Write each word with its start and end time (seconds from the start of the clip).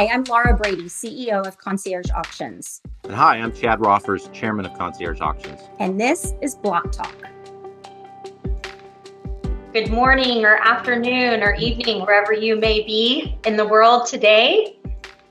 Hi, 0.00 0.06
I'm 0.06 0.24
Laura 0.24 0.56
Brady, 0.56 0.84
CEO 0.84 1.46
of 1.46 1.58
Concierge 1.58 2.10
Auctions. 2.16 2.80
And 3.04 3.12
hi, 3.12 3.36
I'm 3.36 3.52
Chad 3.52 3.80
Roffers, 3.80 4.32
Chairman 4.32 4.64
of 4.64 4.72
Concierge 4.72 5.20
Auctions. 5.20 5.60
And 5.78 6.00
this 6.00 6.32
is 6.40 6.54
Block 6.54 6.90
Talk. 6.90 7.14
Good 9.74 9.90
morning, 9.90 10.42
or 10.46 10.56
afternoon, 10.56 11.42
or 11.42 11.54
evening, 11.56 12.00
wherever 12.00 12.32
you 12.32 12.56
may 12.56 12.82
be 12.82 13.38
in 13.44 13.58
the 13.58 13.66
world 13.66 14.06
today. 14.06 14.79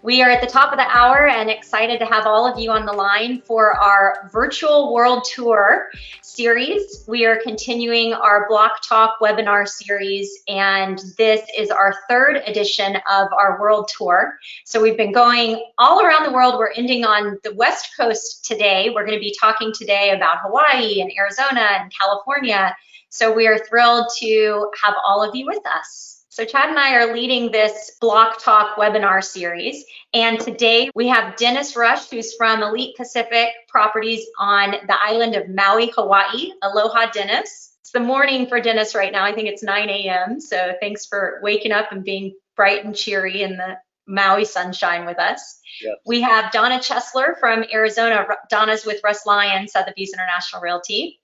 We 0.01 0.21
are 0.21 0.29
at 0.29 0.39
the 0.39 0.47
top 0.47 0.71
of 0.71 0.77
the 0.77 0.87
hour 0.87 1.27
and 1.27 1.49
excited 1.49 1.99
to 1.99 2.05
have 2.05 2.25
all 2.25 2.49
of 2.49 2.57
you 2.57 2.71
on 2.71 2.85
the 2.85 2.93
line 2.93 3.41
for 3.41 3.73
our 3.73 4.29
virtual 4.31 4.93
world 4.93 5.25
tour 5.25 5.89
series. 6.21 7.03
We 7.05 7.25
are 7.25 7.35
continuing 7.43 8.13
our 8.13 8.47
Block 8.47 8.81
Talk 8.81 9.19
webinar 9.19 9.67
series, 9.67 10.41
and 10.47 11.01
this 11.17 11.41
is 11.57 11.69
our 11.69 11.93
third 12.07 12.37
edition 12.47 12.95
of 13.09 13.27
our 13.33 13.59
world 13.59 13.91
tour. 13.97 14.39
So 14.63 14.81
we've 14.81 14.95
been 14.95 15.11
going 15.11 15.65
all 15.77 16.01
around 16.01 16.23
the 16.25 16.31
world. 16.31 16.57
We're 16.57 16.71
ending 16.77 17.03
on 17.03 17.37
the 17.43 17.53
West 17.55 17.89
Coast 17.97 18.45
today. 18.45 18.91
We're 18.95 19.05
going 19.05 19.19
to 19.19 19.23
be 19.23 19.35
talking 19.37 19.73
today 19.73 20.11
about 20.11 20.37
Hawaii 20.41 21.01
and 21.01 21.11
Arizona 21.17 21.67
and 21.77 21.91
California. 21.93 22.73
So 23.09 23.33
we 23.33 23.47
are 23.47 23.57
thrilled 23.57 24.07
to 24.19 24.71
have 24.81 24.95
all 25.05 25.21
of 25.21 25.35
you 25.35 25.45
with 25.45 25.65
us. 25.65 26.18
So 26.39 26.45
Chad 26.45 26.69
and 26.69 26.79
I 26.79 26.95
are 26.95 27.13
leading 27.13 27.51
this 27.51 27.97
Block 27.99 28.41
Talk 28.41 28.77
webinar 28.77 29.21
series. 29.21 29.83
And 30.13 30.39
today 30.39 30.89
we 30.95 31.09
have 31.09 31.35
Dennis 31.35 31.75
Rush, 31.75 32.09
who's 32.09 32.33
from 32.35 32.63
Elite 32.63 32.95
Pacific 32.95 33.49
Properties 33.67 34.25
on 34.39 34.71
the 34.71 34.95
island 34.97 35.35
of 35.35 35.49
Maui, 35.49 35.91
Hawaii. 35.93 36.53
Aloha, 36.61 37.11
Dennis. 37.11 37.75
It's 37.81 37.91
the 37.91 37.99
morning 37.99 38.47
for 38.47 38.61
Dennis 38.61 38.95
right 38.95 39.11
now. 39.11 39.25
I 39.25 39.35
think 39.35 39.49
it's 39.49 39.63
9 39.63 39.89
a.m. 39.89 40.39
So 40.39 40.75
thanks 40.79 41.05
for 41.05 41.41
waking 41.43 41.73
up 41.73 41.91
and 41.91 42.05
being 42.05 42.33
bright 42.55 42.85
and 42.85 42.95
cheery 42.95 43.41
in 43.41 43.57
the 43.57 43.77
Maui 44.07 44.45
sunshine 44.45 45.05
with 45.05 45.19
us. 45.19 45.59
Yes. 45.81 45.97
We 46.05 46.21
have 46.21 46.53
Donna 46.53 46.79
Chesler 46.79 47.37
from 47.37 47.65
Arizona. 47.69 48.25
Donna's 48.49 48.85
with 48.85 49.01
Russ 49.03 49.25
Lyon, 49.25 49.67
Sotheby's 49.67 50.13
International 50.13 50.61
Realty. 50.61 51.19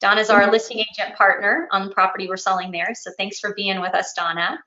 Donna's 0.00 0.30
our 0.30 0.42
mm-hmm. 0.42 0.52
listing 0.52 0.78
agent 0.78 1.16
partner 1.16 1.68
on 1.72 1.86
the 1.86 1.94
property 1.94 2.28
we're 2.28 2.36
selling 2.36 2.70
there. 2.70 2.94
So 2.94 3.10
thanks 3.16 3.40
for 3.40 3.54
being 3.54 3.80
with 3.80 3.94
us, 3.94 4.12
Donna. 4.14 4.58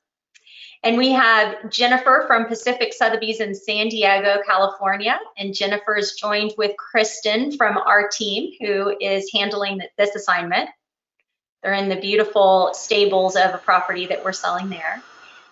And 0.83 0.97
we 0.97 1.11
have 1.11 1.69
Jennifer 1.69 2.23
from 2.25 2.45
Pacific 2.45 2.91
Sotheby's 2.91 3.39
in 3.39 3.53
San 3.53 3.87
Diego, 3.89 4.39
California. 4.45 5.19
And 5.37 5.53
Jennifer 5.53 5.95
is 5.95 6.13
joined 6.13 6.53
with 6.57 6.75
Kristen 6.77 7.55
from 7.55 7.77
our 7.77 8.07
team, 8.07 8.53
who 8.59 8.95
is 8.99 9.31
handling 9.31 9.81
this 9.97 10.15
assignment. 10.15 10.69
They're 11.61 11.73
in 11.73 11.89
the 11.89 12.01
beautiful 12.01 12.71
stables 12.73 13.35
of 13.35 13.53
a 13.53 13.59
property 13.59 14.07
that 14.07 14.25
we're 14.25 14.31
selling 14.31 14.69
there. 14.69 15.03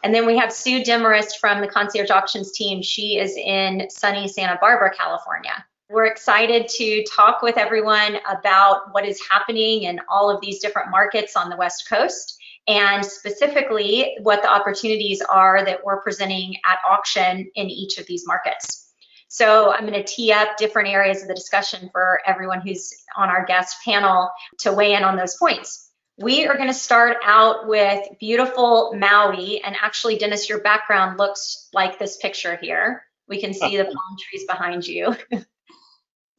And 0.03 0.15
then 0.15 0.25
we 0.25 0.37
have 0.37 0.51
Sue 0.51 0.83
Demarest 0.83 1.39
from 1.39 1.61
the 1.61 1.67
Concierge 1.67 2.09
Auctions 2.09 2.51
team. 2.51 2.81
She 2.81 3.19
is 3.19 3.35
in 3.37 3.87
sunny 3.91 4.27
Santa 4.27 4.57
Barbara, 4.59 4.91
California. 4.95 5.63
We're 5.91 6.05
excited 6.05 6.67
to 6.67 7.03
talk 7.05 7.41
with 7.41 7.57
everyone 7.57 8.17
about 8.29 8.93
what 8.93 9.07
is 9.07 9.19
happening 9.27 9.83
in 9.83 9.99
all 10.07 10.29
of 10.29 10.39
these 10.39 10.59
different 10.59 10.91
markets 10.91 11.35
on 11.35 11.49
the 11.49 11.57
West 11.57 11.89
Coast 11.89 12.37
and 12.67 13.03
specifically 13.03 14.15
what 14.21 14.43
the 14.43 14.53
opportunities 14.53 15.19
are 15.21 15.65
that 15.65 15.83
we're 15.83 15.99
presenting 16.01 16.57
at 16.63 16.77
auction 16.87 17.49
in 17.55 17.71
each 17.71 17.97
of 17.97 18.05
these 18.05 18.27
markets. 18.27 18.93
So 19.29 19.73
I'm 19.73 19.87
going 19.87 19.93
to 19.93 20.03
tee 20.03 20.31
up 20.31 20.57
different 20.57 20.89
areas 20.89 21.23
of 21.23 21.27
the 21.27 21.33
discussion 21.33 21.89
for 21.91 22.21
everyone 22.23 22.61
who's 22.61 22.93
on 23.17 23.29
our 23.29 23.43
guest 23.45 23.77
panel 23.83 24.29
to 24.59 24.71
weigh 24.71 24.93
in 24.93 25.03
on 25.03 25.17
those 25.17 25.37
points. 25.37 25.89
We 26.19 26.45
are 26.45 26.55
going 26.55 26.69
to 26.69 26.73
start 26.73 27.17
out 27.23 27.67
with 27.67 27.99
beautiful 28.19 28.93
Maui. 28.95 29.63
And 29.63 29.75
actually, 29.81 30.19
Dennis, 30.19 30.49
your 30.49 30.61
background 30.61 31.17
looks 31.17 31.67
like 31.73 31.97
this 31.97 32.17
picture 32.17 32.59
here. 32.61 33.05
We 33.27 33.41
can 33.41 33.55
see 33.55 33.75
the 33.75 33.85
palm 33.85 34.17
trees 34.29 34.45
behind 34.45 34.85
you. 34.85 35.15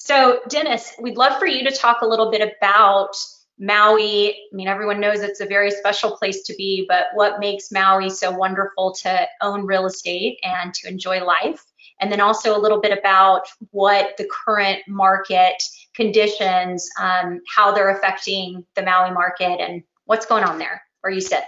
So, 0.02 0.40
Dennis, 0.48 0.94
we'd 0.98 1.18
love 1.18 1.38
for 1.38 1.46
you 1.46 1.62
to 1.62 1.76
talk 1.76 2.00
a 2.00 2.06
little 2.06 2.30
bit 2.30 2.40
about 2.56 3.14
Maui. 3.58 4.30
I 4.30 4.56
mean, 4.56 4.66
everyone 4.66 4.98
knows 4.98 5.20
it's 5.20 5.40
a 5.40 5.46
very 5.46 5.70
special 5.70 6.16
place 6.16 6.42
to 6.44 6.54
be, 6.54 6.86
but 6.88 7.08
what 7.12 7.38
makes 7.38 7.70
Maui 7.70 8.08
so 8.08 8.30
wonderful 8.30 8.92
to 9.02 9.28
own 9.42 9.66
real 9.66 9.84
estate 9.84 10.38
and 10.42 10.72
to 10.72 10.88
enjoy 10.88 11.22
life? 11.22 11.62
And 12.00 12.10
then 12.10 12.18
also 12.18 12.56
a 12.56 12.58
little 12.58 12.80
bit 12.80 12.98
about 12.98 13.42
what 13.72 14.16
the 14.16 14.26
current 14.32 14.78
market 14.88 15.62
conditions, 15.94 16.88
um, 16.98 17.42
how 17.46 17.70
they're 17.70 17.90
affecting 17.90 18.64
the 18.76 18.82
Maui 18.82 19.10
market, 19.10 19.60
and 19.60 19.82
what's 20.06 20.24
going 20.24 20.44
on 20.44 20.58
there 20.58 20.82
where 21.02 21.12
you 21.12 21.20
sit. 21.20 21.44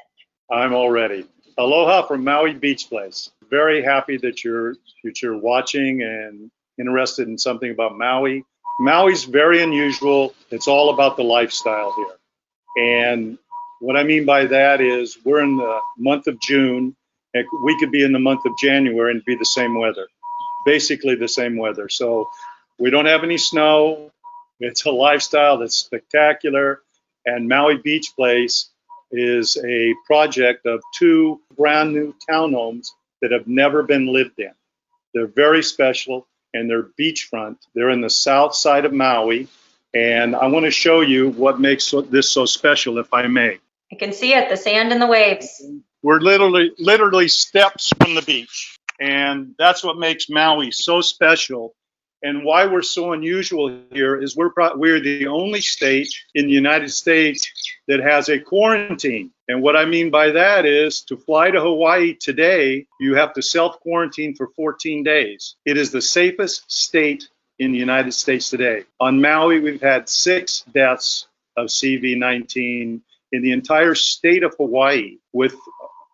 I'm 0.50 0.74
all 0.74 0.90
ready. 0.90 1.26
Aloha 1.56 2.06
from 2.06 2.22
Maui 2.22 2.52
Beach 2.52 2.90
Place. 2.90 3.30
Very 3.48 3.82
happy 3.82 4.18
that 4.18 4.44
you're 4.44 4.76
that 5.04 5.22
you're 5.22 5.38
watching 5.38 6.02
and 6.02 6.50
interested 6.78 7.28
in 7.28 7.38
something 7.38 7.70
about 7.70 7.96
Maui. 7.96 8.44
Maui's 8.80 9.24
very 9.24 9.62
unusual. 9.62 10.34
It's 10.50 10.68
all 10.68 10.90
about 10.90 11.16
the 11.16 11.22
lifestyle 11.22 11.94
here. 11.94 12.16
And 12.76 13.38
what 13.80 13.96
I 13.96 14.02
mean 14.02 14.24
by 14.24 14.46
that 14.46 14.80
is 14.80 15.18
we're 15.24 15.42
in 15.42 15.56
the 15.56 15.80
month 15.98 16.26
of 16.26 16.40
June, 16.40 16.96
and 17.34 17.46
we 17.64 17.78
could 17.78 17.90
be 17.90 18.04
in 18.04 18.12
the 18.12 18.18
month 18.18 18.44
of 18.46 18.52
January 18.58 19.12
and 19.12 19.24
be 19.24 19.36
the 19.36 19.44
same 19.44 19.78
weather, 19.78 20.06
basically 20.64 21.14
the 21.14 21.28
same 21.28 21.56
weather. 21.56 21.88
So 21.88 22.28
we 22.78 22.90
don't 22.90 23.06
have 23.06 23.24
any 23.24 23.38
snow. 23.38 24.10
It's 24.60 24.84
a 24.86 24.90
lifestyle 24.90 25.58
that's 25.58 25.76
spectacular. 25.76 26.80
And 27.26 27.48
Maui 27.48 27.76
Beach 27.76 28.12
Place 28.16 28.70
is 29.10 29.56
a 29.62 29.94
project 30.06 30.66
of 30.66 30.80
two 30.94 31.40
brand 31.56 31.92
new 31.92 32.14
townhomes 32.28 32.88
that 33.20 33.30
have 33.30 33.46
never 33.46 33.82
been 33.82 34.12
lived 34.12 34.38
in. 34.38 34.52
They're 35.12 35.26
very 35.26 35.62
special 35.62 36.26
and 36.54 36.68
they're 36.68 36.88
beachfront. 36.98 37.56
They're 37.74 37.90
in 37.90 38.00
the 38.00 38.10
south 38.10 38.54
side 38.54 38.84
of 38.84 38.92
Maui. 38.92 39.48
And 39.94 40.34
I 40.34 40.46
want 40.46 40.64
to 40.64 40.70
show 40.70 41.00
you 41.00 41.30
what 41.30 41.60
makes 41.60 41.92
this 42.10 42.30
so 42.30 42.46
special, 42.46 42.98
if 42.98 43.12
I 43.12 43.26
may. 43.26 43.58
I 43.92 43.96
can 43.96 44.12
see 44.12 44.32
it, 44.32 44.48
the 44.48 44.56
sand 44.56 44.92
and 44.92 45.02
the 45.02 45.06
waves. 45.06 45.62
We're 46.02 46.20
literally, 46.20 46.72
literally 46.78 47.28
steps 47.28 47.90
from 48.00 48.14
the 48.14 48.22
beach. 48.22 48.78
And 49.00 49.54
that's 49.58 49.84
what 49.84 49.98
makes 49.98 50.30
Maui 50.30 50.70
so 50.70 51.00
special 51.00 51.74
and 52.22 52.44
why 52.44 52.66
we're 52.66 52.82
so 52.82 53.12
unusual 53.12 53.80
here 53.90 54.20
is 54.20 54.36
we're 54.36 54.50
pro- 54.50 54.76
we're 54.76 55.00
the 55.00 55.26
only 55.26 55.60
state 55.60 56.08
in 56.34 56.46
the 56.46 56.52
United 56.52 56.90
States 56.90 57.50
that 57.88 58.00
has 58.00 58.28
a 58.28 58.38
quarantine. 58.38 59.30
And 59.48 59.60
what 59.62 59.76
I 59.76 59.84
mean 59.84 60.10
by 60.10 60.30
that 60.30 60.64
is 60.64 61.02
to 61.02 61.16
fly 61.16 61.50
to 61.50 61.60
Hawaii 61.60 62.14
today, 62.14 62.86
you 63.00 63.14
have 63.16 63.32
to 63.34 63.42
self 63.42 63.80
quarantine 63.80 64.34
for 64.34 64.48
14 64.54 65.02
days. 65.02 65.56
It 65.64 65.76
is 65.76 65.90
the 65.90 66.02
safest 66.02 66.70
state 66.70 67.28
in 67.58 67.72
the 67.72 67.78
United 67.78 68.12
States 68.12 68.50
today. 68.50 68.84
On 69.00 69.20
Maui, 69.20 69.60
we've 69.60 69.82
had 69.82 70.08
six 70.08 70.64
deaths 70.72 71.26
of 71.56 71.68
CV19 71.68 73.00
in 73.32 73.42
the 73.42 73.52
entire 73.52 73.94
state 73.94 74.42
of 74.42 74.54
Hawaii, 74.56 75.18
with 75.32 75.54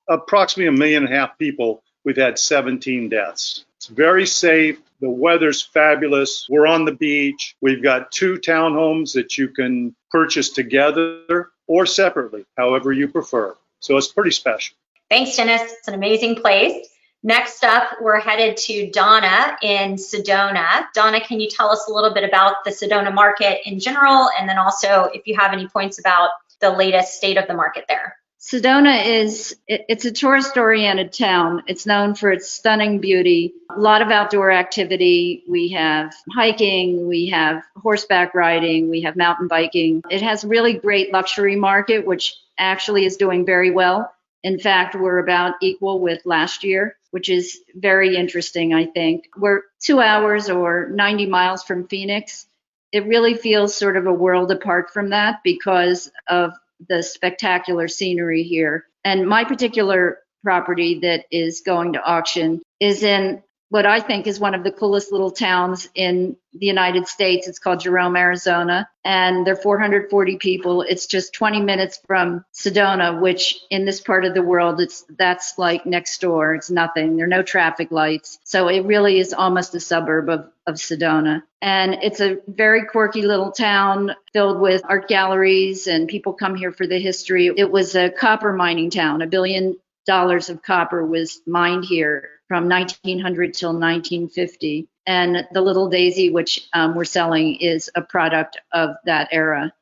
approximately 0.09 0.69
a 0.69 0.79
million 0.79 1.05
and 1.05 1.13
a 1.13 1.17
half 1.17 1.39
people. 1.39 1.83
We've 2.05 2.17
had 2.17 2.39
17 2.39 3.09
deaths. 3.09 3.65
It's 3.79 3.87
very 3.87 4.27
safe. 4.27 4.81
The 5.01 5.09
weather's 5.09 5.63
fabulous. 5.63 6.47
We're 6.49 6.67
on 6.67 6.85
the 6.85 6.93
beach. 6.93 7.55
We've 7.61 7.81
got 7.81 8.11
two 8.11 8.39
townhomes 8.39 9.13
that 9.13 9.39
you 9.39 9.49
can 9.49 9.95
purchase 10.11 10.51
together 10.51 11.51
or 11.69 11.87
separately, 11.87 12.45
however 12.57 12.93
you 12.93 13.07
prefer. 13.07 13.57
So 13.79 13.97
it's 13.97 14.09
pretty 14.09 14.33
special. 14.33 14.77
Thanks, 15.09 15.37
Dennis. 15.37 15.63
It's 15.63 15.87
an 15.87 15.95
amazing 15.95 16.37
place. 16.37 16.89
Next 17.23 17.63
up, 17.63 17.91
we're 18.01 18.19
headed 18.19 18.57
to 18.57 18.91
Donna 18.91 19.57
in 19.63 19.95
Sedona. 19.95 20.87
Donna, 20.93 21.21
can 21.21 21.39
you 21.39 21.49
tell 21.49 21.71
us 21.71 21.87
a 21.89 21.93
little 21.93 22.13
bit 22.13 22.25
about 22.25 22.65
the 22.65 22.71
Sedona 22.71 23.15
market 23.15 23.61
in 23.65 23.79
general, 23.79 24.29
and 24.39 24.49
then 24.49 24.59
also 24.59 25.09
if 25.15 25.27
you 25.27 25.37
have 25.37 25.53
any 25.53 25.69
points 25.69 26.01
about 26.01 26.31
the 26.61 26.71
latest 26.71 27.15
state 27.15 27.37
of 27.37 27.47
the 27.47 27.55
market 27.55 27.85
there? 27.89 28.17
Sedona 28.49 29.05
is 29.05 29.57
it's 29.67 30.07
a 30.07 30.11
tourist 30.11 30.57
oriented 30.57 31.13
town. 31.13 31.65
It's 31.67 31.85
known 31.85 32.15
for 32.15 32.33
its 32.33 32.51
stunning 32.51 32.99
beauty, 32.99 33.53
a 33.69 33.79
lot 33.79 34.01
of 34.01 34.09
outdoor 34.09 34.51
activity. 34.51 35.45
We 35.47 35.69
have 35.73 36.15
hiking, 36.35 37.07
we 37.07 37.27
have 37.27 37.63
horseback 37.77 38.35
riding, 38.35 38.89
we 38.89 39.03
have 39.03 39.17
mountain 39.17 39.49
biking. 39.49 40.03
It 40.09 40.23
has 40.23 40.47
really 40.47 40.73
great 40.73 41.13
luxury 41.13 41.57
market 41.57 42.07
which 42.07 42.37
actually 42.57 43.05
is 43.05 43.19
doing 43.19 43.45
very 43.45 43.71
well. 43.71 44.11
In 44.43 44.59
fact, 44.59 44.95
we're 44.95 45.19
about 45.19 45.57
equal 45.61 46.01
with 46.01 46.25
last 46.25 46.65
year, 46.65 46.97
which 47.11 47.29
is 47.29 47.61
very 47.75 48.17
interesting, 48.17 48.73
I 48.73 48.87
think. 48.87 49.25
We're 49.37 49.65
2 49.81 50.01
hours 50.01 50.49
or 50.49 50.89
90 50.89 51.27
miles 51.27 51.65
from 51.65 51.87
Phoenix. 51.87 52.47
It 52.93 53.07
really 53.07 53.35
feels 53.35 53.75
sort 53.75 53.99
of 53.99 54.07
a 54.07 54.13
world 54.13 54.51
apart 54.51 54.89
from 54.91 55.11
that 55.11 55.41
because 55.45 56.11
of 56.27 56.55
the 56.89 57.03
spectacular 57.03 57.89
scenery 57.89 58.43
here. 58.43 58.87
And 59.05 59.29
my 59.29 59.45
particular 59.45 60.19
property 60.45 61.01
that 61.01 61.25
is 61.31 61.63
going 61.65 61.95
to 61.95 62.03
auction 62.03 62.63
is 62.81 63.03
in 63.03 63.43
what 63.71 63.85
I 63.85 64.01
think 64.01 64.27
is 64.27 64.41
one 64.41 64.55
of 64.55 64.65
the 64.65 64.73
coolest 64.73 65.13
little 65.13 65.31
towns 65.31 65.89
in 65.95 66.37
the 66.55 66.67
United 66.67 67.07
States. 67.07 67.47
It's 67.47 67.59
called 67.59 67.81
Jerome, 67.81 68.17
Arizona, 68.17 68.89
and 69.05 69.47
there 69.47 69.55
are 69.55 69.63
440 69.63 70.37
people. 70.39 70.83
It's 70.83 71.07
just 71.07 71.35
20 71.35 71.61
minutes 71.61 72.01
from 72.07 72.45
Sedona, 72.55 73.21
which 73.21 73.57
in 73.71 73.85
this 73.85 74.01
part 74.01 74.25
of 74.25 74.35
the 74.35 74.43
world, 74.43 74.81
it's 74.81 75.05
that's 75.19 75.59
like 75.59 75.85
next 75.85 76.21
door. 76.21 76.55
It's 76.55 76.71
nothing. 76.71 77.17
There 77.17 77.27
are 77.27 77.29
no 77.29 77.43
traffic 77.43 77.91
lights, 77.91 78.39
so 78.45 78.69
it 78.69 78.87
really 78.87 79.19
is 79.19 79.35
almost 79.35 79.75
a 79.75 79.81
suburb 79.81 80.29
of 80.31 80.51
of 80.69 80.75
Sedona. 80.77 81.43
And 81.63 81.95
it's 82.03 82.21
a 82.21 82.37
very 82.47 82.85
quirky 82.85 83.23
little 83.23 83.51
town 83.51 84.15
filled 84.33 84.61
with 84.61 84.83
art 84.85 85.09
galleries, 85.09 85.89
and 85.89 86.07
people 86.07 86.35
come 86.35 86.55
here 86.55 86.71
for 86.71 86.87
the 86.87 87.01
history. 87.01 87.47
It 87.47 87.71
was 87.71 87.97
a 87.97 88.11
copper 88.11 88.53
mining 88.53 88.91
town. 88.91 89.23
A 89.23 89.27
billion 89.27 89.77
dollars 90.09 90.49
of 90.49 90.63
copper 90.63 91.07
was 91.07 91.43
mined 91.47 91.85
here 91.85 92.31
from 92.49 92.69
1900 92.69 93.55
till 93.55 93.71
1950. 93.71 94.89
And 95.07 95.47
the 95.53 95.61
little 95.61 95.89
daisy, 95.89 96.31
which 96.31 96.69
um, 96.73 96.97
we're 96.97 97.05
selling, 97.05 97.57
is 97.57 97.91
a 97.95 98.03
product 98.03 98.59
of 98.73 98.97
that 99.05 99.29
era. 99.31 99.73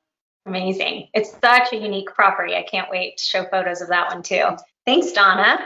Amazing. 0.45 1.09
It's 1.15 1.31
such 1.41 1.73
a 1.73 1.77
unique 1.77 2.13
property. 2.13 2.55
I 2.55 2.63
can't 2.63 2.91
wait 2.91 3.19
to 3.19 3.25
show 3.25 3.45
photos 3.45 3.81
of 3.81 3.89
that 3.89 4.13
one 4.13 4.23
too. 4.23 4.57
Thanks, 4.85 5.13
Donna. 5.13 5.59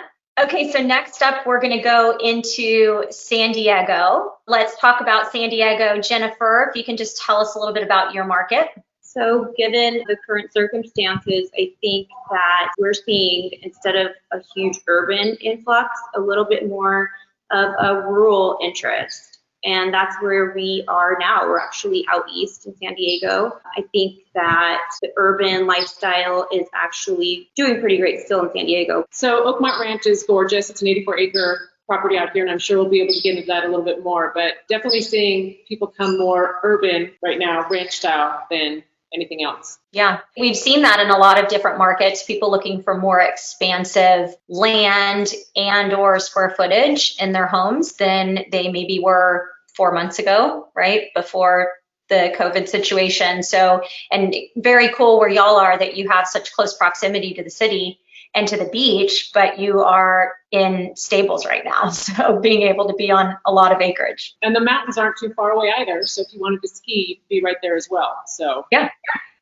Okay, 0.43 0.71
so 0.71 0.81
next 0.81 1.23
up, 1.23 1.47
we're 1.47 1.61
going 1.61 1.77
to 1.77 1.83
go 1.83 2.17
into 2.19 3.05
San 3.11 3.53
Diego. 3.53 4.35
Let's 4.47 4.79
talk 4.79 5.01
about 5.01 5.33
San 5.33 5.51
Diego. 5.51 6.01
Jennifer, 6.01 6.69
if 6.71 6.77
you 6.77 6.85
can 6.85 6.97
just 6.97 7.21
tell 7.21 7.39
us 7.39 7.56
a 7.56 7.59
little 7.59 7.75
bit 7.75 7.83
about 7.83 8.15
your 8.15 8.25
market. 8.25 8.69
So, 9.12 9.53
given 9.57 10.05
the 10.07 10.17
current 10.25 10.53
circumstances, 10.53 11.51
I 11.59 11.73
think 11.81 12.07
that 12.31 12.71
we're 12.79 12.95
seeing 12.95 13.51
instead 13.62 13.97
of 13.97 14.12
a 14.33 14.39
huge 14.55 14.79
urban 14.87 15.37
influx, 15.41 15.89
a 16.15 16.21
little 16.21 16.45
bit 16.45 16.69
more 16.69 17.11
of 17.51 17.75
a 17.81 18.03
rural 18.03 18.59
interest. 18.62 19.39
And 19.65 19.93
that's 19.93 20.15
where 20.23 20.53
we 20.55 20.85
are 20.87 21.17
now. 21.19 21.43
We're 21.49 21.59
actually 21.59 22.07
out 22.09 22.25
east 22.33 22.67
in 22.67 22.77
San 22.77 22.95
Diego. 22.95 23.59
I 23.77 23.83
think 23.91 24.21
that 24.35 24.81
the 25.03 25.11
urban 25.17 25.67
lifestyle 25.67 26.47
is 26.53 26.69
actually 26.73 27.51
doing 27.56 27.81
pretty 27.81 27.99
great 27.99 28.21
still 28.21 28.45
in 28.45 28.53
San 28.53 28.67
Diego. 28.67 29.06
So 29.11 29.45
Oakmont 29.45 29.81
Ranch 29.81 30.06
is 30.06 30.23
gorgeous. 30.23 30.71
It's 30.71 30.83
an 30.83 30.89
84 30.89 31.19
acre 31.19 31.71
property 31.89 32.17
out 32.17 32.31
here, 32.33 32.45
and 32.45 32.53
I'm 32.53 32.61
sure 32.61 32.79
we'll 32.79 32.89
be 32.89 33.03
able 33.03 33.13
to 33.13 33.21
get 33.21 33.35
into 33.35 33.49
that 33.49 33.65
a 33.65 33.69
little 33.69 33.85
bit 33.85 34.05
more. 34.05 34.31
But 34.33 34.55
definitely 34.69 35.03
seeing 35.03 35.56
people 35.67 35.89
come 35.89 36.17
more 36.17 36.61
urban 36.63 37.11
right 37.21 37.41
now, 37.41 37.67
ranch 37.69 37.91
style, 37.91 38.47
than 38.49 38.85
anything 39.12 39.43
else. 39.43 39.79
Yeah, 39.93 40.21
we've 40.39 40.57
seen 40.57 40.83
that 40.83 41.01
in 41.01 41.11
a 41.11 41.19
lot 41.19 41.43
of 41.43 41.49
different 41.49 41.79
markets, 41.79 42.23
people 42.23 42.51
looking 42.51 42.83
for 42.83 42.97
more 42.97 43.21
expansive 43.21 44.35
land 44.49 45.33
and 45.57 45.93
or 45.93 46.19
square 46.19 46.55
footage 46.57 47.17
in 47.19 47.33
their 47.33 47.47
homes 47.47 47.95
than 47.95 48.45
they 48.53 48.69
maybe 48.69 49.01
were 49.01 49.49
4 49.77 49.93
months 49.93 50.19
ago, 50.19 50.69
right? 50.75 51.09
Before 51.15 51.73
the 52.09 52.35
COVID 52.37 52.69
situation. 52.69 53.43
So, 53.43 53.83
and 54.11 54.35
very 54.57 54.89
cool 54.89 55.19
where 55.19 55.29
y'all 55.29 55.56
are 55.56 55.79
that 55.79 55.97
you 55.97 56.09
have 56.09 56.27
such 56.27 56.53
close 56.53 56.77
proximity 56.77 57.35
to 57.35 57.45
the 57.45 57.51
city 57.51 58.01
and 58.35 58.47
to 58.49 58.56
the 58.56 58.67
beach, 58.67 59.31
but 59.35 59.59
you 59.59 59.81
are 59.81 60.35
in 60.53 60.94
stables 60.97 61.47
right 61.47 61.65
now. 61.65 61.91
So 62.00 62.38
being 62.41 62.62
able 62.62 62.88
to 62.88 62.94
be 62.94 63.11
on 63.11 63.37
a 63.47 63.53
lot 63.53 63.73
of 63.73 63.81
acreage. 63.81 64.37
And 64.43 64.55
the 64.55 64.61
mountains 64.61 64.99
aren't 64.99 65.17
too 65.19 65.32
far 65.35 65.50
away 65.50 65.73
either. 65.77 66.05
So 66.06 66.23
if 66.23 66.32
you 66.32 66.41
wanted 66.41 66.62
to 66.62 66.69
ski, 66.69 67.23
be 67.29 67.43
right 67.43 67.56
there 67.62 67.77
as 67.77 67.88
well. 67.91 68.23
So 68.27 68.67
yeah. 68.71 68.91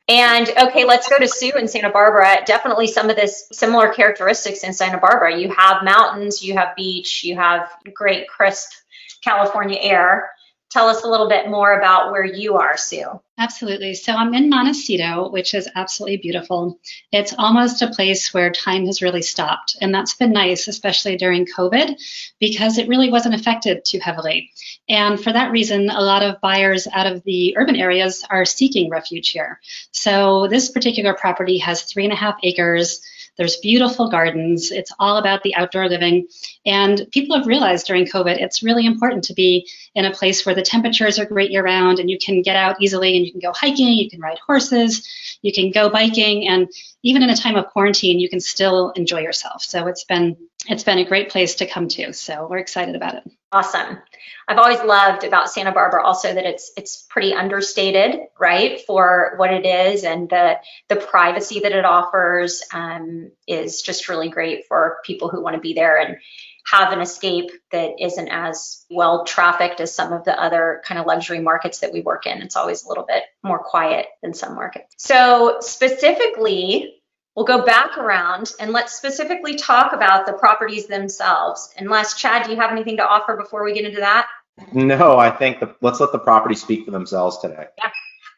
And 0.07 0.49
okay, 0.49 0.85
let's 0.85 1.07
go 1.07 1.17
to 1.17 1.27
Sue 1.27 1.51
in 1.51 1.67
Santa 1.67 1.91
Barbara. 1.91 2.39
Definitely 2.45 2.87
some 2.87 3.09
of 3.09 3.15
this 3.15 3.47
similar 3.51 3.93
characteristics 3.93 4.63
in 4.63 4.73
Santa 4.73 4.97
Barbara. 4.97 5.37
You 5.37 5.51
have 5.53 5.83
mountains, 5.83 6.43
you 6.43 6.55
have 6.55 6.75
beach, 6.75 7.23
you 7.23 7.35
have 7.35 7.69
great 7.93 8.27
crisp 8.27 8.71
California 9.23 9.77
air 9.79 10.31
tell 10.69 10.87
us 10.87 11.03
a 11.03 11.07
little 11.07 11.27
bit 11.27 11.49
more 11.49 11.77
about 11.77 12.11
where 12.11 12.23
you 12.23 12.55
are, 12.57 12.77
Sue. 12.77 13.19
Absolutely. 13.39 13.93
So 13.93 14.11
I'm 14.11 14.33
in 14.33 14.49
Montecito, 14.49 15.29
which 15.29 15.53
is 15.53 15.69
absolutely 15.73 16.17
beautiful. 16.17 16.77
It's 17.13 17.33
almost 17.37 17.81
a 17.81 17.87
place 17.87 18.33
where 18.33 18.51
time 18.51 18.85
has 18.85 19.01
really 19.01 19.21
stopped. 19.21 19.77
And 19.79 19.95
that's 19.95 20.13
been 20.13 20.33
nice, 20.33 20.67
especially 20.67 21.15
during 21.15 21.45
COVID, 21.45 21.95
because 22.41 22.77
it 22.77 22.89
really 22.89 23.09
wasn't 23.09 23.35
affected 23.35 23.85
too 23.85 23.99
heavily. 23.99 24.51
And 24.89 25.17
for 25.17 25.31
that 25.31 25.51
reason, 25.51 25.89
a 25.89 26.01
lot 26.01 26.21
of 26.21 26.41
buyers 26.41 26.85
out 26.91 27.07
of 27.07 27.23
the 27.23 27.55
urban 27.57 27.77
areas 27.77 28.25
are 28.29 28.43
seeking 28.43 28.89
refuge 28.89 29.29
here. 29.29 29.61
So 29.91 30.47
this 30.49 30.69
particular 30.69 31.13
property 31.13 31.59
has 31.59 31.83
three 31.83 32.03
and 32.03 32.13
a 32.13 32.17
half 32.17 32.35
acres. 32.43 33.01
There's 33.39 33.55
beautiful 33.55 34.09
gardens. 34.09 34.69
It's 34.69 34.91
all 34.99 35.15
about 35.15 35.43
the 35.43 35.55
outdoor 35.55 35.87
living. 35.87 36.27
And 36.65 37.07
people 37.11 37.37
have 37.37 37.47
realized 37.47 37.87
during 37.87 38.05
COVID, 38.05 38.37
it's 38.37 38.61
really 38.61 38.85
important 38.85 39.23
to 39.23 39.33
be 39.33 39.65
in 39.95 40.03
a 40.03 40.11
place 40.11 40.45
where 40.45 40.53
the 40.53 40.61
temperatures 40.61 41.17
are 41.17 41.25
great 41.25 41.49
year 41.49 41.63
round 41.63 41.99
and 41.99 42.09
you 42.09 42.17
can 42.17 42.41
get 42.41 42.57
out 42.57 42.81
easily 42.81 43.15
and 43.15 43.28
you 43.29 43.39
can 43.39 43.49
go 43.49 43.53
hiking, 43.53 43.89
you 43.89 44.09
can 44.09 44.19
ride 44.19 44.39
horses, 44.39 45.07
you 45.41 45.53
can 45.53 45.71
go 45.71 45.89
biking. 45.89 46.47
And 46.47 46.67
even 47.03 47.21
in 47.21 47.29
a 47.29 47.35
time 47.35 47.55
of 47.55 47.67
quarantine, 47.67 48.19
you 48.19 48.29
can 48.29 48.39
still 48.39 48.91
enjoy 48.91 49.19
yourself. 49.19 49.61
So 49.61 49.87
it's 49.87 50.03
been 50.03 50.35
it's 50.67 50.83
been 50.83 50.97
a 50.97 51.05
great 51.05 51.29
place 51.29 51.55
to 51.55 51.67
come 51.67 51.87
to. 51.89 52.11
So 52.13 52.47
we're 52.49 52.57
excited 52.57 52.95
about 52.95 53.15
it. 53.15 53.23
Awesome. 53.51 53.97
I've 54.47 54.57
always 54.57 54.81
loved 54.81 55.23
about 55.23 55.49
Santa 55.49 55.71
Barbara 55.71 56.03
also 56.03 56.33
that 56.33 56.45
it's 56.45 56.71
it's 56.75 57.05
pretty 57.09 57.33
understated, 57.33 58.19
right, 58.39 58.81
for 58.85 59.33
what 59.37 59.53
it 59.53 59.65
is, 59.65 60.03
and 60.03 60.29
the 60.29 60.59
the 60.87 60.95
privacy 60.95 61.59
that 61.61 61.71
it 61.71 61.85
offers 61.85 62.63
um, 62.73 63.31
is 63.47 63.81
just 63.81 64.09
really 64.09 64.29
great 64.29 64.65
for 64.67 64.97
people 65.05 65.29
who 65.29 65.41
want 65.41 65.55
to 65.55 65.61
be 65.61 65.73
there 65.73 65.99
and 65.99 66.17
have 66.65 66.91
an 66.93 67.01
escape 67.01 67.51
that 67.71 67.93
isn't 67.99 68.27
as 68.27 68.85
well 68.89 69.25
trafficked 69.25 69.79
as 69.79 69.93
some 69.93 70.13
of 70.13 70.23
the 70.23 70.39
other 70.39 70.81
kind 70.85 70.99
of 70.99 71.05
luxury 71.05 71.39
markets 71.39 71.79
that 71.79 71.93
we 71.93 72.01
work 72.01 72.25
in. 72.25 72.41
It's 72.41 72.55
always 72.55 72.83
a 72.83 72.89
little 72.89 73.05
bit 73.05 73.23
more 73.43 73.59
quiet 73.59 74.07
than 74.21 74.33
some 74.33 74.55
markets. 74.55 74.95
So 74.97 75.57
specifically 75.61 76.99
We'll 77.35 77.45
go 77.45 77.63
back 77.63 77.97
around 77.97 78.51
and 78.59 78.71
let's 78.71 78.91
specifically 78.97 79.55
talk 79.55 79.93
about 79.93 80.25
the 80.25 80.33
properties 80.33 80.87
themselves. 80.87 81.73
Unless, 81.77 82.17
Chad, 82.17 82.43
do 82.43 82.51
you 82.51 82.57
have 82.57 82.69
anything 82.71 82.97
to 82.97 83.07
offer 83.07 83.37
before 83.37 83.63
we 83.63 83.73
get 83.73 83.85
into 83.85 84.01
that? 84.01 84.27
No, 84.73 85.17
I 85.17 85.29
think 85.29 85.61
the, 85.61 85.73
let's 85.79 86.01
let 86.01 86.11
the 86.11 86.19
property 86.19 86.55
speak 86.55 86.83
for 86.83 86.91
themselves 86.91 87.37
today. 87.37 87.67
Yeah, 87.77 87.91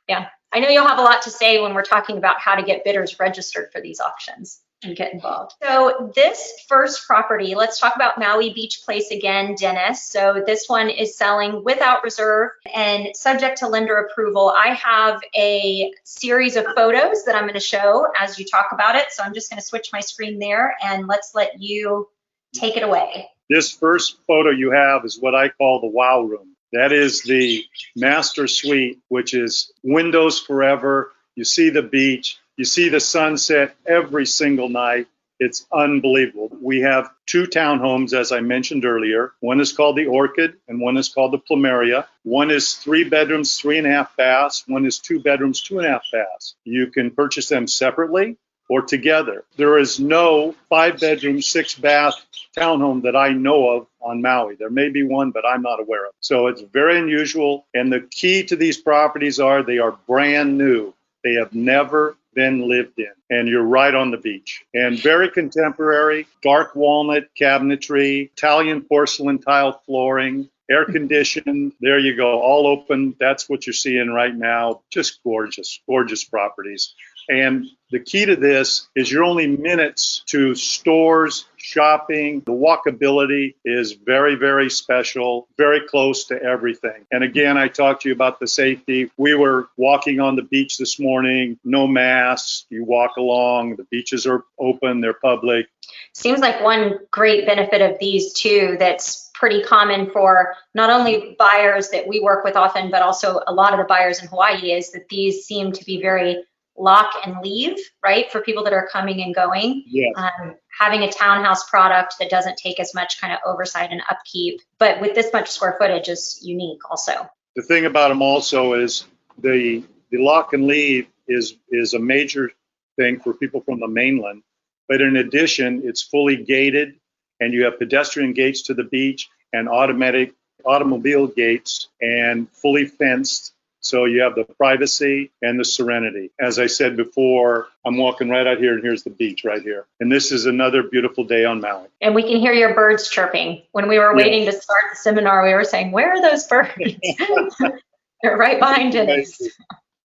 yeah. 0.08 0.28
I 0.52 0.60
know 0.60 0.70
you'll 0.70 0.88
have 0.88 1.00
a 1.00 1.04
lot 1.04 1.24
to 1.24 1.32
say 1.32 1.60
when 1.60 1.74
we're 1.74 1.82
talking 1.82 2.18
about 2.18 2.40
how 2.40 2.54
to 2.54 2.62
get 2.62 2.84
bidders 2.84 3.20
registered 3.20 3.72
for 3.72 3.82
these 3.82 4.00
auctions 4.00 4.62
and 4.84 4.96
get 4.96 5.14
involved. 5.14 5.54
So 5.62 6.12
this 6.16 6.54
first 6.68 7.06
property, 7.06 7.56
let's 7.56 7.80
talk 7.80 7.96
about 7.96 8.18
Maui 8.18 8.54
Beach 8.54 8.82
Place 8.84 9.12
again, 9.12 9.56
Dennis. 9.56 10.04
So 10.04 10.44
this 10.46 10.68
one 10.68 10.90
is 10.90 11.18
selling 11.18 11.64
without 11.64 12.04
reserve 12.04 12.52
and 12.74 13.16
subject 13.16 13.60
to 13.60 13.68
lender 13.68 13.98
approval. 13.98 14.54
I 14.56 14.74
have 14.74 15.22
a 15.36 15.92
series 16.04 16.56
of 16.56 16.66
photos 16.76 17.26
that 17.26 17.36
I'm 17.36 17.44
going 17.44 17.54
to 17.54 17.60
show 17.60 18.08
as 18.20 18.40
you 18.40 18.46
talk 18.46 18.70
about 18.72 18.96
it. 18.96 19.12
So 19.12 19.24
I'm 19.24 19.34
just 19.34 19.50
going 19.50 19.60
to 19.60 19.66
switch 19.66 19.90
my 19.94 20.00
screen 20.00 20.40
there 20.40 20.76
and 20.84 21.08
let's 21.08 21.34
let 21.36 21.62
you 21.62 22.10
take 22.54 22.78
it 22.78 22.84
away. 22.84 23.30
This 23.50 23.72
first 23.72 24.18
photo 24.28 24.50
you 24.50 24.72
have 24.72 25.06
is 25.06 25.20
what 25.20 25.36
I 25.36 25.50
call 25.50 25.82
the 25.82 25.88
wow 25.88 26.22
room. 26.22 26.56
That 26.74 26.94
is 26.94 27.22
the 27.24 27.66
master 27.96 28.48
suite, 28.48 29.00
which 29.10 29.34
is 29.34 29.72
windows 29.84 30.40
forever. 30.40 31.12
You 31.36 31.44
see 31.44 31.70
the 31.70 31.82
beach, 31.82 32.38
you 32.58 32.66
see 32.66 32.90
the 32.90 33.00
sunset 33.00 33.76
every 33.86 34.26
single 34.26 34.70
night. 34.70 35.08
It's 35.40 35.66
unbelievable. 35.74 36.56
We 36.62 36.82
have 36.82 37.10
two 37.26 37.46
townhomes, 37.46 38.14
as 38.14 38.32
I 38.32 38.42
mentioned 38.42 38.86
earlier. 38.86 39.34
One 39.40 39.60
is 39.60 39.74
called 39.74 39.96
the 39.96 40.06
Orchid 40.06 40.58
and 40.68 40.80
one 40.80 40.98
is 40.98 41.10
called 41.10 41.34
the 41.34 41.40
Plumeria. 41.40 42.06
One 42.22 42.52
is 42.52 42.76
three 42.76 43.04
bedrooms, 43.10 43.58
three 43.58 43.80
and 43.80 43.88
a 43.88 43.90
half 43.90 44.16
baths. 44.16 44.64
One 44.68 44.86
is 44.86 45.00
two 45.00 45.20
bedrooms, 45.20 45.62
two 45.62 45.80
and 45.80 45.88
a 45.88 45.92
half 45.92 46.04
baths. 46.12 46.56
You 46.64 46.92
can 46.92 47.10
purchase 47.10 47.50
them 47.50 47.66
separately 47.66 48.38
or 48.70 48.84
together. 48.84 49.44
There 49.58 49.80
is 49.80 50.00
no 50.00 50.56
five 50.70 51.00
bedroom, 51.00 51.42
six 51.42 51.74
bath 51.74 52.14
townhome 52.56 53.02
that 53.04 53.16
I 53.16 53.30
know 53.30 53.70
of 53.70 53.88
on 54.00 54.22
Maui. 54.22 54.56
There 54.56 54.70
may 54.70 54.90
be 54.90 55.04
one, 55.04 55.32
but 55.32 55.46
I'm 55.46 55.62
not 55.62 55.82
aware 55.82 56.06
of. 56.06 56.14
So 56.20 56.48
it's 56.48 56.62
very 56.62 57.00
unusual. 57.00 57.66
And 57.74 57.92
the 57.92 58.02
key 58.12 58.44
to 58.44 58.56
these 58.56 58.78
properties 58.78 59.40
are 59.40 59.64
they 59.64 59.80
are 59.80 59.98
brand 60.08 60.58
new. 60.58 60.94
They 61.24 61.34
have 61.34 61.54
never 61.54 62.18
been 62.34 62.68
lived 62.68 62.98
in. 63.00 63.12
And 63.30 63.48
you're 63.48 63.64
right 63.64 63.94
on 63.94 64.12
the 64.12 64.18
beach. 64.18 64.64
And 64.74 64.98
very 65.00 65.30
contemporary, 65.30 66.28
dark 66.42 66.76
walnut 66.76 67.30
cabinetry, 67.40 68.32
Italian 68.32 68.82
porcelain 68.82 69.40
tile 69.40 69.82
flooring, 69.86 70.50
air 70.70 70.86
conditioned. 70.86 71.74
There 71.82 72.00
you 72.00 72.16
go, 72.16 72.40
all 72.40 72.68
open. 72.68 73.16
That's 73.20 73.50
what 73.50 73.68
you're 73.68 73.74
seeing 73.74 74.10
right 74.10 74.34
now. 74.34 74.82
Just 74.90 75.22
gorgeous, 75.24 75.82
gorgeous 75.88 76.24
properties. 76.24 76.94
And 77.30 77.66
the 77.92 78.00
key 78.00 78.26
to 78.26 78.36
this 78.36 78.90
is 78.96 79.12
you're 79.12 79.24
only 79.24 79.48
minutes 79.48 80.24
to 80.28 80.56
stores, 80.56 81.46
shopping. 81.58 82.42
The 82.46 82.54
walkability 82.54 83.56
is 83.66 83.94
very, 83.94 84.36
very 84.36 84.70
special, 84.70 85.48
very 85.58 85.82
close 85.88 86.26
to 86.26 86.42
everything. 86.42 87.06
And 87.12 87.24
again, 87.24 87.58
I 87.58 87.68
talked 87.68 88.04
to 88.04 88.10
you 88.10 88.16
about 88.16 88.40
the 88.40 88.48
safety. 88.48 89.12
We 89.18 89.36
were 89.36 89.70
walking 89.78 90.20
on 90.20 90.36
the 90.36 90.42
beach 90.42 90.78
this 90.78 91.00
morning, 91.00 91.60
no 91.64 91.86
masks. 91.86 92.66
You 92.70 92.86
walk 92.86 93.18
along, 93.18 93.76
the 93.76 93.86
beaches 93.86 94.26
are 94.26 94.46
open, 94.58 95.02
they're 95.02 95.14
public. 95.14 95.68
Seems 96.14 96.40
like 96.40 96.62
one 96.62 97.00
great 97.12 97.46
benefit 97.46 97.82
of 97.82 98.00
these 98.00 98.34
two 98.34 98.78
that's 98.80 99.30
pretty 99.34 99.64
common 99.64 100.12
for 100.12 100.54
not 100.76 100.90
only 100.90 101.36
buyers 101.38 101.90
that 101.90 102.08
we 102.08 102.20
work 102.20 102.44
with 102.44 102.56
often, 102.56 102.92
but 102.92 103.02
also 103.02 103.42
a 103.48 103.54
lot 103.54 103.74
of 103.74 103.80
the 103.80 103.86
buyers 103.86 104.22
in 104.22 104.28
Hawaii 104.28 104.72
is 104.72 104.92
that 104.92 105.10
these 105.10 105.46
seem 105.46 105.72
to 105.72 105.84
be 105.84 106.02
very 106.02 106.44
lock 106.82 107.10
and 107.26 107.38
leave, 107.44 107.78
right? 108.04 108.32
For 108.32 108.42
people 108.42 108.64
that 108.64 108.74
are 108.74 108.88
coming 108.92 109.22
and 109.22 109.34
going. 109.34 109.84
Yes. 109.88 110.14
Um, 110.16 110.56
having 110.78 111.04
a 111.04 111.12
townhouse 111.12 111.70
product 111.70 112.16
that 112.20 112.30
doesn't 112.30 112.58
take 112.58 112.80
as 112.80 112.94
much 112.96 113.22
kind 113.22 113.32
of 113.32 113.40
oversight 113.46 113.92
and 113.92 114.02
upkeep, 114.10 114.62
but 114.80 115.00
with 115.00 115.14
this 115.14 115.32
much 115.32 115.50
square 115.50 115.76
footage 115.80 116.10
is 116.10 116.40
unique 116.42 116.80
also. 116.90 117.30
The 117.56 117.62
thing 117.62 117.86
about 117.86 118.10
them 118.10 118.22
also 118.22 118.74
is 118.74 119.06
the, 119.38 119.84
the 120.10 120.18
lock 120.18 120.54
and 120.54 120.66
leave 120.66 121.08
is, 121.28 121.56
is 121.70 121.94
a 121.94 122.00
major 122.00 122.52
thing 122.98 123.20
for 123.20 123.34
people 123.34 123.62
from 123.62 123.80
the 123.80 123.88
mainland. 123.88 124.42
But 124.88 125.02
in 125.02 125.18
addition, 125.18 125.84
it's 125.86 126.02
fully 126.02 126.38
gated 126.38 126.96
and 127.40 127.54
you 127.54 127.66
have 127.66 127.80
pedestrian 127.80 128.34
gates 128.34 128.64
to 128.64 128.74
the 128.74 128.84
beach 128.86 129.30
and 129.54 129.70
automatic 129.70 130.34
automobile 130.66 131.28
gates 131.28 131.90
and 132.02 132.50
fully 132.52 132.86
fenced. 132.86 133.54
So 133.82 134.06
you 134.06 134.22
have 134.22 134.36
the 134.36 134.46
privacy 134.46 135.32
and 135.42 135.60
the 135.60 135.66
serenity. 135.66 136.32
As 136.40 136.60
I 136.60 136.68
said 136.68 136.96
before, 136.96 137.68
I'm 137.84 137.98
walking 137.98 138.30
right 138.30 138.46
out 138.46 138.60
here 138.60 138.76
and 138.76 138.84
here's 138.84 139.04
the 139.04 139.10
beach 139.10 139.44
right 139.44 139.62
here. 139.62 139.86
And 140.00 140.12
this 140.12 140.32
is 140.32 140.46
another 140.46 140.84
beautiful 140.84 141.24
day 141.24 141.46
on 141.46 141.62
Maui. 141.62 141.88
And 142.00 142.14
we 142.14 142.22
can 142.22 142.40
hear 142.40 142.54
your 142.54 142.76
birds 142.76 143.10
chirping. 143.10 143.64
When 143.72 143.88
we 143.88 143.98
were 143.98 144.12
Yeah. 144.12 144.24
waiting 144.24 144.46
to 144.46 144.52
start 144.52 144.84
the 144.92 144.96
seminar, 144.96 145.44
we 145.44 145.54
were 145.54 145.64
saying, 145.64 145.92
Where 145.92 146.12
are 146.12 146.22
those 146.22 146.46
birds? 146.46 146.72
They're 148.22 148.38
right 148.38 148.60
behind 148.60 148.96
us. 148.96 149.42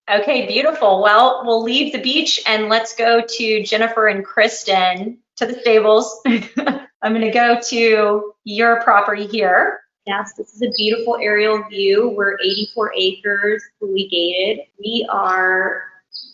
Okay, 0.09 0.47
beautiful. 0.47 1.03
Well, 1.03 1.43
we'll 1.45 1.63
leave 1.63 1.93
the 1.93 2.01
beach 2.01 2.41
and 2.47 2.69
let's 2.69 2.95
go 2.95 3.21
to 3.21 3.63
Jennifer 3.63 4.07
and 4.07 4.25
Kristen 4.25 5.19
to 5.37 5.47
the 5.47 5.61
stables. 5.61 6.19
I'm 6.27 7.13
going 7.13 7.21
to 7.21 7.31
go 7.31 7.61
to 7.69 8.33
your 8.45 8.83
property 8.83 9.27
here. 9.27 9.81
Yes, 10.07 10.35
this 10.35 10.55
is 10.55 10.63
a 10.63 10.71
beautiful 10.77 11.17
aerial 11.21 11.65
view. 11.69 12.11
We're 12.11 12.39
84 12.41 12.93
acres, 12.97 13.63
fully 13.81 14.07
gated. 14.09 14.65
We 14.79 15.07
are 15.11 15.83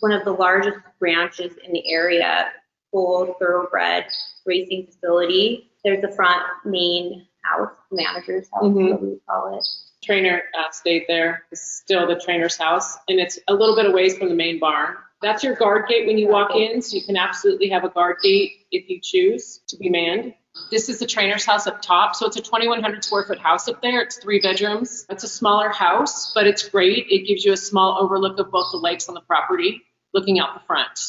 one 0.01 0.11
of 0.11 0.23
the 0.25 0.31
largest 0.31 0.77
ranches 0.99 1.53
in 1.63 1.73
the 1.73 1.91
area, 1.91 2.51
full 2.91 3.35
thoroughbred 3.39 4.05
racing 4.45 4.85
facility. 4.87 5.71
There's 5.83 6.01
the 6.01 6.11
front 6.15 6.43
main 6.65 7.25
house, 7.43 7.71
manager's 7.91 8.47
house, 8.53 8.63
Mhm. 8.63 8.91
what 8.91 9.01
we 9.01 9.19
call 9.27 9.57
it. 9.57 9.65
Trainer 10.03 10.43
uh, 10.57 10.69
stayed 10.71 11.05
there. 11.07 11.45
It's 11.51 11.61
still 11.81 12.05
the 12.05 12.15
trainer's 12.19 12.57
house, 12.57 12.97
and 13.07 13.19
it's 13.19 13.39
a 13.47 13.53
little 13.53 13.75
bit 13.75 13.87
away 13.87 14.09
from 14.09 14.29
the 14.29 14.35
main 14.35 14.59
barn. 14.59 14.97
That's 15.21 15.43
your 15.43 15.55
guard 15.55 15.87
gate 15.87 16.05
when 16.05 16.17
you 16.17 16.27
walk 16.27 16.55
in, 16.55 16.81
so 16.81 16.95
you 16.97 17.03
can 17.03 17.17
absolutely 17.17 17.69
have 17.69 17.85
a 17.85 17.89
guard 17.89 18.17
gate 18.21 18.67
if 18.71 18.87
you 18.89 18.99
choose 19.01 19.61
to 19.67 19.77
be 19.77 19.89
manned. 19.89 20.35
This 20.69 20.89
is 20.89 20.99
the 20.99 21.05
trainer's 21.05 21.45
house 21.45 21.67
up 21.67 21.81
top, 21.81 22.15
so 22.15 22.27
it's 22.27 22.37
a 22.37 22.41
2,100 22.41 23.03
square 23.03 23.23
foot 23.23 23.39
house 23.39 23.67
up 23.67 23.81
there. 23.81 24.01
It's 24.01 24.17
three 24.17 24.39
bedrooms. 24.39 25.05
It's 25.09 25.23
a 25.23 25.27
smaller 25.27 25.69
house, 25.69 26.31
but 26.33 26.45
it's 26.45 26.69
great. 26.69 27.07
It 27.09 27.27
gives 27.27 27.43
you 27.43 27.53
a 27.53 27.57
small 27.57 27.97
overlook 27.99 28.39
of 28.39 28.51
both 28.51 28.71
the 28.71 28.77
lakes 28.77 29.09
on 29.09 29.15
the 29.15 29.21
property, 29.21 29.81
looking 30.13 30.39
out 30.39 30.53
the 30.53 30.65
front. 30.65 30.99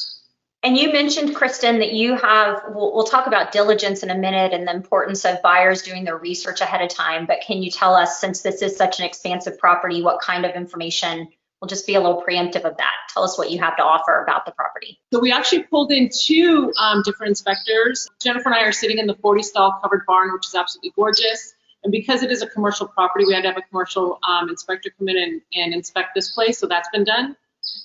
And 0.62 0.78
you 0.78 0.90
mentioned, 0.92 1.34
Kristen, 1.34 1.78
that 1.80 1.92
you 1.92 2.16
have, 2.16 2.62
we'll, 2.70 2.94
we'll 2.94 3.04
talk 3.04 3.26
about 3.26 3.52
diligence 3.52 4.02
in 4.02 4.08
a 4.08 4.16
minute 4.16 4.54
and 4.54 4.66
the 4.66 4.74
importance 4.74 5.26
of 5.26 5.42
buyers 5.42 5.82
doing 5.82 6.04
their 6.04 6.16
research 6.16 6.62
ahead 6.62 6.80
of 6.80 6.88
time. 6.88 7.26
But 7.26 7.42
can 7.46 7.62
you 7.62 7.70
tell 7.70 7.94
us, 7.94 8.18
since 8.18 8.40
this 8.40 8.62
is 8.62 8.74
such 8.74 8.98
an 8.98 9.04
expansive 9.04 9.58
property, 9.58 10.02
what 10.02 10.22
kind 10.22 10.46
of 10.46 10.54
information? 10.54 11.28
We'll 11.64 11.71
just 11.71 11.87
be 11.87 11.94
a 11.94 12.00
little 12.02 12.23
preemptive 12.23 12.66
of 12.66 12.76
that. 12.76 12.92
Tell 13.09 13.23
us 13.23 13.38
what 13.38 13.50
you 13.50 13.59
have 13.59 13.75
to 13.78 13.83
offer 13.83 14.23
about 14.23 14.44
the 14.44 14.52
property. 14.52 15.00
So 15.11 15.18
we 15.18 15.33
actually 15.33 15.62
pulled 15.62 15.92
in 15.92 16.11
two 16.14 16.71
um, 16.78 17.00
different 17.06 17.30
inspectors. 17.30 18.06
Jennifer 18.23 18.50
and 18.50 18.54
I 18.54 18.64
are 18.64 18.71
sitting 18.71 18.99
in 18.99 19.06
the 19.06 19.14
40 19.14 19.42
stall 19.42 19.78
covered 19.80 20.04
barn, 20.06 20.30
which 20.35 20.47
is 20.47 20.54
absolutely 20.54 20.92
gorgeous. 20.94 21.54
And 21.83 21.90
because 21.90 22.23
it 22.23 22.30
is 22.30 22.42
a 22.42 22.47
commercial 22.47 22.87
property, 22.87 23.25
we 23.25 23.33
had 23.33 23.44
to 23.44 23.49
have 23.49 23.56
a 23.56 23.62
commercial 23.62 24.18
um, 24.28 24.50
inspector 24.50 24.90
come 24.99 25.09
in 25.09 25.16
and, 25.16 25.40
and 25.54 25.73
inspect 25.73 26.11
this 26.14 26.33
place. 26.33 26.59
So 26.59 26.66
that's 26.66 26.90
been 26.90 27.04
done. 27.04 27.35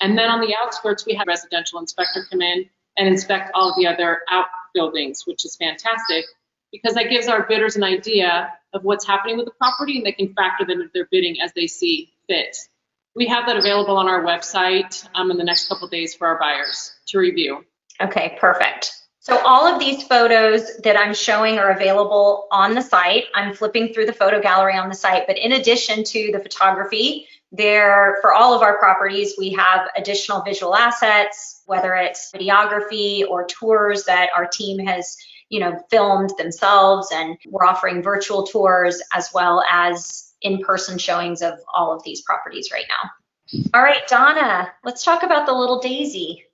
And 0.01 0.17
then 0.17 0.29
on 0.29 0.41
the 0.41 0.53
outskirts, 0.61 1.05
we 1.05 1.13
had 1.13 1.25
a 1.25 1.31
residential 1.31 1.79
inspector 1.79 2.25
come 2.29 2.41
in 2.41 2.69
and 2.97 3.07
inspect 3.07 3.51
all 3.53 3.69
of 3.69 3.77
the 3.77 3.87
other 3.87 4.23
outbuildings, 4.29 5.23
which 5.25 5.45
is 5.45 5.55
fantastic 5.55 6.25
because 6.73 6.95
that 6.95 7.09
gives 7.09 7.29
our 7.29 7.43
bidders 7.47 7.77
an 7.77 7.85
idea 7.85 8.51
of 8.73 8.83
what's 8.83 9.07
happening 9.07 9.37
with 9.37 9.45
the 9.45 9.53
property 9.53 9.95
and 9.95 10.05
they 10.05 10.11
can 10.11 10.33
factor 10.33 10.65
that 10.65 10.73
into 10.73 10.89
their 10.93 11.07
bidding 11.09 11.39
as 11.39 11.53
they 11.53 11.65
see 11.65 12.11
fit. 12.27 12.57
We 13.15 13.27
have 13.27 13.45
that 13.47 13.57
available 13.57 13.97
on 13.97 14.07
our 14.07 14.23
website 14.23 15.07
um, 15.15 15.31
in 15.31 15.37
the 15.37 15.43
next 15.43 15.67
couple 15.67 15.87
days 15.87 16.15
for 16.15 16.27
our 16.27 16.39
buyers 16.39 16.93
to 17.07 17.19
review. 17.19 17.65
Okay, 18.01 18.37
perfect. 18.39 18.93
So 19.19 19.37
all 19.45 19.67
of 19.67 19.79
these 19.79 20.03
photos 20.03 20.77
that 20.77 20.97
I'm 20.97 21.13
showing 21.13 21.59
are 21.59 21.71
available 21.71 22.47
on 22.51 22.73
the 22.73 22.81
site. 22.81 23.25
I'm 23.35 23.53
flipping 23.53 23.93
through 23.93 24.05
the 24.05 24.13
photo 24.13 24.41
gallery 24.41 24.77
on 24.77 24.89
the 24.89 24.95
site, 24.95 25.27
but 25.27 25.37
in 25.37 25.51
addition 25.51 26.03
to 26.05 26.31
the 26.31 26.39
photography, 26.39 27.27
there, 27.51 28.17
for 28.21 28.33
all 28.33 28.53
of 28.53 28.61
our 28.61 28.77
properties, 28.77 29.35
we 29.37 29.51
have 29.53 29.87
additional 29.97 30.41
visual 30.41 30.75
assets, 30.75 31.63
whether 31.65 31.95
it's 31.95 32.31
videography 32.33 33.27
or 33.27 33.45
tours 33.45 34.05
that 34.05 34.29
our 34.35 34.47
team 34.47 34.85
has, 34.85 35.17
you 35.49 35.59
know, 35.59 35.79
filmed 35.89 36.31
themselves, 36.37 37.09
and 37.11 37.37
we're 37.47 37.65
offering 37.65 38.03
virtual 38.03 38.45
tours 38.45 39.01
as 39.13 39.29
well 39.33 39.63
as 39.69 40.28
in-person 40.41 40.97
showings 40.97 41.41
of 41.41 41.59
all 41.73 41.93
of 41.93 42.03
these 42.03 42.21
properties 42.21 42.69
right 42.71 42.85
now. 42.89 43.09
All 43.73 43.81
right, 43.81 44.07
Donna, 44.07 44.71
let's 44.83 45.03
talk 45.03 45.23
about 45.23 45.45
the 45.45 45.53
Little 45.53 45.79
Daisy. 45.79 46.45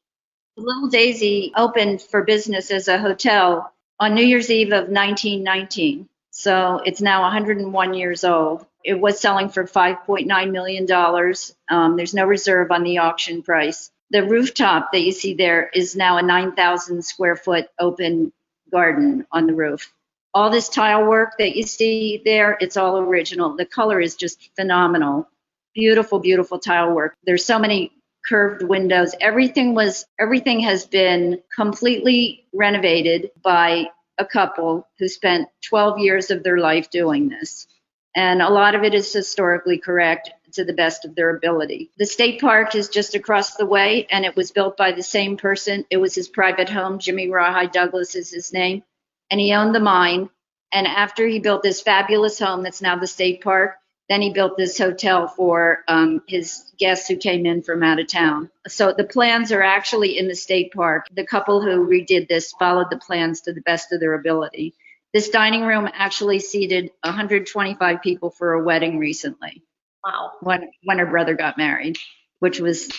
The 0.56 0.64
Little 0.64 0.88
Daisy 0.88 1.52
opened 1.56 2.02
for 2.02 2.24
business 2.24 2.72
as 2.72 2.88
a 2.88 2.98
hotel 2.98 3.74
on 4.00 4.16
New 4.16 4.26
Year's 4.26 4.50
Eve 4.50 4.68
of 4.68 4.90
1919. 4.90 6.08
So 6.32 6.82
it's 6.86 7.02
now 7.02 7.22
101 7.24 7.94
years 7.94 8.24
old. 8.24 8.66
It 8.84 9.00
was 9.00 9.20
selling 9.20 9.50
for 9.50 9.64
$5.9 9.64 10.52
million. 10.52 11.36
Um, 11.70 11.98
there's 11.98 12.14
no 12.14 12.26
reserve 12.26 12.72
on 12.72 12.84
the 12.84 13.00
auction 13.00 13.42
price. 13.42 13.92
The 14.12 14.24
rooftop 14.24 14.92
that 14.92 15.02
you 15.02 15.12
see 15.12 15.34
there 15.34 15.70
is 15.74 15.96
now 15.96 16.18
a 16.18 16.22
9,000 16.22 17.04
square 17.04 17.36
foot 17.36 17.68
open 17.80 18.32
garden 18.72 19.26
on 19.32 19.48
the 19.48 19.54
roof. 19.54 19.94
All 20.36 20.50
this 20.50 20.68
tile 20.68 21.06
work 21.06 21.38
that 21.40 21.56
you 21.56 21.64
see 21.64 22.22
there, 22.26 22.58
it's 22.60 22.76
all 22.76 23.00
original. 23.00 23.56
The 23.56 23.66
color 23.66 24.02
is 24.02 24.16
just 24.16 24.50
phenomenal. 24.58 25.30
Beautiful, 25.74 26.20
beautiful 26.20 26.60
tile 26.60 26.94
work. 26.94 27.16
There's 27.24 27.46
so 27.46 27.58
many 27.58 27.94
curved 28.28 28.62
windows. 28.62 29.16
Everything 29.22 29.74
was 29.76 30.06
everything 30.20 30.60
has 30.60 30.86
been 30.86 31.42
completely 31.56 32.48
renovated 32.54 33.32
by 33.42 33.86
a 34.18 34.26
couple 34.26 34.86
who 35.00 35.08
spent 35.08 35.48
12 35.70 36.00
years 36.00 36.30
of 36.32 36.44
their 36.44 36.58
life 36.58 36.90
doing 36.90 37.30
this. 37.30 37.66
And 38.14 38.42
a 38.42 38.50
lot 38.50 38.76
of 38.76 38.84
it 38.84 38.94
is 38.94 39.14
historically 39.14 39.78
correct 39.78 40.32
to 40.54 40.66
the 40.66 40.74
best 40.74 41.06
of 41.06 41.16
their 41.16 41.36
ability. 41.36 41.92
The 41.98 42.06
state 42.06 42.42
park 42.42 42.76
is 42.76 42.90
just 42.90 43.16
across 43.16 43.56
the 43.56 43.66
way 43.66 44.06
and 44.12 44.26
it 44.26 44.36
was 44.36 44.52
built 44.52 44.76
by 44.76 44.92
the 44.92 45.04
same 45.04 45.38
person. 45.38 45.86
It 45.90 45.98
was 45.98 46.14
his 46.14 46.28
private 46.28 46.68
home. 46.68 47.00
Jimmy 47.00 47.30
Rawhide 47.30 47.72
Douglas 47.72 48.16
is 48.16 48.32
his 48.32 48.52
name. 48.52 48.84
And 49.32 49.40
he 49.40 49.54
owned 49.54 49.76
the 49.76 49.80
mine. 49.80 50.30
And 50.72 50.88
after 50.88 51.28
he 51.28 51.40
built 51.40 51.64
this 51.64 51.82
fabulous 51.82 52.40
home 52.40 52.64
that's 52.64 52.82
now 52.82 52.98
the 52.98 53.08
state 53.08 53.42
park, 53.42 53.76
then 54.10 54.22
he 54.22 54.34
built 54.34 54.58
this 54.58 54.78
hotel 54.78 55.28
for 55.28 55.84
um, 55.88 56.22
his 56.28 56.72
guests 56.78 57.08
who 57.08 57.18
came 57.18 57.46
in 57.46 57.64
from 57.64 57.84
out 57.84 58.00
of 58.00 58.08
town. 58.08 58.52
So 58.68 58.94
the 58.94 59.04
plans 59.06 59.52
are 59.52 59.64
actually 59.64 60.18
in 60.18 60.28
the 60.28 60.36
state 60.36 60.74
park. 60.74 61.08
The 61.14 61.26
couple 61.26 61.62
who 61.62 61.88
redid 61.88 62.28
this 62.28 62.54
followed 62.60 62.90
the 62.92 62.98
plans 63.00 63.42
to 63.42 63.54
the 63.54 63.62
best 63.62 63.92
of 63.94 64.00
their 64.00 64.14
ability. 64.14 64.76
This 65.14 65.30
dining 65.30 65.64
room 65.64 65.90
actually 65.94 66.40
seated 66.40 66.92
125 67.04 68.02
people 68.02 68.30
for 68.32 68.54
a 68.54 68.64
wedding 68.64 69.00
recently 69.00 69.64
Wow. 70.04 70.34
when, 70.42 70.70
when 70.84 71.00
her 71.00 71.06
brother 71.08 71.36
got 71.36 71.58
married, 71.58 71.98
which 72.40 72.60
was 72.60 72.92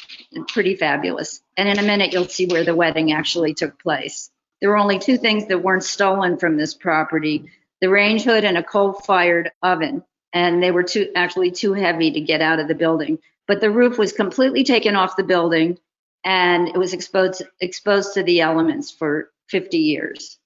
pretty 0.49 0.77
fabulous. 0.77 1.41
And 1.57 1.69
in 1.69 1.79
a 1.79 1.83
minute, 1.83 2.13
you'll 2.13 2.29
see 2.29 2.47
where 2.47 2.65
the 2.65 2.75
wedding 2.75 3.13
actually 3.13 3.55
took 3.55 3.81
place. 3.81 4.31
There 4.61 4.71
were 4.71 4.79
only 4.79 4.99
two 4.99 5.19
things 5.19 5.47
that 5.49 5.63
weren't 5.63 5.85
stolen 5.85 6.39
from 6.39 6.57
this 6.57 6.75
property 6.75 7.51
the 7.81 7.89
range 7.89 8.25
hood 8.25 8.45
and 8.45 8.57
a 8.57 8.63
coal 8.63 8.95
fired 8.95 9.53
oven 9.63 10.03
and 10.33 10.63
they 10.63 10.71
were 10.71 10.83
too 10.83 11.11
actually 11.15 11.51
too 11.51 11.73
heavy 11.73 12.11
to 12.13 12.21
get 12.21 12.41
out 12.41 12.59
of 12.59 12.69
the 12.69 12.75
building. 12.75 13.19
But 13.47 13.61
the 13.61 13.71
roof 13.71 13.99
was 13.99 14.13
completely 14.13 14.65
taken 14.65 14.97
off 14.97 15.17
the 15.17 15.23
building 15.23 15.79
and 16.25 16.69
it 16.69 16.77
was 16.77 16.93
exposed 16.93 17.43
exposed 17.61 18.15
to 18.15 18.23
the 18.23 18.41
elements 18.41 18.91
for 18.91 19.31
50 19.49 19.79
years. 19.79 20.39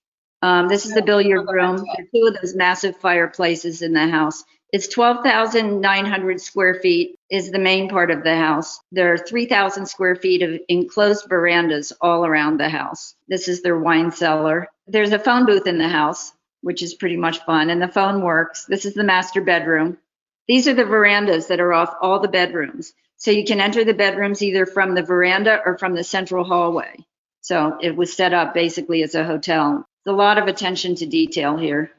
Um, 0.42 0.68
this 0.68 0.86
is 0.86 0.94
the 0.94 1.02
billiard 1.02 1.46
room. 1.48 1.84
Two 2.14 2.26
of 2.26 2.36
those 2.40 2.54
massive 2.54 2.96
fireplaces 2.96 3.82
in 3.82 3.92
the 3.92 4.08
house. 4.08 4.42
It's 4.72 4.88
12,900 4.88 6.40
square 6.40 6.74
feet 6.74 7.16
is 7.28 7.50
the 7.50 7.58
main 7.58 7.88
part 7.88 8.10
of 8.10 8.22
the 8.22 8.36
house. 8.36 8.80
There 8.92 9.12
are 9.12 9.18
3,000 9.18 9.86
square 9.86 10.14
feet 10.14 10.42
of 10.42 10.60
enclosed 10.68 11.28
verandas 11.28 11.92
all 12.00 12.24
around 12.24 12.58
the 12.58 12.68
house. 12.68 13.14
This 13.28 13.48
is 13.48 13.62
their 13.62 13.78
wine 13.78 14.12
cellar. 14.12 14.68
There's 14.86 15.12
a 15.12 15.18
phone 15.18 15.46
booth 15.46 15.66
in 15.66 15.78
the 15.78 15.88
house 15.88 16.32
which 16.62 16.82
is 16.82 16.94
pretty 16.94 17.16
much 17.16 17.44
fun. 17.44 17.70
And 17.70 17.80
the 17.80 17.88
phone 17.88 18.22
works. 18.22 18.64
This 18.66 18.84
is 18.84 18.94
the 18.94 19.04
master 19.04 19.40
bedroom. 19.40 19.98
These 20.46 20.68
are 20.68 20.74
the 20.74 20.84
verandas 20.84 21.48
that 21.48 21.60
are 21.60 21.72
off 21.72 21.94
all 22.00 22.20
the 22.20 22.28
bedrooms. 22.28 22.92
So 23.16 23.30
you 23.30 23.44
can 23.44 23.60
enter 23.60 23.84
the 23.84 23.94
bedrooms 23.94 24.42
either 24.42 24.66
from 24.66 24.94
the 24.94 25.02
veranda 25.02 25.60
or 25.64 25.78
from 25.78 25.94
the 25.94 26.04
central 26.04 26.44
hallway. 26.44 26.96
So 27.40 27.78
it 27.80 27.96
was 27.96 28.12
set 28.12 28.32
up 28.32 28.54
basically 28.54 29.02
as 29.02 29.14
a 29.14 29.24
hotel. 29.24 29.86
It's 30.00 30.06
a 30.10 30.12
lot 30.12 30.38
of 30.38 30.48
attention 30.48 30.94
to 30.96 31.06
detail 31.06 31.56
here. 31.56 31.90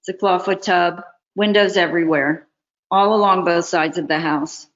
It's 0.00 0.08
a 0.08 0.14
clawfoot 0.14 0.62
tub. 0.62 1.02
Windows 1.38 1.76
everywhere, 1.76 2.48
all 2.90 3.14
along 3.14 3.44
both 3.44 3.64
sides 3.64 3.96
of 3.96 4.08
the 4.08 4.18
house. 4.18 4.66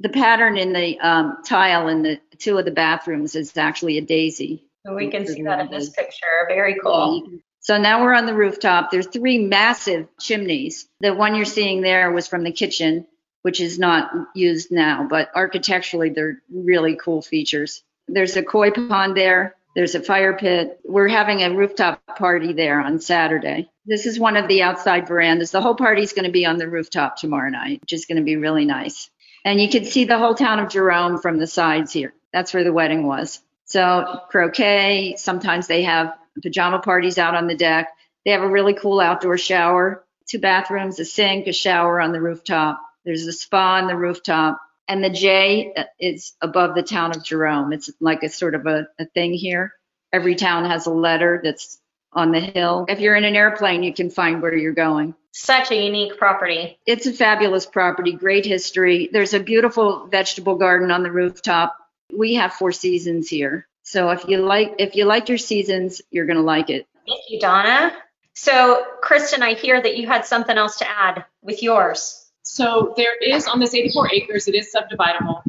The 0.00 0.10
pattern 0.10 0.58
in 0.58 0.74
the 0.74 1.00
um, 1.00 1.38
tile 1.44 1.88
in 1.88 2.02
the 2.02 2.20
two 2.38 2.58
of 2.58 2.66
the 2.66 2.70
bathrooms 2.70 3.34
is 3.34 3.56
actually 3.56 3.96
a 3.96 4.02
daisy. 4.02 4.62
We 4.84 5.10
can 5.10 5.26
see 5.26 5.42
that 5.42 5.60
in 5.60 5.70
this 5.70 5.88
picture. 5.88 6.46
Very 6.48 6.78
cool. 6.78 7.26
So 7.60 7.78
now 7.78 8.02
we're 8.02 8.14
on 8.14 8.26
the 8.26 8.34
rooftop. 8.34 8.90
There's 8.90 9.06
three 9.06 9.38
massive 9.38 10.08
chimneys. 10.18 10.88
The 11.00 11.14
one 11.14 11.34
you're 11.34 11.44
seeing 11.44 11.80
there 11.80 12.10
was 12.10 12.28
from 12.28 12.44
the 12.44 12.52
kitchen, 12.52 13.06
which 13.42 13.60
is 13.60 13.78
not 13.78 14.10
used 14.34 14.70
now, 14.70 15.06
but 15.08 15.30
architecturally, 15.34 16.10
they're 16.10 16.42
really 16.52 16.96
cool 16.96 17.22
features. 17.22 17.82
There's 18.08 18.36
a 18.36 18.42
koi 18.42 18.70
pond 18.70 19.16
there. 19.16 19.56
There's 19.74 19.94
a 19.94 20.02
fire 20.02 20.36
pit. 20.36 20.80
We're 20.84 21.08
having 21.08 21.42
a 21.42 21.54
rooftop 21.54 22.02
party 22.18 22.52
there 22.52 22.80
on 22.80 23.00
Saturday. 23.00 23.70
This 23.86 24.06
is 24.06 24.18
one 24.18 24.36
of 24.36 24.48
the 24.48 24.62
outside 24.62 25.06
verandas. 25.06 25.52
The 25.52 25.60
whole 25.60 25.76
party's 25.76 26.12
going 26.12 26.24
to 26.24 26.32
be 26.32 26.44
on 26.44 26.56
the 26.56 26.68
rooftop 26.68 27.16
tomorrow 27.16 27.50
night, 27.50 27.80
which 27.80 27.92
is 27.92 28.06
going 28.06 28.18
to 28.18 28.24
be 28.24 28.36
really 28.36 28.64
nice. 28.64 29.10
And 29.44 29.60
you 29.60 29.68
can 29.68 29.84
see 29.84 30.04
the 30.04 30.18
whole 30.18 30.34
town 30.34 30.58
of 30.58 30.70
Jerome 30.70 31.20
from 31.20 31.38
the 31.38 31.46
sides 31.46 31.92
here. 31.92 32.12
That's 32.32 32.52
where 32.52 32.64
the 32.64 32.72
wedding 32.72 33.06
was. 33.06 33.40
So 33.64 34.20
croquet, 34.28 35.14
sometimes 35.16 35.66
they 35.66 35.82
have 35.84 36.14
pajama 36.42 36.80
parties 36.80 37.18
out 37.18 37.34
on 37.34 37.46
the 37.46 37.54
deck. 37.54 37.88
They 38.24 38.32
have 38.32 38.42
a 38.42 38.48
really 38.48 38.74
cool 38.74 39.00
outdoor 39.00 39.38
shower, 39.38 40.04
two 40.28 40.40
bathrooms, 40.40 40.98
a 40.98 41.04
sink, 41.04 41.46
a 41.46 41.52
shower 41.52 42.00
on 42.00 42.12
the 42.12 42.20
rooftop. 42.20 42.80
There's 43.04 43.26
a 43.26 43.32
spa 43.32 43.76
on 43.76 43.86
the 43.86 43.96
rooftop. 43.96 44.60
And 44.90 45.04
the 45.04 45.08
J 45.08 45.72
uh, 45.76 45.84
is 46.00 46.32
above 46.42 46.74
the 46.74 46.82
town 46.82 47.12
of 47.12 47.22
Jerome. 47.22 47.72
It's 47.72 47.88
like 48.00 48.24
a 48.24 48.28
sort 48.28 48.56
of 48.56 48.66
a, 48.66 48.88
a 48.98 49.04
thing 49.04 49.32
here. 49.32 49.72
Every 50.12 50.34
town 50.34 50.64
has 50.64 50.86
a 50.86 50.90
letter 50.90 51.40
that's 51.44 51.78
on 52.12 52.32
the 52.32 52.40
hill. 52.40 52.86
If 52.88 52.98
you're 52.98 53.14
in 53.14 53.22
an 53.22 53.36
airplane, 53.36 53.84
you 53.84 53.94
can 53.94 54.10
find 54.10 54.42
where 54.42 54.52
you're 54.52 54.72
going. 54.72 55.14
Such 55.30 55.70
a 55.70 55.76
unique 55.76 56.18
property. 56.18 56.80
It's 56.86 57.06
a 57.06 57.12
fabulous 57.12 57.66
property, 57.66 58.14
great 58.14 58.44
history. 58.44 59.08
There's 59.12 59.32
a 59.32 59.38
beautiful 59.38 60.08
vegetable 60.08 60.56
garden 60.56 60.90
on 60.90 61.04
the 61.04 61.12
rooftop. 61.12 61.76
We 62.12 62.34
have 62.34 62.54
four 62.54 62.72
seasons 62.72 63.28
here. 63.28 63.68
So 63.84 64.10
if 64.10 64.26
you 64.26 64.38
like 64.38 64.74
if 64.80 64.96
you 64.96 65.04
like 65.04 65.28
your 65.28 65.38
seasons, 65.38 66.02
you're 66.10 66.26
going 66.26 66.36
to 66.36 66.42
like 66.42 66.68
it. 66.68 66.88
Thank 67.06 67.20
you, 67.28 67.38
Donna. 67.38 67.92
So, 68.34 68.84
Kristen, 69.02 69.44
I 69.44 69.54
hear 69.54 69.80
that 69.80 69.96
you 69.96 70.08
had 70.08 70.24
something 70.24 70.58
else 70.58 70.78
to 70.78 70.90
add 70.90 71.24
with 71.42 71.62
yours. 71.62 72.19
So 72.42 72.94
there 72.96 73.16
is 73.16 73.46
on 73.46 73.60
this 73.60 73.74
84 73.74 74.12
acres, 74.12 74.48
it 74.48 74.54
is 74.54 74.74
subdividable. 74.74 75.42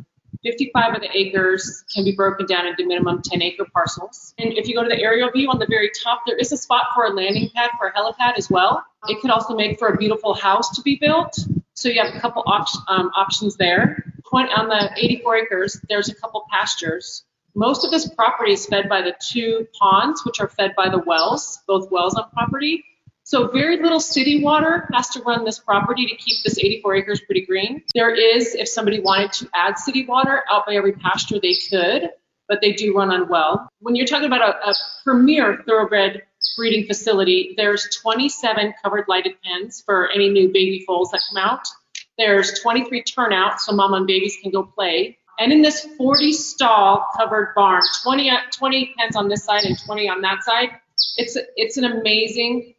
55 0.44 0.96
of 0.96 1.02
the 1.02 1.10
acres 1.16 1.84
can 1.94 2.04
be 2.04 2.16
broken 2.16 2.48
down 2.48 2.66
into 2.66 2.86
minimum 2.86 3.22
10 3.24 3.42
acre 3.42 3.66
parcels. 3.74 4.34
And 4.40 4.54
if 4.54 4.68
you 4.68 4.74
go 4.74 4.82
to 4.84 4.90
the 4.90 5.00
aerial 5.00 5.30
view 5.30 5.50
on 5.50 5.60
the 5.60 5.68
very 5.68 5.92
top, 6.04 6.22
there 6.26 6.38
is 6.38 6.52
a 6.52 6.58
spot 6.58 6.86
for 6.96 7.06
a 7.06 7.10
landing 7.12 7.50
pad 7.56 7.70
for 7.78 7.88
a 7.88 7.94
helipad 7.94 8.38
as 8.38 8.50
well. 8.50 8.84
It 9.08 9.22
could 9.22 9.30
also 9.30 9.56
make 9.56 9.78
for 9.78 9.90
a 9.90 9.98
beautiful 9.98 10.34
house 10.34 10.76
to 10.76 10.82
be 10.82 10.98
built. 11.00 11.38
So 11.74 11.90
you 11.90 12.02
have 12.02 12.16
a 12.16 12.20
couple 12.20 12.44
op- 12.48 12.68
um, 12.88 13.12
options 13.16 13.56
there. 13.58 14.04
Point 14.30 14.50
on 14.58 14.68
the 14.68 14.92
84 14.98 15.36
acres, 15.38 15.82
there's 15.90 16.10
a 16.10 16.16
couple 16.16 16.46
pastures. 16.52 17.24
Most 17.54 17.84
of 17.84 17.92
this 17.92 18.10
property 18.10 18.54
is 18.54 18.66
fed 18.66 18.88
by 18.88 19.02
the 19.02 19.14
two 19.22 19.68
ponds, 19.80 20.26
which 20.26 20.40
are 20.40 20.48
fed 20.48 20.74
by 20.76 20.90
the 20.90 21.00
wells, 21.00 21.60
both 21.68 21.92
wells 21.92 22.16
on 22.16 22.30
property. 22.32 22.84
So 23.32 23.48
very 23.48 23.82
little 23.82 24.02
city 24.02 24.44
water 24.44 24.90
has 24.92 25.08
to 25.12 25.22
run 25.22 25.46
this 25.46 25.58
property 25.58 26.06
to 26.06 26.16
keep 26.18 26.44
this 26.44 26.58
84 26.60 26.96
acres 26.96 27.22
pretty 27.22 27.46
green. 27.46 27.82
There 27.96 28.14
is, 28.14 28.56
if 28.56 28.68
somebody 28.68 29.00
wanted 29.00 29.32
to 29.32 29.50
add 29.54 29.80
city 29.80 30.06
water 30.06 30.44
out 30.52 30.66
by 30.66 30.76
every 30.76 30.92
pasture, 30.92 31.40
they 31.42 31.56
could, 31.70 32.10
but 32.50 32.60
they 32.60 32.74
do 32.74 32.94
run 32.94 33.10
on 33.10 33.30
well. 33.30 33.70
When 33.80 33.96
you're 33.96 34.06
talking 34.06 34.26
about 34.26 34.42
a, 34.42 34.72
a 34.72 34.74
premier 35.06 35.64
thoroughbred 35.66 36.24
breeding 36.58 36.86
facility, 36.86 37.54
there's 37.56 37.88
27 38.02 38.74
covered 38.84 39.06
lighted 39.08 39.36
pens 39.46 39.82
for 39.86 40.10
any 40.10 40.28
new 40.28 40.52
baby 40.52 40.84
foals 40.86 41.12
that 41.12 41.22
come 41.30 41.42
out. 41.42 41.66
There's 42.18 42.60
23 42.60 43.02
turnouts 43.04 43.66
so 43.66 43.72
mom 43.72 43.94
and 43.94 44.06
babies 44.06 44.40
can 44.42 44.52
go 44.52 44.64
play. 44.64 45.18
And 45.40 45.54
in 45.54 45.62
this 45.62 45.88
40 45.98 46.34
stall 46.34 47.06
covered 47.16 47.54
barn, 47.56 47.82
20, 48.04 48.30
20 48.52 48.94
pens 48.98 49.16
on 49.16 49.30
this 49.30 49.46
side 49.46 49.64
and 49.64 49.80
20 49.86 50.10
on 50.10 50.20
that 50.20 50.44
side, 50.44 50.72
it's, 51.16 51.38
it's 51.56 51.78
an 51.78 51.86
amazing 51.86 52.74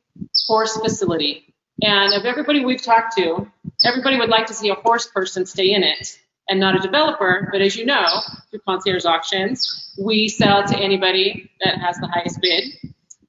horse 0.47 0.77
facility. 0.77 1.55
And 1.83 2.13
of 2.15 2.25
everybody 2.25 2.65
we've 2.65 2.83
talked 2.83 3.17
to, 3.17 3.51
everybody 3.85 4.19
would 4.19 4.29
like 4.29 4.47
to 4.47 4.55
see 4.55 4.71
a 4.71 4.75
horse 4.75 5.07
person 5.07 5.47
stay 5.47 5.73
in 5.73 5.83
it 5.83 6.19
and 6.49 6.61
not 6.61 6.77
a 6.77 6.79
developer. 6.79 7.49
But 7.51 7.61
as 7.61 7.77
you 7.77 7.87
know, 7.87 8.07
through 8.51 8.61
concierge 8.67 9.05
auctions, 9.05 9.93
we 9.99 10.29
sell 10.29 10.65
to 10.65 10.77
anybody 10.77 11.51
that 11.65 11.79
has 11.79 11.97
the 11.97 12.07
highest 12.07 12.41
bid. 12.41 12.65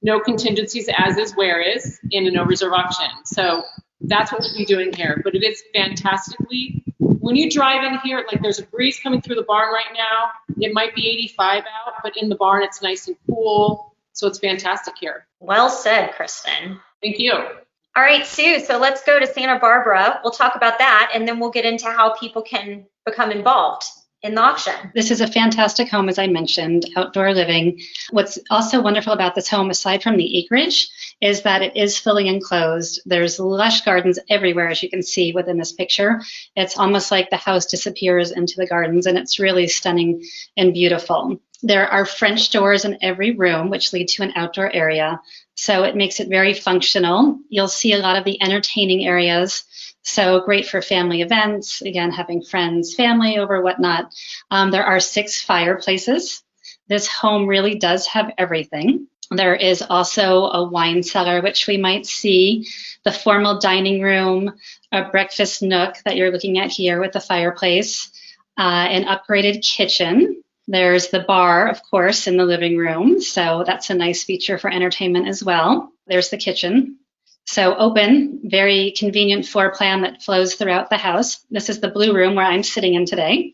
No 0.02 0.20
contingencies, 0.20 0.88
as 0.96 1.16
is 1.16 1.34
where 1.34 1.60
is 1.60 1.98
in 2.10 2.26
a 2.26 2.30
no 2.30 2.44
reserve 2.44 2.72
auction. 2.72 3.08
So 3.24 3.64
that's 4.02 4.30
what 4.30 4.42
we'll 4.42 4.56
be 4.56 4.64
doing 4.64 4.92
here. 4.92 5.20
But 5.24 5.34
it 5.34 5.42
is 5.42 5.62
fantastically. 5.74 6.84
When 6.98 7.36
you 7.36 7.50
drive 7.50 7.84
in 7.84 7.98
here, 8.00 8.24
like 8.30 8.42
there's 8.42 8.58
a 8.58 8.66
breeze 8.66 9.00
coming 9.02 9.22
through 9.22 9.36
the 9.36 9.44
barn 9.44 9.72
right 9.72 9.94
now. 9.94 10.30
It 10.60 10.74
might 10.74 10.94
be 10.94 11.08
85 11.08 11.62
out, 11.62 11.94
but 12.02 12.12
in 12.16 12.28
the 12.28 12.36
barn 12.36 12.62
it's 12.62 12.82
nice 12.82 13.08
and 13.08 13.16
cool. 13.26 13.93
So 14.14 14.26
it's 14.26 14.38
fantastic 14.38 14.94
here. 14.98 15.26
Well 15.40 15.68
said, 15.68 16.12
Kristen. 16.12 16.80
Thank 17.02 17.18
you. 17.18 17.32
All 17.32 18.02
right, 18.02 18.26
Sue, 18.26 18.60
so 18.60 18.78
let's 18.78 19.04
go 19.04 19.20
to 19.20 19.26
Santa 19.26 19.58
Barbara. 19.58 20.20
We'll 20.24 20.32
talk 20.32 20.56
about 20.56 20.78
that 20.78 21.12
and 21.14 21.28
then 21.28 21.38
we'll 21.38 21.50
get 21.50 21.64
into 21.64 21.86
how 21.86 22.14
people 22.14 22.42
can 22.42 22.86
become 23.04 23.30
involved 23.30 23.84
in 24.22 24.34
the 24.34 24.40
auction. 24.40 24.74
This 24.94 25.10
is 25.10 25.20
a 25.20 25.26
fantastic 25.26 25.90
home, 25.90 26.08
as 26.08 26.18
I 26.18 26.26
mentioned, 26.26 26.86
outdoor 26.96 27.34
living. 27.34 27.80
What's 28.10 28.38
also 28.50 28.80
wonderful 28.80 29.12
about 29.12 29.34
this 29.34 29.48
home, 29.48 29.68
aside 29.68 30.02
from 30.02 30.16
the 30.16 30.38
acreage, 30.38 30.88
is 31.20 31.42
that 31.42 31.62
it 31.62 31.76
is 31.76 31.98
fully 31.98 32.26
enclosed. 32.26 33.02
There's 33.04 33.38
lush 33.38 33.82
gardens 33.82 34.18
everywhere, 34.30 34.68
as 34.68 34.82
you 34.82 34.88
can 34.88 35.02
see 35.02 35.32
within 35.32 35.58
this 35.58 35.72
picture. 35.72 36.22
It's 36.56 36.78
almost 36.78 37.10
like 37.10 37.28
the 37.28 37.36
house 37.36 37.66
disappears 37.66 38.30
into 38.30 38.54
the 38.56 38.66
gardens, 38.66 39.06
and 39.06 39.18
it's 39.18 39.38
really 39.38 39.68
stunning 39.68 40.24
and 40.56 40.72
beautiful. 40.72 41.38
There 41.62 41.88
are 41.88 42.04
French 42.04 42.50
doors 42.50 42.84
in 42.84 42.98
every 43.02 43.32
room, 43.32 43.70
which 43.70 43.92
lead 43.92 44.08
to 44.08 44.22
an 44.22 44.32
outdoor 44.36 44.70
area. 44.70 45.20
So 45.54 45.84
it 45.84 45.96
makes 45.96 46.20
it 46.20 46.28
very 46.28 46.52
functional. 46.52 47.38
You'll 47.48 47.68
see 47.68 47.92
a 47.92 47.98
lot 47.98 48.18
of 48.18 48.24
the 48.24 48.42
entertaining 48.42 49.06
areas. 49.06 49.64
So 50.02 50.40
great 50.40 50.66
for 50.66 50.82
family 50.82 51.22
events, 51.22 51.80
again, 51.80 52.10
having 52.10 52.42
friends, 52.42 52.94
family 52.94 53.38
over, 53.38 53.62
whatnot. 53.62 54.12
Um, 54.50 54.70
there 54.70 54.84
are 54.84 55.00
six 55.00 55.40
fireplaces. 55.40 56.42
This 56.88 57.08
home 57.08 57.46
really 57.46 57.76
does 57.76 58.06
have 58.08 58.32
everything. 58.36 59.06
There 59.30 59.54
is 59.54 59.80
also 59.80 60.44
a 60.50 60.68
wine 60.68 61.02
cellar, 61.02 61.40
which 61.40 61.66
we 61.66 61.78
might 61.78 62.04
see, 62.04 62.68
the 63.04 63.12
formal 63.12 63.58
dining 63.58 64.02
room, 64.02 64.52
a 64.92 65.04
breakfast 65.04 65.62
nook 65.62 65.96
that 66.04 66.16
you're 66.16 66.30
looking 66.30 66.58
at 66.58 66.70
here 66.70 67.00
with 67.00 67.12
the 67.12 67.20
fireplace, 67.20 68.10
uh, 68.58 68.86
an 68.90 69.04
upgraded 69.04 69.62
kitchen, 69.62 70.43
there's 70.66 71.08
the 71.08 71.20
bar, 71.20 71.68
of 71.68 71.82
course, 71.82 72.26
in 72.26 72.36
the 72.36 72.44
living 72.44 72.76
room. 72.78 73.20
So 73.20 73.64
that's 73.66 73.90
a 73.90 73.94
nice 73.94 74.24
feature 74.24 74.58
for 74.58 74.70
entertainment 74.72 75.28
as 75.28 75.44
well. 75.44 75.92
There's 76.06 76.30
the 76.30 76.38
kitchen. 76.38 76.98
So 77.46 77.76
open, 77.76 78.40
very 78.44 78.94
convenient 78.96 79.44
floor 79.46 79.70
plan 79.70 80.00
that 80.00 80.22
flows 80.22 80.54
throughout 80.54 80.88
the 80.88 80.96
house. 80.96 81.44
This 81.50 81.68
is 81.68 81.80
the 81.80 81.90
blue 81.90 82.14
room 82.14 82.34
where 82.34 82.46
I'm 82.46 82.62
sitting 82.62 82.94
in 82.94 83.04
today. 83.04 83.52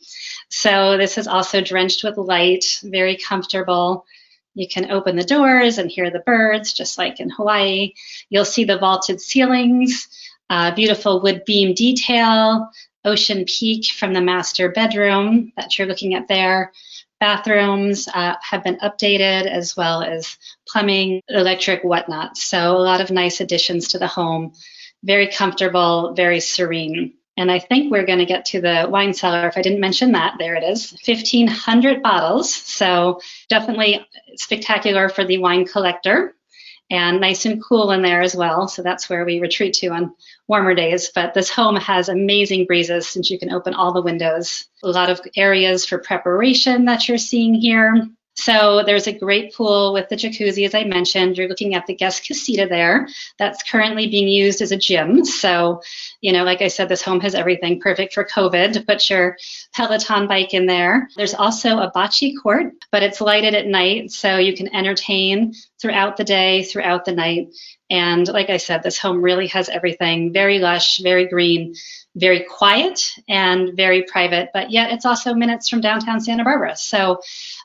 So 0.48 0.96
this 0.96 1.18
is 1.18 1.26
also 1.26 1.60
drenched 1.60 2.04
with 2.04 2.16
light, 2.16 2.64
very 2.84 3.16
comfortable. 3.16 4.06
You 4.54 4.68
can 4.68 4.92
open 4.92 5.16
the 5.16 5.24
doors 5.24 5.78
and 5.78 5.90
hear 5.90 6.10
the 6.10 6.20
birds, 6.20 6.72
just 6.72 6.98
like 6.98 7.18
in 7.18 7.30
Hawaii. 7.30 7.94
You'll 8.28 8.44
see 8.44 8.64
the 8.64 8.78
vaulted 8.78 9.20
ceilings, 9.20 10.08
uh, 10.48 10.72
beautiful 10.74 11.20
wood 11.20 11.44
beam 11.44 11.74
detail, 11.74 12.70
ocean 13.04 13.44
peek 13.44 13.86
from 13.86 14.12
the 14.12 14.20
master 14.20 14.68
bedroom 14.68 15.52
that 15.56 15.78
you're 15.78 15.88
looking 15.88 16.14
at 16.14 16.28
there. 16.28 16.72
Bathrooms 17.20 18.08
uh, 18.08 18.34
have 18.40 18.64
been 18.64 18.78
updated 18.78 19.46
as 19.46 19.76
well 19.76 20.02
as 20.02 20.38
plumbing, 20.66 21.22
electric, 21.28 21.84
whatnot. 21.84 22.36
So 22.36 22.76
a 22.76 22.78
lot 22.78 23.00
of 23.00 23.10
nice 23.10 23.40
additions 23.40 23.88
to 23.88 23.98
the 23.98 24.06
home. 24.06 24.52
Very 25.02 25.28
comfortable, 25.28 26.14
very 26.14 26.40
serene. 26.40 27.14
And 27.36 27.50
I 27.50 27.58
think 27.58 27.90
we're 27.90 28.06
going 28.06 28.18
to 28.18 28.26
get 28.26 28.46
to 28.46 28.60
the 28.60 28.86
wine 28.90 29.14
cellar. 29.14 29.46
If 29.48 29.56
I 29.56 29.62
didn't 29.62 29.80
mention 29.80 30.12
that, 30.12 30.36
there 30.38 30.56
it 30.56 30.64
is 30.64 30.96
1,500 31.06 32.02
bottles. 32.02 32.52
So 32.52 33.20
definitely 33.48 34.06
spectacular 34.36 35.08
for 35.08 35.24
the 35.24 35.38
wine 35.38 35.66
collector 35.66 36.34
and 36.90 37.20
nice 37.20 37.46
and 37.46 37.62
cool 37.62 37.92
in 37.92 38.02
there 38.02 38.20
as 38.20 38.34
well. 38.34 38.68
So 38.68 38.82
that's 38.82 39.08
where 39.08 39.24
we 39.24 39.40
retreat 39.40 39.74
to 39.74 39.88
on 39.88 40.14
warmer 40.48 40.74
days. 40.74 41.10
But 41.14 41.34
this 41.34 41.48
home 41.48 41.76
has 41.76 42.08
amazing 42.08 42.66
breezes 42.66 43.08
since 43.08 43.30
you 43.30 43.38
can 43.38 43.52
open 43.52 43.74
all 43.74 43.92
the 43.92 44.02
windows. 44.02 44.66
A 44.82 44.88
lot 44.88 45.08
of 45.08 45.20
areas 45.36 45.86
for 45.86 45.98
preparation 45.98 46.86
that 46.86 47.08
you're 47.08 47.18
seeing 47.18 47.54
here. 47.54 48.08
So 48.36 48.82
there's 48.86 49.06
a 49.06 49.12
great 49.12 49.54
pool 49.54 49.92
with 49.92 50.08
the 50.08 50.16
jacuzzi, 50.16 50.64
as 50.64 50.74
I 50.74 50.84
mentioned. 50.84 51.36
You're 51.36 51.48
looking 51.48 51.74
at 51.74 51.86
the 51.86 51.94
guest 51.94 52.26
casita 52.26 52.66
there. 52.66 53.06
That's 53.38 53.62
currently 53.70 54.06
being 54.06 54.28
used 54.28 54.62
as 54.62 54.72
a 54.72 54.78
gym. 54.78 55.24
So, 55.26 55.82
you 56.22 56.32
know, 56.32 56.44
like 56.44 56.62
I 56.62 56.68
said, 56.68 56.88
this 56.88 57.02
home 57.02 57.20
has 57.20 57.34
everything 57.34 57.80
perfect 57.80 58.14
for 58.14 58.24
COVID 58.24 58.72
to 58.74 58.80
put 58.80 59.10
your 59.10 59.36
Peloton 59.74 60.26
bike 60.26 60.54
in 60.54 60.66
there. 60.66 61.08
There's 61.16 61.34
also 61.34 61.80
a 61.80 61.92
bocce 61.92 62.32
court, 62.42 62.72
but 62.90 63.02
it's 63.02 63.20
lighted 63.20 63.54
at 63.54 63.66
night, 63.66 64.10
so 64.10 64.38
you 64.38 64.56
can 64.56 64.74
entertain 64.74 65.52
throughout 65.80 66.16
the 66.16 66.24
day, 66.24 66.62
throughout 66.62 67.04
the 67.04 67.12
night. 67.12 67.54
And 67.88 68.26
like 68.28 68.50
I 68.50 68.58
said, 68.58 68.82
this 68.82 68.98
home 68.98 69.22
really 69.22 69.48
has 69.48 69.68
everything 69.68 70.32
very 70.32 70.58
lush, 70.58 70.98
very 70.98 71.26
green, 71.26 71.74
very 72.14 72.40
quiet, 72.40 73.12
and 73.28 73.76
very 73.76 74.02
private. 74.02 74.50
But 74.52 74.70
yet 74.70 74.92
it's 74.92 75.06
also 75.06 75.34
minutes 75.34 75.68
from 75.68 75.80
downtown 75.80 76.20
Santa 76.20 76.44
Barbara. 76.44 76.76
So 76.76 77.20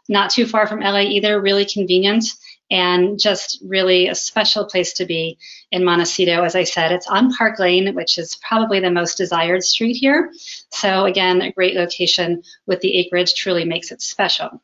not 0.10 0.30
too 0.30 0.48
far 0.48 0.68
from 0.68 0.80
LA 0.80 1.02
either, 1.02 1.42
really 1.42 1.66
convenient 1.66 2.26
and 2.72 3.20
just 3.20 3.62
really 3.64 4.08
a 4.08 4.16
special 4.16 4.66
place 4.66 4.94
to 4.94 5.06
be 5.06 5.38
in 5.72 5.84
Montecito. 5.84 6.44
As 6.44 6.56
I 6.56 6.64
said, 6.64 6.92
it's 6.92 7.08
on 7.08 7.32
Park 7.32 7.60
Lane, 7.60 7.94
which 7.94 8.18
is 8.18 8.38
probably 8.38 8.80
the 8.80 8.90
most 8.90 9.18
desired 9.18 9.64
street 9.64 9.94
here. 9.94 10.32
So 10.72 11.06
again, 11.06 11.42
a 11.42 11.52
great 11.52 11.76
location 11.76 12.42
with 12.66 12.80
the 12.82 12.96
acreage 12.98 13.36
truly 13.36 13.66
makes 13.66 13.92
it 13.92 14.02
special. 14.02 14.62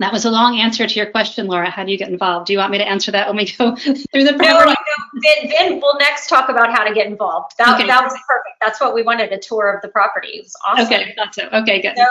That 0.00 0.12
was 0.12 0.24
a 0.24 0.30
long 0.30 0.58
answer 0.58 0.86
to 0.86 0.94
your 0.94 1.06
question, 1.10 1.46
Laura. 1.46 1.70
How 1.70 1.84
do 1.84 1.92
you 1.92 1.98
get 1.98 2.08
involved? 2.08 2.46
Do 2.48 2.52
you 2.52 2.58
want 2.58 2.72
me 2.72 2.78
to 2.78 2.88
answer 2.88 3.12
that 3.12 3.28
when 3.28 3.36
we 3.36 3.44
go 3.52 3.76
through 3.76 3.94
the 4.24 4.32
No, 4.32 4.38
property? 4.38 4.74
no, 4.74 5.20
then, 5.22 5.50
then 5.50 5.80
we'll 5.80 5.96
next 5.98 6.28
talk 6.28 6.48
about 6.48 6.70
how 6.72 6.82
to 6.84 6.92
get 6.92 7.06
involved. 7.06 7.52
That, 7.58 7.76
Okay. 7.78 7.86
that 7.86 8.02
was 8.02 8.12
perfect. 8.28 8.56
That's 8.60 8.80
what 8.80 8.94
we 8.94 9.02
wanted, 9.02 9.30
a 9.32 9.38
tour 9.38 9.72
of 9.72 9.82
the 9.82 9.88
property. 9.88 10.28
It 10.38 10.44
was 10.44 10.54
awesome. 10.66 10.86
Okay, 10.86 11.14
that's 11.16 11.38
it. 11.38 11.52
Okay, 11.52 11.80
good. 11.80 11.96
So 11.96 12.04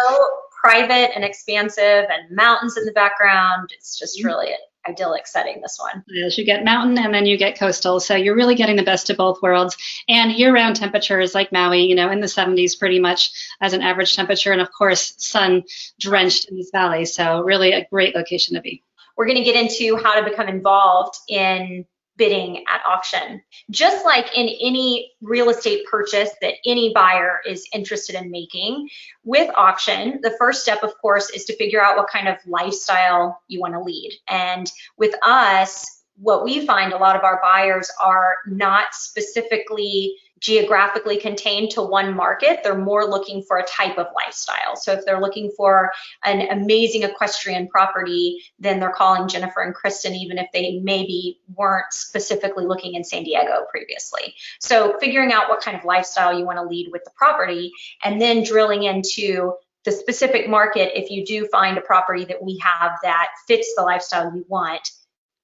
private 0.62 1.14
and 1.14 1.26
expansive 1.26 2.06
and 2.10 2.34
mountains 2.34 2.78
in 2.78 2.86
the 2.86 2.94
background. 2.94 3.72
It's 3.76 4.00
just 4.00 4.18
Mm-hmm. 4.18 4.28
really 4.28 4.48
idyllic 4.88 5.28
setting, 5.28 5.62
this 5.62 5.78
one. 5.80 6.04
Yes, 6.08 6.38
you 6.38 6.46
get 6.46 6.64
mountain 6.64 6.98
and 6.98 7.14
then 7.14 7.26
you 7.26 7.38
get 7.38 7.58
coastal. 7.58 8.00
So 8.00 8.16
you're 8.16 8.36
really 8.36 8.56
getting 8.56 8.76
the 8.76 8.84
best 8.84 9.10
of 9.10 9.18
both 9.18 9.42
worlds. 9.42 9.78
And 10.08 10.32
year 10.32 10.54
round 10.54 10.76
temperatures 10.76 11.34
like 11.34 11.52
Maui, 11.52 11.84
you 11.84 11.96
know, 11.96 12.10
in 12.10 12.20
the 12.20 12.28
70s 12.28 12.78
pretty 12.78 13.00
much 13.00 13.32
as 13.62 13.74
an 13.74 13.82
average 13.82 14.16
temperature. 14.16 14.52
And 14.52 14.62
of 14.62 14.72
course, 14.72 15.14
sun 15.18 15.64
drenched 16.00 16.50
in 16.50 16.58
this 16.58 16.70
valley. 16.72 17.06
So 17.06 17.42
really 17.42 17.72
a 17.72 17.88
great 17.90 18.16
location 18.16 18.56
to 18.56 18.62
be. 18.62 18.84
We're 19.16 19.28
going 19.28 19.38
to 19.38 19.44
get 19.44 19.56
into 19.56 19.96
how 20.02 20.20
to 20.20 20.30
become 20.30 20.48
involved 20.48 21.16
in 21.30 21.86
bidding 22.18 22.64
at 22.68 22.82
auction. 22.86 23.42
Just 23.72 24.06
like 24.06 24.28
in 24.36 24.48
any 24.48 25.12
real 25.22 25.50
estate 25.50 25.86
purchase 25.90 26.30
that 26.42 26.56
any 26.66 26.94
buyer 26.94 27.42
is 27.46 27.68
interested 27.74 28.16
in 28.16 28.30
making, 28.32 28.90
with 29.24 29.50
auction, 29.56 30.20
the 30.22 30.36
first 30.38 30.62
step, 30.62 30.84
of 30.84 30.98
course, 31.02 31.30
is 31.30 31.46
to 31.46 31.58
figure 31.58 31.82
out 31.82 31.98
what 31.98 32.10
kind 32.10 32.28
of 32.28 32.38
lifestyle 32.46 33.42
you 33.48 33.60
want 33.60 33.74
to 33.74 33.82
lead. 33.82 34.12
And 34.28 34.72
with 34.98 35.16
us, 35.24 36.04
what 36.18 36.44
we 36.44 36.66
find 36.66 36.94
a 36.94 36.98
lot 36.98 37.16
of 37.16 37.24
our 37.24 37.40
buyers 37.42 37.90
are 38.02 38.36
not 38.46 38.94
specifically 38.94 40.16
geographically 40.44 41.18
contained 41.18 41.72
to 41.72 41.82
one 41.82 42.14
market. 42.14 42.60
They're 42.64 42.78
more 42.78 43.06
looking 43.06 43.42
for 43.42 43.58
a 43.58 43.66
type 43.66 43.98
of 43.98 44.08
lifestyle. 44.14 44.76
So 44.76 44.92
if 44.92 45.06
they're 45.06 45.22
looking 45.22 45.50
for 45.56 45.90
an 46.26 46.42
amazing 46.50 47.04
equestrian 47.04 47.70
property, 47.70 48.44
then 48.60 48.82
they're 48.82 48.92
calling 48.92 49.30
Jennifer 49.30 49.62
and 49.62 49.74
Kristen, 49.74 50.14
even 50.14 50.38
if 50.38 50.48
they 50.52 50.82
maybe 50.84 51.40
weren't 51.56 51.92
specifically 51.92 52.66
looking 52.66 52.96
in 52.96 53.06
San 53.06 53.24
Diego 53.24 53.66
previously. 53.72 54.36
So 54.60 55.00
figuring 55.00 55.32
out 55.32 55.48
what 55.48 55.62
kind 55.62 55.78
of 55.78 55.86
lifestyle 55.86 56.38
you 56.38 56.46
want 56.46 56.60
to 56.60 56.66
lead 56.66 56.90
with 56.92 57.06
the 57.06 57.12
property 57.16 57.72
and 58.04 58.22
then 58.22 58.44
drilling 58.44 58.84
into 58.84 59.54
the 59.86 59.94
specific 59.94 60.50
market 60.50 60.92
if 60.98 61.10
you 61.10 61.26
do 61.26 61.48
find 61.48 61.78
a 61.78 61.82
property 61.82 62.26
that 62.26 62.44
we 62.44 62.58
have 62.62 62.92
that 63.04 63.30
fits 63.48 63.74
the 63.78 63.84
lifestyle 63.84 64.36
you 64.36 64.46
want. 64.50 64.92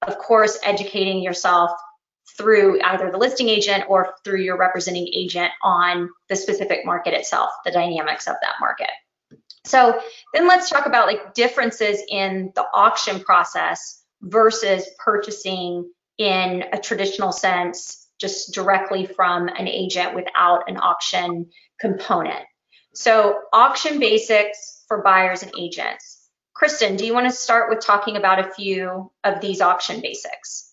Of 0.02 0.18
course, 0.18 0.58
educating 0.64 1.22
yourself 1.22 1.72
through 2.39 2.82
either 2.82 3.12
the 3.12 3.17
listing 3.17 3.49
agent 3.49 3.84
or 3.89 4.13
through 4.23 4.39
your 4.39 4.58
representing 4.58 5.10
agent 5.13 5.52
on 5.62 6.10
the 6.30 6.36
specific 6.38 6.86
market 6.86 7.13
itself, 7.13 7.49
the 7.65 7.71
dynamics 7.71 8.28
of 8.28 8.36
that 8.41 8.56
market. 8.62 8.89
So 9.65 9.99
then 10.34 10.47
let's 10.47 10.69
talk 10.69 10.86
about 10.86 11.08
like 11.08 11.34
differences 11.34 12.02
in 12.08 12.54
the 12.56 12.63
auction 12.73 13.19
process 13.19 14.02
versus 14.21 14.89
purchasing 15.04 15.91
in 16.17 16.63
a 16.71 16.80
traditional 16.80 17.34
sense, 17.34 18.08
just 18.19 18.54
directly 18.54 19.06
from 19.06 19.49
an 19.49 19.67
agent 19.67 20.15
without 20.15 20.69
an 20.69 20.78
auction 20.78 21.47
component. 21.80 22.45
So 22.93 23.38
auction 23.52 23.99
basics 23.99 24.86
for 24.88 25.04
buyers 25.04 25.43
and 25.43 25.52
agents. 25.58 26.30
Kristen, 26.54 26.95
do 26.95 27.06
you 27.06 27.13
want 27.13 27.28
to 27.30 27.36
start 27.36 27.69
with 27.69 27.86
talking 27.86 28.15
about 28.15 28.39
a 28.39 28.52
few 28.52 29.12
of 29.25 29.41
these 29.41 29.60
auction 29.60 29.99
basics? 29.99 30.69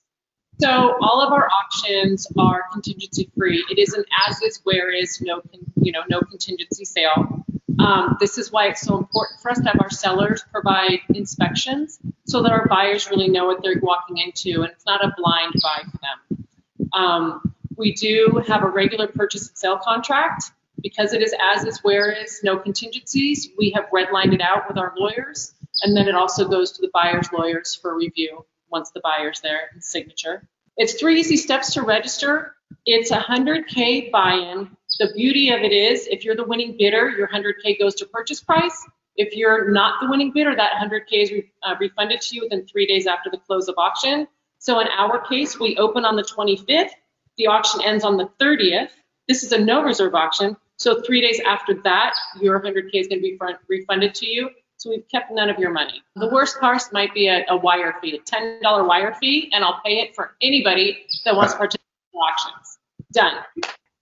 So 0.59 0.97
all 1.03 1.21
of 1.21 1.33
our 1.33 1.49
auctions 1.49 2.27
are 2.39 2.65
contingency 2.73 3.31
free. 3.37 3.65
It 3.71 3.79
is 3.79 3.93
an 3.93 4.05
as 4.27 4.41
is, 4.43 4.61
where 4.65 4.91
is, 4.91 5.21
no, 5.21 5.43
you 5.77 5.93
know, 5.93 6.03
no 6.09 6.21
contingency 6.21 6.85
sale. 6.85 7.45
Um, 7.79 8.17
this 8.21 8.39
is 8.39 8.51
why 8.51 8.69
it's 8.69 8.81
so 8.81 8.97
important 8.97 9.41
for 9.41 9.51
us 9.51 9.59
to 9.59 9.65
have 9.65 9.81
our 9.81 9.91
sellers 9.91 10.43
provide 10.51 11.01
inspections 11.11 11.99
so 12.27 12.43
that 12.43 12.53
our 12.53 12.67
buyers 12.69 13.11
really 13.11 13.29
know 13.29 13.47
what 13.47 13.63
they're 13.63 13.79
walking 13.83 14.17
into 14.17 14.63
and 14.63 14.73
it's 14.73 14.87
not 14.87 15.05
a 15.05 15.13
blind 15.19 15.53
buy 15.63 15.83
for 15.91 15.99
them. 15.99 16.47
Um, 16.95 17.55
we 17.77 17.93
do 17.93 18.43
have 18.49 18.63
a 18.63 18.69
regular 18.69 19.09
purchase 19.09 19.49
and 19.49 19.59
sale 19.59 19.79
contract. 19.79 20.53
Because 20.83 21.15
it 21.15 21.23
is 21.23 21.35
as 21.43 21.65
is, 21.65 21.83
where 21.83 22.13
is, 22.13 22.41
no 22.45 22.59
contingencies, 22.59 23.49
we 23.59 23.71
have 23.71 23.87
redlined 23.87 24.35
it 24.35 24.43
out 24.43 24.69
with 24.69 24.77
our 24.77 24.93
lawyers. 24.97 25.55
And 25.83 25.97
then 25.97 26.07
it 26.07 26.15
also 26.15 26.47
goes 26.47 26.73
to 26.73 26.83
the 26.83 26.91
buyer's 26.93 27.33
lawyers 27.33 27.75
for 27.75 27.97
review 27.97 28.45
once 28.71 28.91
the 28.91 29.01
buyer's 29.01 29.41
there 29.41 29.71
and 29.73 29.83
signature. 29.83 30.47
It's 30.77 30.95
three 30.95 31.21
easy 31.21 31.37
steps 31.37 31.73
to 31.75 31.83
register. 31.83 32.55
It's 32.85 33.11
a 33.11 33.19
100K 33.19 34.11
buy-in. 34.11 34.77
The 34.99 35.13
beauty 35.15 35.51
of 35.51 35.61
it 35.61 35.73
is 35.73 36.07
if 36.07 36.25
you're 36.25 36.37
the 36.37 36.45
winning 36.45 36.77
bidder, 36.79 37.11
your 37.11 37.29
100K 37.29 37.79
goes 37.79 37.95
to 37.97 38.07
purchase 38.07 38.41
price. 38.41 38.87
If 39.17 39.35
you're 39.35 39.71
not 39.71 40.01
the 40.01 40.09
winning 40.09 40.33
bidder, 40.33 40.55
that 40.55 40.73
100K 40.73 41.23
is 41.23 41.31
re- 41.31 41.51
uh, 41.63 41.75
refunded 41.81 42.21
to 42.21 42.35
you 42.35 42.43
within 42.43 42.67
three 42.67 42.87
days 42.87 43.07
after 43.07 43.31
the 43.31 43.39
close 43.39 43.69
of 43.69 43.77
auction. 43.79 44.29
So 44.59 44.81
in 44.81 44.89
our 44.89 45.19
case, 45.27 45.59
we 45.59 45.77
open 45.77 46.05
on 46.05 46.17
the 46.17 46.23
25th. 46.23 46.91
The 47.39 47.47
auction 47.47 47.81
ends 47.83 48.05
on 48.05 48.17
the 48.17 48.29
30th. 48.41 48.91
This 49.29 49.43
is 49.43 49.53
a 49.53 49.59
no 49.59 49.83
reserve 49.83 50.15
auction. 50.15 50.57
So 50.77 51.01
three 51.03 51.21
days 51.21 51.41
after 51.41 51.75
that, 51.85 52.15
your 52.41 52.61
100K 52.61 52.91
is 52.93 53.09
going 53.09 53.21
to 53.21 53.23
be 53.23 53.39
refunded 53.69 54.15
to 54.17 54.27
you. 54.27 54.51
So 54.87 54.91
we've 54.91 55.09
kept 55.09 55.33
none 55.33 55.51
of 55.51 55.59
your 55.59 55.73
money. 55.73 56.01
The 56.15 56.29
worst 56.29 56.61
part 56.61 56.81
might 56.93 57.13
be 57.13 57.27
a, 57.27 57.45
a 57.49 57.57
wire 57.57 57.97
fee, 58.01 58.15
a 58.15 58.21
$10 58.21 58.87
wire 58.87 59.13
fee, 59.15 59.51
and 59.53 59.65
I'll 59.65 59.81
pay 59.85 59.95
it 59.95 60.15
for 60.15 60.37
anybody 60.41 61.07
that 61.25 61.35
wants 61.35 61.55
to 61.55 61.59
participate 61.59 61.89
in 62.15 62.21
auctions. 62.21 62.79
Done. 63.13 63.35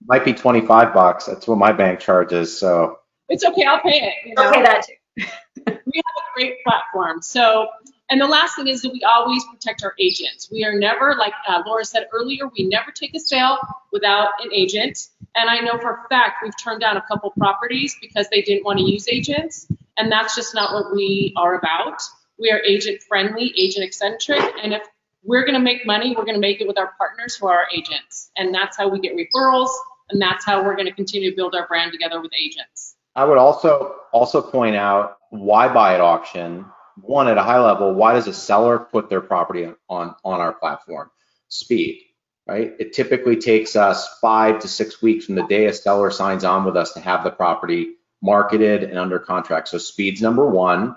Might 0.05 0.23
be 0.23 0.31
25 0.31 0.93
bucks. 0.93 1.25
That's 1.25 1.47
what 1.47 1.57
my 1.57 1.71
bank 1.71 1.99
charges. 1.99 2.55
So 2.55 2.99
It's 3.29 3.43
okay, 3.43 3.63
I'll 3.63 3.81
pay 3.81 3.97
it. 3.97 4.13
you 4.27 4.35
know? 4.35 4.47
Okay, 4.47 4.61
that 4.61 4.85
too. 4.85 4.93
we 5.65 5.73
have 5.73 5.75
a 5.75 6.35
great 6.35 6.63
platform. 6.63 7.19
So, 7.23 7.67
and 8.11 8.21
the 8.21 8.27
last 8.27 8.55
thing 8.55 8.67
is 8.67 8.83
that 8.83 8.93
we 8.93 9.01
always 9.09 9.43
protect 9.45 9.83
our 9.83 9.95
agents. 9.99 10.51
We 10.51 10.65
are 10.65 10.77
never, 10.77 11.15
like 11.15 11.33
uh, 11.47 11.63
Laura 11.65 11.83
said 11.83 12.05
earlier, 12.13 12.47
we 12.55 12.67
never 12.67 12.91
take 12.91 13.15
a 13.15 13.19
sale 13.19 13.57
without 13.91 14.33
an 14.43 14.53
agent. 14.53 14.99
And 15.33 15.49
I 15.49 15.61
know 15.61 15.79
for 15.79 16.05
a 16.05 16.07
fact 16.09 16.43
we've 16.43 16.53
turned 16.63 16.81
down 16.81 16.95
a 16.95 17.03
couple 17.07 17.31
properties 17.31 17.97
because 17.99 18.27
they 18.29 18.43
didn't 18.43 18.65
want 18.65 18.77
to 18.77 18.85
use 18.85 19.07
agents. 19.09 19.67
And 19.97 20.11
that's 20.11 20.35
just 20.35 20.53
not 20.53 20.73
what 20.73 20.93
we 20.93 21.33
are 21.37 21.55
about. 21.57 22.01
We 22.37 22.51
are 22.51 22.59
agent 22.59 23.01
friendly, 23.07 23.53
agent 23.57 23.85
eccentric. 23.85 24.43
And 24.61 24.73
if 24.73 24.83
we're 25.23 25.43
going 25.43 25.55
to 25.55 25.59
make 25.59 25.85
money, 25.85 26.15
we're 26.15 26.25
going 26.25 26.35
to 26.35 26.41
make 26.41 26.61
it 26.61 26.67
with 26.67 26.77
our 26.77 26.93
partners 26.97 27.35
who 27.35 27.47
are 27.47 27.59
our 27.59 27.67
agents. 27.73 28.31
And 28.37 28.53
that's 28.53 28.77
how 28.77 28.87
we 28.87 28.99
get 28.99 29.15
referrals. 29.15 29.69
And 30.09 30.21
that's 30.21 30.45
how 30.45 30.63
we're 30.63 30.75
going 30.75 30.87
to 30.87 30.93
continue 30.93 31.31
to 31.31 31.35
build 31.35 31.55
our 31.55 31.67
brand 31.67 31.91
together 31.91 32.21
with 32.21 32.31
agents. 32.39 32.95
I 33.15 33.23
would 33.23 33.37
also 33.37 33.95
also 34.11 34.41
point 34.41 34.75
out 34.75 35.17
why 35.29 35.73
buy 35.73 35.95
at 35.95 36.01
auction. 36.01 36.65
One, 37.01 37.27
at 37.27 37.37
a 37.37 37.43
high 37.43 37.59
level, 37.59 37.93
why 37.93 38.13
does 38.13 38.27
a 38.27 38.33
seller 38.33 38.79
put 38.79 39.09
their 39.09 39.21
property 39.21 39.67
on 39.89 40.15
on 40.23 40.41
our 40.41 40.53
platform? 40.53 41.09
Speed, 41.47 42.01
right? 42.47 42.73
It 42.79 42.93
typically 42.93 43.37
takes 43.37 43.75
us 43.75 44.19
five 44.19 44.59
to 44.59 44.67
six 44.67 45.01
weeks 45.01 45.25
from 45.25 45.35
the 45.35 45.47
day 45.47 45.65
a 45.65 45.73
seller 45.73 46.11
signs 46.11 46.43
on 46.43 46.65
with 46.65 46.75
us 46.75 46.93
to 46.93 46.99
have 46.99 47.23
the 47.23 47.31
property 47.31 47.95
marketed 48.25 48.83
and 48.83 48.97
under 48.97 49.19
contract. 49.19 49.67
So 49.67 49.77
speed's 49.77 50.21
number 50.21 50.45
one. 50.45 50.95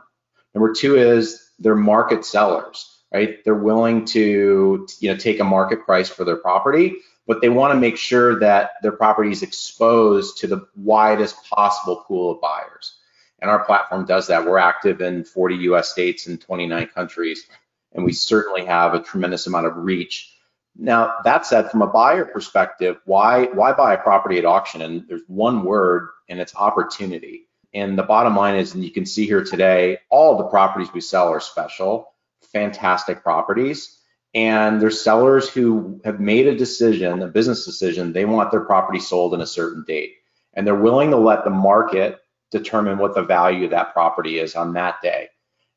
Number 0.55 0.73
two 0.73 0.97
is 0.97 1.51
they're 1.59 1.77
market 1.77 2.25
sellers, 2.25 3.03
right? 3.13 3.45
They're 3.45 3.55
willing 3.55 4.07
to 4.07 4.87
you 4.99 5.11
know 5.11 5.17
take 5.17 5.39
a 5.39 5.45
market 5.45 5.85
price 5.85 6.09
for 6.09 6.25
their 6.25 6.37
property, 6.37 6.97
but 7.27 7.41
they 7.43 7.51
want 7.51 7.75
to 7.75 7.79
make 7.79 7.99
sure 7.99 8.41
that 8.41 8.71
their 8.83 8.93
property 8.93 9.31
is 9.31 9.43
exposed 9.43 10.39
to 10.39 10.47
the 10.47 10.67
widest 10.75 11.45
possible 11.45 12.05
pool 12.09 12.33
of 12.33 12.41
buyers. 12.41 12.95
And 13.41 13.51
our 13.51 13.65
platform 13.65 14.07
does 14.07 14.29
that. 14.29 14.47
We're 14.47 14.59
active 14.59 15.01
in 15.01 15.25
40 15.25 15.57
US 15.71 15.91
states 15.91 16.27
and 16.27 16.41
29 16.41 16.89
countries, 16.89 17.47
and 17.93 18.05
we 18.05 18.13
certainly 18.13 18.65
have 18.65 18.95
a 18.95 19.03
tremendous 19.03 19.47
amount 19.47 19.67
of 19.67 19.77
reach. 19.77 20.35
Now, 20.79 21.17
that 21.25 21.45
said, 21.45 21.71
from 21.71 21.83
a 21.83 21.89
buyer 21.89 22.25
perspective, 22.25 22.99
why 23.05 23.47
why 23.47 23.73
buy 23.73 23.95
a 23.95 23.99
property 23.99 24.39
at 24.39 24.45
auction? 24.45 24.81
And 24.81 25.05
there's 25.09 25.23
one 25.27 25.65
word, 25.65 26.11
and 26.29 26.39
it's 26.39 26.55
opportunity. 26.55 27.49
And 27.75 27.99
the 27.99 28.05
bottom 28.05 28.37
line 28.37 28.57
is, 28.57 28.75
and 28.75 28.85
you 28.85 28.93
can 28.93 29.05
see 29.05 29.27
here 29.27 29.45
today, 29.45 29.99
all 30.09 30.39
the 30.39 30.45
properties 30.45 30.93
we 30.93 31.01
sell 31.01 31.29
are 31.29 31.41
special, 31.41 32.15
fantastic 32.53 33.23
properties. 33.23 33.99
And 34.35 34.81
there's 34.81 35.03
sellers 35.03 35.49
who 35.49 36.01
have 36.05 36.21
made 36.21 36.47
a 36.47 36.57
decision, 36.57 37.23
a 37.23 37.29
business 37.29 37.65
decision, 37.65 38.13
they 38.13 38.25
want 38.25 38.51
their 38.51 38.65
property 38.65 39.01
sold 39.01 39.35
in 39.35 39.41
a 39.41 39.47
certain 39.47 39.85
date. 39.87 40.13
And 40.55 40.67
they're 40.67 40.75
willing 40.75 41.11
to 41.11 41.17
let 41.17 41.45
the 41.45 41.51
market 41.51 42.21
determine 42.51 42.99
what 42.99 43.15
the 43.15 43.23
value 43.23 43.65
of 43.65 43.71
that 43.73 43.93
property 43.93 44.39
is 44.39 44.55
on 44.55 44.75
that 44.75 45.03
day. 45.03 45.29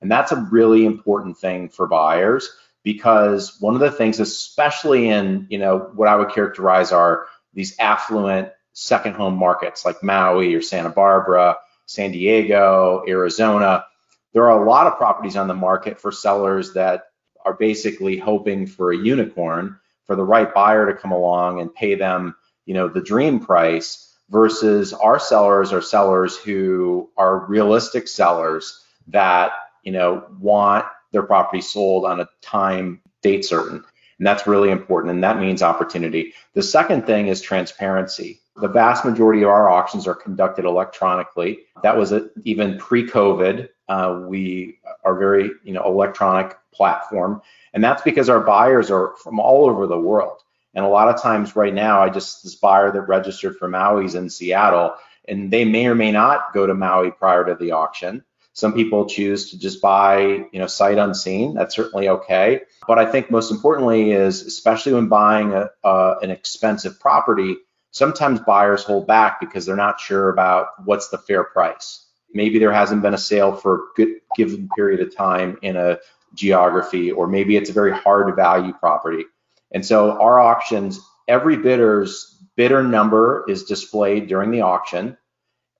And 0.02 0.12
that's 0.12 0.32
a 0.32 0.48
really 0.52 0.86
important 0.86 1.38
thing 1.38 1.70
for 1.70 1.88
buyers 1.88 2.50
because 2.84 3.60
one 3.60 3.76
of 3.76 3.80
the 3.80 3.92
things, 3.92 4.20
especially 4.20 5.10
in, 5.10 5.48
you 5.50 5.58
know, 5.58 5.92
what 5.94 6.08
I 6.08 6.16
would 6.16 6.32
characterize 6.32 6.92
are 6.92 7.26
these 7.54 7.78
affluent 7.80 8.50
second 8.74 9.16
home 9.16 9.36
markets 9.36 9.86
like 9.86 10.04
Maui 10.04 10.54
or 10.56 10.62
Santa 10.62 10.90
Barbara, 10.90 11.58
San 11.86 12.12
Diego, 12.12 13.04
Arizona, 13.08 13.86
there 14.34 14.50
are 14.50 14.62
a 14.62 14.66
lot 14.66 14.88
of 14.88 14.98
properties 14.98 15.36
on 15.36 15.48
the 15.48 15.54
market 15.54 16.00
for 16.00 16.12
sellers 16.12 16.74
that 16.74 17.04
are 17.46 17.54
basically 17.54 18.18
hoping 18.18 18.66
for 18.66 18.92
a 18.92 18.98
unicorn 18.98 19.78
for 20.06 20.16
the 20.16 20.24
right 20.24 20.54
buyer 20.54 20.86
to 20.92 20.98
come 20.98 21.12
along 21.12 21.60
and 21.60 21.74
pay 21.74 21.96
them, 21.96 22.36
you 22.66 22.74
know, 22.74 22.88
the 22.88 23.02
dream 23.02 23.40
price 23.40 24.16
versus 24.30 24.94
our 24.94 25.20
sellers 25.20 25.74
are 25.74 25.82
sellers 25.82 26.38
who 26.38 27.10
are 27.18 27.46
realistic 27.46 28.08
sellers 28.08 28.84
that, 29.08 29.52
you 29.84 29.92
know, 29.92 30.26
want 30.40 30.86
their 31.12 31.24
property 31.24 31.62
sold 31.62 32.06
on 32.06 32.20
a 32.20 32.30
time 32.42 33.02
date 33.22 33.46
certain. 33.46 33.84
And 34.18 34.28
that's 34.28 34.46
really 34.46 34.70
important. 34.70 35.14
And 35.14 35.24
that 35.24 35.40
means 35.40 35.64
opportunity. 35.64 36.34
The 36.54 36.62
second 36.62 37.08
thing 37.08 37.28
is 37.28 37.42
transparency. 37.42 38.40
The 38.56 38.68
vast 38.68 39.04
majority 39.04 39.42
of 39.44 39.50
our 39.50 39.70
auctions 39.70 40.08
are 40.08 40.14
conducted 40.14 40.66
electronically. 40.66 41.62
That 41.82 41.98
was 41.98 42.12
a, 42.12 42.30
even 42.44 42.78
pre-COVID. 42.78 43.70
Uh, 43.88 44.22
we 44.28 44.78
are 45.04 45.16
very, 45.16 45.52
you 45.64 45.74
know, 45.74 45.84
electronic 45.86 46.56
platform, 46.72 47.42
and 47.74 47.84
that's 47.84 48.04
because 48.04 48.30
our 48.30 48.42
buyers 48.42 48.92
are 48.92 49.16
from 49.24 49.40
all 49.40 49.66
over 49.66 49.88
the 49.88 50.00
world. 50.00 50.38
And 50.74 50.86
a 50.86 50.90
lot 50.90 51.10
of 51.10 51.22
times, 51.22 51.56
right 51.56 51.74
now, 51.74 52.02
I 52.02 52.10
just 52.10 52.44
this 52.44 52.56
buyer 52.56 52.92
that 52.92 53.02
registered 53.02 53.58
for 53.58 53.68
Maui's 53.68 54.16
in 54.16 54.30
Seattle, 54.30 54.96
and 55.28 55.52
they 55.52 55.66
may 55.66 55.88
or 55.88 55.96
may 55.96 56.12
not 56.12 56.54
go 56.54 56.68
to 56.68 56.74
Maui 56.74 57.12
prior 57.12 57.44
to 57.46 57.56
the 57.56 57.72
auction. 57.72 58.24
Some 58.54 58.74
people 58.74 59.06
choose 59.06 59.52
to 59.52 59.60
just 59.60 59.82
buy, 59.82 60.46
you 60.52 60.60
know, 60.60 60.68
sight 60.68 60.98
unseen. 60.98 61.54
That's 61.54 61.76
certainly 61.76 62.10
okay. 62.10 62.62
But 62.86 63.00
I 63.00 63.06
think 63.06 63.32
most 63.32 63.52
importantly 63.52 64.12
is, 64.12 64.42
especially 64.42 64.94
when 64.94 65.08
buying 65.08 65.54
a, 65.54 65.70
uh, 65.84 66.16
an 66.22 66.32
expensive 66.32 67.00
property, 67.00 67.58
sometimes 67.92 68.42
buyers 68.42 68.84
hold 68.84 69.08
back 69.08 69.40
because 69.40 69.66
they're 69.66 69.76
not 69.76 70.00
sure 70.00 70.30
about 70.30 70.68
what's 70.84 71.10
the 71.10 71.18
fair 71.18 71.44
price. 71.44 72.06
Maybe 72.34 72.60
there 72.60 72.74
hasn't 72.74 73.02
been 73.02 73.14
a 73.14 73.18
sale 73.18 73.56
for 73.56 73.76
a 73.76 73.80
good 73.96 74.22
given 74.36 74.70
period 74.76 75.02
of 75.02 75.16
time 75.16 75.58
in 75.62 75.76
a 75.76 76.00
geography, 76.34 77.12
or 77.12 77.28
maybe 77.28 77.56
it's 77.56 77.70
a 77.70 77.74
very 77.74 77.94
hard 77.94 78.34
value 78.36 78.74
property. 78.74 79.26
And 79.72 79.86
so 79.86 80.20
our 80.20 80.40
auctions, 80.40 81.00
every 81.28 81.58
bidder's 81.58 82.38
bidder 82.56 82.84
number 82.84 83.46
is 83.48 83.64
displayed 83.64 84.28
during 84.28 84.52
the 84.52 84.62
auction, 84.62 85.18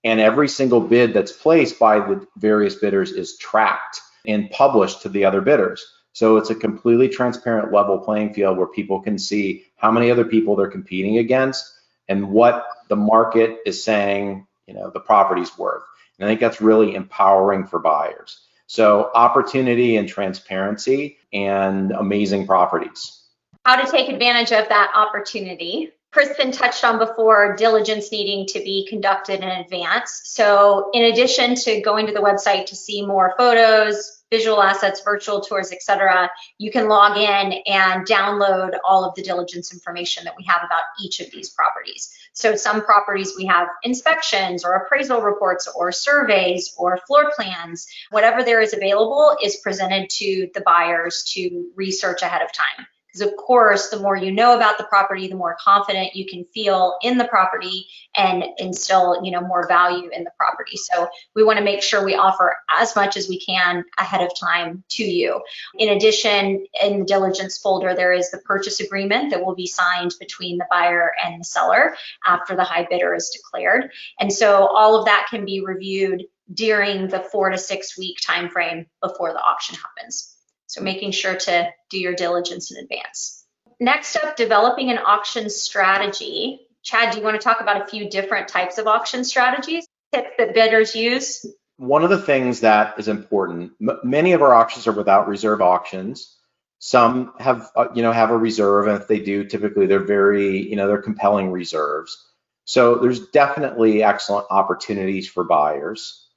and 0.04 0.20
every 0.20 0.48
single 0.48 0.82
bid 0.82 1.14
that's 1.14 1.32
placed 1.32 1.80
by 1.80 2.00
the 2.00 2.26
various 2.38 2.76
bidders 2.76 3.12
is 3.12 3.38
tracked 3.38 4.02
and 4.26 4.50
published 4.52 5.02
to 5.02 5.10
the 5.10 5.26
other 5.26 5.42
bidders. 5.42 5.86
So 6.14 6.38
it's 6.38 6.50
a 6.50 6.56
completely 6.56 7.08
transparent 7.08 7.72
level 7.72 7.98
playing 8.00 8.34
field 8.34 8.58
where 8.58 8.68
people 8.68 9.00
can 9.00 9.18
see 9.18 9.66
how 9.78 9.92
many 9.92 10.12
other 10.12 10.26
people 10.26 10.56
they're 10.56 10.68
competing 10.68 11.20
against 11.20 11.66
and 12.10 12.30
what 12.30 12.66
the 12.90 12.96
market 12.96 13.60
is 13.66 13.84
saying, 13.84 14.46
you 14.68 14.74
know, 14.74 14.90
the 14.90 15.00
property's 15.00 15.58
worth. 15.58 15.84
And 16.20 16.28
I 16.28 16.32
think 16.32 16.42
that's 16.42 16.62
really 16.62 16.96
empowering 16.96 17.66
for 17.66 17.80
buyers. 17.80 18.42
So 18.68 19.12
opportunity 19.16 19.98
and 19.98 20.08
transparency 20.08 21.18
and 21.34 21.92
amazing 21.92 22.48
properties. 22.48 23.22
How 23.66 23.82
to 23.82 23.90
take 23.90 24.10
advantage 24.10 24.52
of 24.52 24.68
that 24.70 24.92
opportunity. 24.96 25.92
Kristen 26.12 26.52
touched 26.52 26.84
on 26.84 27.00
before 27.00 27.56
diligence 27.56 28.12
needing 28.12 28.46
to 28.48 28.60
be 28.60 28.86
conducted 28.90 29.40
in 29.40 29.50
advance. 29.50 30.22
So 30.26 30.90
in 30.94 31.04
addition 31.04 31.56
to 31.56 31.80
going 31.82 32.06
to 32.08 32.14
the 32.14 32.20
website 32.20 32.66
to 32.66 32.76
see 32.76 33.06
more 33.06 33.34
photos, 33.38 34.22
visual 34.30 34.62
assets, 34.62 35.02
virtual 35.06 35.40
tours, 35.40 35.72
etc., 35.72 36.30
you 36.58 36.70
can 36.70 36.90
log 36.90 37.18
in 37.18 37.62
and 37.66 38.06
download 38.06 38.78
all 38.86 39.06
of 39.06 39.16
the 39.16 39.22
diligence 39.22 39.74
information 39.74 40.26
that 40.26 40.36
we 40.38 40.44
have 40.44 40.62
about 40.66 40.84
each 41.02 41.22
of 41.22 41.32
these 41.32 41.50
properties. 41.50 42.14
So 42.34 42.58
some 42.58 42.84
properties 42.84 43.34
we 43.38 43.46
have 43.46 43.70
inspections 43.84 44.66
or 44.66 44.76
appraisal 44.76 45.22
reports 45.22 45.70
or 45.74 45.94
surveys 45.94 46.74
or 46.78 46.98
floor 47.08 47.32
plans, 47.36 47.88
whatever 48.10 48.44
there 48.44 48.62
is 48.62 48.74
available 48.74 49.38
is 49.42 49.58
presented 49.58 50.10
to 50.10 50.50
the 50.54 50.62
buyers 50.62 51.24
to 51.34 51.72
research 51.76 52.22
ahead 52.22 52.42
of 52.42 52.52
time. 52.52 52.86
Because 53.12 53.28
of 53.28 53.36
course, 53.38 53.90
the 53.90 54.00
more 54.00 54.16
you 54.16 54.32
know 54.32 54.56
about 54.56 54.78
the 54.78 54.86
property, 54.86 55.28
the 55.28 55.36
more 55.36 55.58
confident 55.60 56.16
you 56.16 56.26
can 56.26 56.46
feel 56.54 56.98
in 57.02 57.18
the 57.18 57.26
property 57.26 57.88
and 58.16 58.44
instill, 58.58 59.24
you 59.24 59.32
know, 59.32 59.42
more 59.42 59.68
value 59.68 60.10
in 60.10 60.24
the 60.24 60.32
property. 60.38 60.78
So 60.78 61.10
we 61.36 61.44
want 61.44 61.58
to 61.58 61.64
make 61.64 61.82
sure 61.82 62.04
we 62.04 62.16
offer 62.16 62.56
as 62.70 62.96
much 62.96 63.18
as 63.18 63.28
we 63.28 63.40
can 63.40 63.84
ahead 63.98 64.22
of 64.22 64.32
time 64.40 64.84
to 64.92 65.04
you. 65.04 65.42
In 65.78 65.90
addition, 65.90 66.66
in 66.82 67.00
the 67.00 67.06
diligence 67.06 67.58
folder, 67.58 67.94
there 67.96 68.14
is 68.14 68.32
the 68.32 68.40
purchase 68.40 68.80
agreement 68.80 69.32
that 69.32 69.44
will 69.44 69.56
be 69.56 69.68
signed 69.68 70.14
between 70.20 70.58
the 70.58 70.68
buyer 70.70 71.12
and 71.24 71.40
the 71.40 71.46
seller 71.46 71.96
after 72.26 72.56
the 72.56 72.64
high 72.64 72.88
bidder 72.90 73.14
is 73.14 73.30
declared. 73.30 73.92
And 74.20 74.32
so 74.32 74.68
all 74.68 74.98
of 74.98 75.06
that 75.06 75.28
can 75.30 75.46
be 75.46 75.62
reviewed 75.62 76.26
during 76.54 77.08
the 77.08 77.20
four 77.20 77.50
to 77.50 77.58
six 77.58 77.98
week 77.98 78.18
time 78.22 78.50
frame 78.50 78.86
before 79.02 79.34
the 79.34 79.42
auction 79.42 79.76
happens. 79.76 80.36
So 80.72 80.82
making 80.82 81.12
sure 81.12 81.36
to 81.36 81.70
do 81.90 82.00
your 82.00 82.14
diligence 82.14 82.72
in 82.72 82.82
advance. 82.82 83.46
Next 83.82 84.16
up, 84.16 84.38
developing 84.38 84.90
an 84.90 85.00
auction 85.00 85.50
strategy. 85.50 86.62
Chad, 86.82 87.12
do 87.12 87.18
you 87.18 87.26
want 87.26 87.40
to 87.40 87.44
talk 87.44 87.60
about 87.60 87.82
a 87.82 87.88
few 87.88 88.10
different 88.10 88.48
types 88.48 88.78
of 88.78 88.88
auction 88.88 89.26
strategies, 89.26 89.86
tips 90.14 90.30
that 90.38 90.54
bidders 90.54 90.96
use? 90.96 91.46
One 91.76 92.06
of 92.06 92.10
the 92.10 92.22
things 92.22 92.62
that 92.62 92.98
is 92.98 93.10
important, 93.10 93.74
many 94.02 94.32
of 94.32 94.42
our 94.42 94.54
auctions 94.54 94.88
are 94.88 94.94
without 94.94 95.28
reserve 95.28 95.62
auctions. 95.62 96.38
Some 96.80 97.34
have, 97.38 97.70
uh, 97.76 97.90
you 97.94 98.02
know, 98.02 98.14
have 98.14 98.32
a 98.32 98.38
reserve, 98.38 98.88
and 98.88 99.02
if 99.02 99.10
they 99.10 99.20
do, 99.20 99.44
typically 99.44 99.88
they're 99.88 100.00
very, 100.00 100.70
you 100.70 100.78
know, 100.78 100.88
they're 100.88 101.02
compelling 101.02 101.52
reserves. 101.52 102.18
So 102.64 102.96
there's 102.96 103.28
definitely 103.28 104.04
excellent 104.04 104.48
opportunities 104.50 105.28
for 105.28 105.44
buyers. 105.44 106.30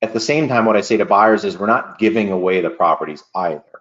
At 0.00 0.12
the 0.12 0.20
same 0.20 0.48
time, 0.48 0.64
what 0.64 0.76
I 0.76 0.80
say 0.80 0.96
to 0.98 1.04
buyers 1.04 1.44
is 1.44 1.58
we're 1.58 1.66
not 1.66 1.98
giving 1.98 2.30
away 2.30 2.60
the 2.60 2.70
properties 2.70 3.22
either, 3.34 3.73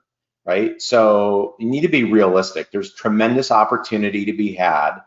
right? 0.45 0.82
So 0.82 1.56
you 1.60 1.67
need 1.67 1.82
to 1.82 1.88
be 1.88 2.03
realistic. 2.03 2.71
There's 2.71 2.93
tremendous 2.93 3.51
opportunity 3.51 4.25
to 4.25 4.34
be 4.34 4.53
had, 4.53 4.99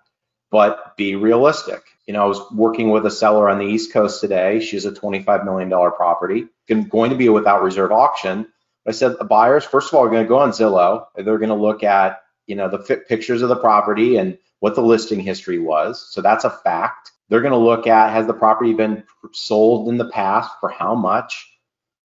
but 0.51 0.97
be 0.97 1.15
realistic. 1.15 1.83
You 2.07 2.15
know, 2.15 2.23
I 2.23 2.27
was 2.27 2.41
working 2.53 2.91
with 2.91 3.05
a 3.07 3.11
seller 3.11 3.49
on 3.49 3.59
the 3.59 3.67
East 3.67 3.93
Coast 3.93 4.21
today. 4.21 4.61
She 4.61 4.77
has 4.77 4.87
a 4.87 4.93
$25 4.93 5.45
million 5.45 5.69
property, 5.69 6.47
going 6.69 7.11
to 7.11 7.17
be 7.17 7.27
a 7.27 7.33
without 7.33 7.63
reserve 7.63 7.93
auction. 7.93 8.47
I 8.87 8.93
said 8.93 9.19
the 9.19 9.25
buyers, 9.25 9.65
first 9.65 9.89
of 9.89 9.95
all, 9.95 10.05
are 10.05 10.11
going 10.11 10.23
to 10.23 10.29
go 10.29 10.39
on 10.39 10.51
Zillow. 10.51 11.07
They're 11.17 11.39
going 11.39 11.49
to 11.49 11.55
look 11.55 11.83
at, 11.83 12.21
you 12.47 12.55
know, 12.55 12.69
the 12.69 12.79
pictures 12.79 13.43
of 13.43 13.49
the 13.49 13.57
property 13.57 14.17
and 14.17 14.39
what 14.61 14.77
the 14.77 14.83
listing 14.83 15.21
history 15.21 15.59
was. 15.59 16.07
So 16.11 16.23
that's 16.23 16.45
a 16.45 16.51
fact. 16.51 17.11
They're 17.29 17.41
going 17.41 17.53
to 17.53 17.59
look 17.59 17.89
at 17.89 18.13
has 18.13 18.29
the 18.29 18.33
property 18.33 18.73
been 18.73 19.03
sold 19.33 19.89
in 19.89 19.99
the 19.99 20.09
past 20.11 20.53
for 20.61 20.69
how 20.69 20.95
much? 20.95 21.56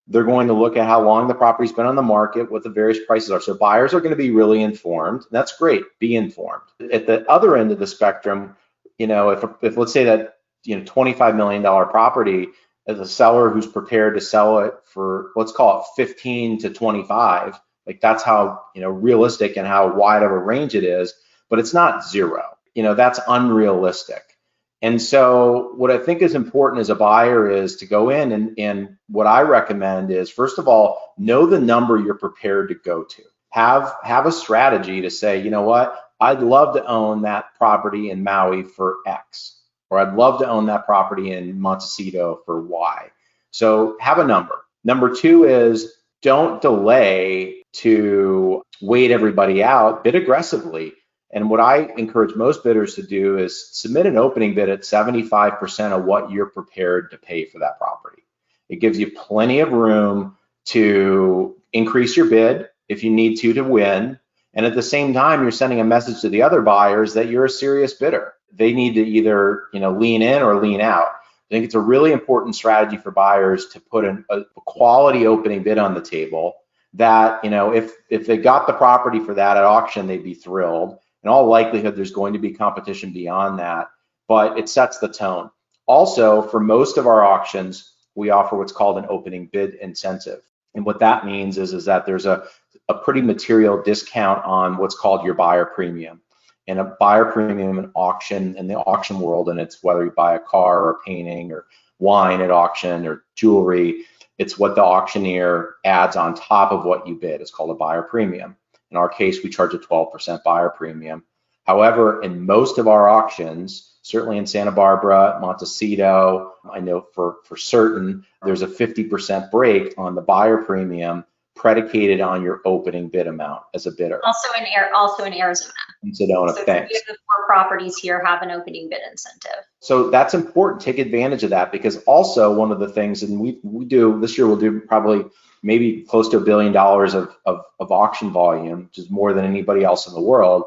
They're 0.08 0.24
going 0.24 0.48
to 0.48 0.54
look 0.54 0.78
at 0.78 0.88
how 0.88 1.04
long 1.04 1.28
the 1.28 1.36
property's 1.36 1.74
been 1.74 1.86
on 1.86 1.96
the 1.96 2.02
market, 2.02 2.50
what 2.52 2.64
the 2.64 2.70
various 2.70 3.00
prices 3.06 3.32
are. 3.32 3.42
So 3.42 3.54
buyers 3.56 3.94
are 3.94 4.00
going 4.00 4.12
to 4.12 4.16
be 4.16 4.32
really 4.32 4.62
informed. 4.62 5.24
That's 5.32 5.58
great. 5.58 5.84
Be 6.00 6.16
informed. 6.16 6.64
At 6.92 7.08
the 7.08 7.30
other 7.30 7.58
end 7.58 7.72
of 7.72 7.80
the 7.80 7.88
spectrum, 7.88 8.56
you 8.98 9.08
know, 9.08 9.32
if, 9.32 9.44
if 9.62 9.78
let's 9.78 9.94
say 9.94 10.06
that 10.06 10.38
you 10.64 10.78
know 10.78 10.84
$25 10.84 11.36
million 11.36 11.64
property 11.64 12.48
as 12.88 13.00
a 13.00 13.08
seller 13.08 13.50
who's 13.50 13.68
prepared 13.68 14.16
to 14.16 14.22
sell 14.22 14.60
it 14.60 14.74
for 14.86 15.32
let's 15.36 15.52
call 15.52 15.82
it 15.82 16.02
15 16.02 16.60
to 16.60 16.70
25, 16.70 17.60
like 17.86 18.00
that's 18.02 18.24
how 18.24 18.62
you 18.76 18.82
know 18.82 18.90
realistic 18.90 19.58
and 19.58 19.68
how 19.68 19.94
wide 19.94 20.24
of 20.24 20.32
a 20.32 20.38
range 20.38 20.76
it 20.76 20.84
is, 20.84 21.14
but 21.50 21.60
it's 21.60 21.74
not 21.74 22.06
zero. 22.08 22.44
You 22.76 22.84
know, 22.84 22.94
that's 22.94 23.20
unrealistic. 23.28 24.37
And 24.82 25.02
so 25.02 25.74
what 25.76 25.90
I 25.90 25.98
think 25.98 26.22
is 26.22 26.36
important 26.36 26.82
as 26.82 26.90
a 26.90 26.96
buyer 26.96 27.50
is 27.50 27.78
to 27.78 27.88
go 27.88 28.10
in 28.10 28.32
and, 28.32 28.60
and 28.60 28.98
what 29.08 29.26
I 29.26 29.42
recommend 29.42 30.12
is 30.12 30.30
first 30.30 30.60
of 30.60 30.68
all, 30.68 31.14
know 31.18 31.48
the 31.48 31.60
number 31.60 31.98
you're 31.98 32.16
prepared 32.16 32.70
to 32.70 32.76
go 32.76 33.04
to. 33.04 33.24
Have 33.50 33.96
have 34.04 34.28
a 34.28 34.32
strategy 34.32 35.02
to 35.02 35.10
say, 35.10 35.42
you 35.42 35.50
know 35.50 35.64
what, 35.64 36.00
I'd 36.20 36.42
love 36.42 36.76
to 36.76 36.86
own 36.86 37.24
that 37.24 37.56
property 37.58 38.12
in 38.12 38.24
Maui 38.24 38.64
for 38.64 38.98
X, 39.06 39.60
or 39.90 40.00
I'd 40.00 40.16
love 40.16 40.40
to 40.40 40.48
own 40.48 40.68
that 40.68 40.86
property 40.86 41.32
in 41.32 41.60
Montecito 41.60 42.42
for 42.46 42.62
Y. 42.62 43.10
So 43.52 43.98
have 44.00 44.20
a 44.20 44.26
number. 44.26 44.64
Number 44.84 45.16
two 45.16 45.46
is 45.46 45.94
don't 46.22 46.62
delay 46.62 47.64
to 47.74 48.62
wait 48.82 49.12
everybody 49.12 49.64
out, 49.64 50.04
bid 50.04 50.16
aggressively. 50.16 50.94
And 51.38 51.52
what 51.52 51.60
I 51.60 51.92
encourage 52.00 52.36
most 52.36 52.64
bidders 52.64 52.96
to 52.96 53.04
do 53.04 53.38
is 53.38 53.70
submit 53.72 54.08
an 54.08 54.18
opening 54.18 54.56
bid 54.56 54.70
at 54.70 54.82
75% 54.82 55.92
of 55.92 56.04
what 56.04 56.32
you're 56.32 56.48
prepared 56.48 57.12
to 57.12 57.18
pay 57.20 57.46
for 57.46 57.60
that 57.60 57.78
property. 57.78 58.24
It 58.70 58.78
gives 58.78 58.98
you 58.98 59.12
plenty 59.12 59.60
of 59.60 59.72
room 59.72 60.36
to 60.70 61.56
increase 61.72 62.18
your 62.18 62.26
bid 62.26 62.70
if 62.90 63.04
you 63.04 63.12
need 63.12 63.36
to 63.36 63.54
to 63.54 63.62
win. 63.62 64.18
And 64.56 64.66
at 64.66 64.74
the 64.74 64.82
same 64.82 65.14
time, 65.14 65.44
you're 65.44 65.52
sending 65.52 65.80
a 65.80 65.84
message 65.84 66.22
to 66.22 66.30
the 66.30 66.42
other 66.42 66.64
buyers 66.64 67.14
that 67.14 67.30
you're 67.30 67.46
a 67.46 67.50
serious 67.52 67.94
bidder. 67.94 68.34
They 68.52 68.74
need 68.74 68.96
to 68.96 69.06
either, 69.06 69.66
you 69.74 69.80
know, 69.80 69.92
lean 69.92 70.24
in 70.24 70.42
or 70.42 70.60
lean 70.60 70.82
out. 70.82 71.06
I 71.06 71.54
think 71.54 71.66
it's 71.66 71.76
a 71.76 71.80
really 71.80 72.14
important 72.14 72.56
strategy 72.56 72.98
for 72.98 73.12
buyers 73.12 73.68
to 73.74 73.80
put 73.80 74.06
an, 74.06 74.26
a 74.32 74.42
quality 74.66 75.28
opening 75.28 75.62
bid 75.62 75.78
on 75.78 75.94
the 75.94 76.02
table 76.02 76.56
that, 76.94 77.44
you 77.44 77.52
know, 77.52 77.76
if, 77.76 77.92
if 78.10 78.26
they 78.26 78.38
got 78.38 78.66
the 78.66 78.74
property 78.74 79.20
for 79.20 79.36
that 79.36 79.56
at 79.56 79.64
auction, 79.64 80.08
they'd 80.08 80.24
be 80.24 80.34
thrilled. 80.34 80.98
In 81.24 81.30
all 81.30 81.48
likelihood, 81.48 81.96
there's 81.96 82.12
going 82.12 82.34
to 82.34 82.40
be 82.40 82.52
competition 82.52 83.12
beyond 83.12 83.60
that, 83.60 83.90
but 84.28 84.58
it 84.58 84.70
sets 84.70 85.00
the 85.00 85.10
tone. 85.10 85.50
Also, 85.88 86.42
for 86.42 86.60
most 86.60 86.98
of 86.98 87.08
our 87.08 87.26
auctions, 87.26 87.94
we 88.16 88.30
offer 88.30 88.58
what's 88.58 88.72
called 88.72 88.98
an 88.98 89.06
opening 89.10 89.48
bid 89.52 89.76
incentive. 89.76 90.42
And 90.76 90.86
what 90.86 91.00
that 91.00 91.26
means 91.26 91.58
is, 91.58 91.74
is 91.74 91.86
that 91.86 92.06
there's 92.06 92.26
a, 92.26 92.48
a 92.90 92.94
pretty 92.94 93.22
material 93.22 93.82
discount 93.82 94.44
on 94.46 94.78
what's 94.78 94.98
called 94.98 95.26
your 95.26 95.34
buyer 95.34 95.66
premium. 95.66 96.22
And 96.68 96.80
a 96.80 96.96
buyer 97.00 97.26
premium 97.26 97.80
in 97.80 97.92
auction, 97.96 98.56
in 98.58 98.68
the 98.68 98.76
auction 98.76 99.20
world, 99.20 99.50
and 99.50 99.60
it's 99.60 99.82
whether 99.84 100.04
you 100.04 100.12
buy 100.12 100.36
a 100.36 100.40
car 100.40 100.84
or 100.84 100.92
a 100.92 101.00
painting 101.06 101.52
or 101.52 101.66
wine 102.00 102.42
at 102.42 102.52
auction 102.52 103.08
or 103.08 103.24
jewelry, 103.36 104.04
it's 104.38 104.60
what 104.60 104.76
the 104.76 104.84
auctioneer 104.84 105.76
adds 105.86 106.16
on 106.16 106.36
top 106.36 106.72
of 106.72 106.86
what 106.86 107.08
you 107.08 107.16
bid. 107.16 107.42
It's 107.42 107.52
called 107.52 107.72
a 107.72 107.76
buyer 107.76 108.04
premium. 108.04 108.56
In 108.92 108.98
our 108.98 109.10
case, 109.10 109.44
we 109.44 109.50
charge 109.50 109.74
a 109.74 109.80
12% 109.80 110.44
buyer 110.44 110.70
premium. 110.70 111.24
However, 111.66 112.22
in 112.22 112.46
most 112.46 112.78
of 112.78 112.88
our 112.88 113.10
auctions, 113.10 113.98
certainly 114.02 114.38
in 114.38 114.46
Santa 114.46 114.72
Barbara, 114.72 115.38
Montecito, 115.42 116.54
I 116.72 116.80
know 116.80 117.06
for, 117.14 117.38
for 117.44 117.58
certain, 117.58 118.26
there's 118.44 118.62
a 118.62 118.68
50% 118.68 119.52
break 119.52 119.94
on 119.98 120.16
the 120.16 120.22
buyer 120.22 120.64
premium 120.64 121.26
predicated 121.58 122.22
on 122.22 122.42
your 122.44 122.62
opening 122.66 123.10
bid 123.10 123.28
amount 123.28 123.64
as 123.74 123.86
a 123.88 123.92
bidder. 123.92 124.22
Also 124.24 124.48
in 124.58 124.66
Air, 124.68 124.92
also 124.96 125.24
in 125.24 125.34
Arizona. 125.34 125.74
In 126.04 126.12
Sedona, 126.12 126.54
So 126.54 126.64
thanks. 126.64 126.92
three 126.92 127.00
of 127.00 127.08
the 127.08 127.18
four 127.26 127.46
properties 127.48 127.98
here 127.98 128.24
have 128.24 128.44
an 128.44 128.52
opening 128.52 128.88
bid 128.90 129.00
incentive. 129.10 129.64
So 129.80 130.10
that's 130.10 130.34
important. 130.36 130.82
Take 130.82 131.00
advantage 131.00 131.44
of 131.44 131.50
that 131.50 131.72
because 131.72 131.98
also 132.04 132.54
one 132.54 132.72
of 132.72 132.80
the 132.80 132.88
things, 132.88 133.24
and 133.24 133.40
we, 133.40 133.60
we 133.64 133.86
do 133.86 134.20
this 134.22 134.38
year, 134.38 134.48
we'll 134.48 134.56
do 134.56 134.80
probably 134.82 135.26
maybe 135.64 136.04
close 136.04 136.30
to 136.30 136.38
a 136.38 136.42
billion 136.42 136.72
dollars 136.72 137.14
of, 137.14 137.36
of, 137.46 137.62
of 137.80 137.92
auction 137.92 138.32
volume, 138.32 138.86
which 138.86 139.00
is 139.00 139.10
more 139.10 139.34
than 139.34 139.46
anybody 139.46 139.84
else 139.84 140.08
in 140.08 140.14
the 140.14 140.22
world. 140.22 140.64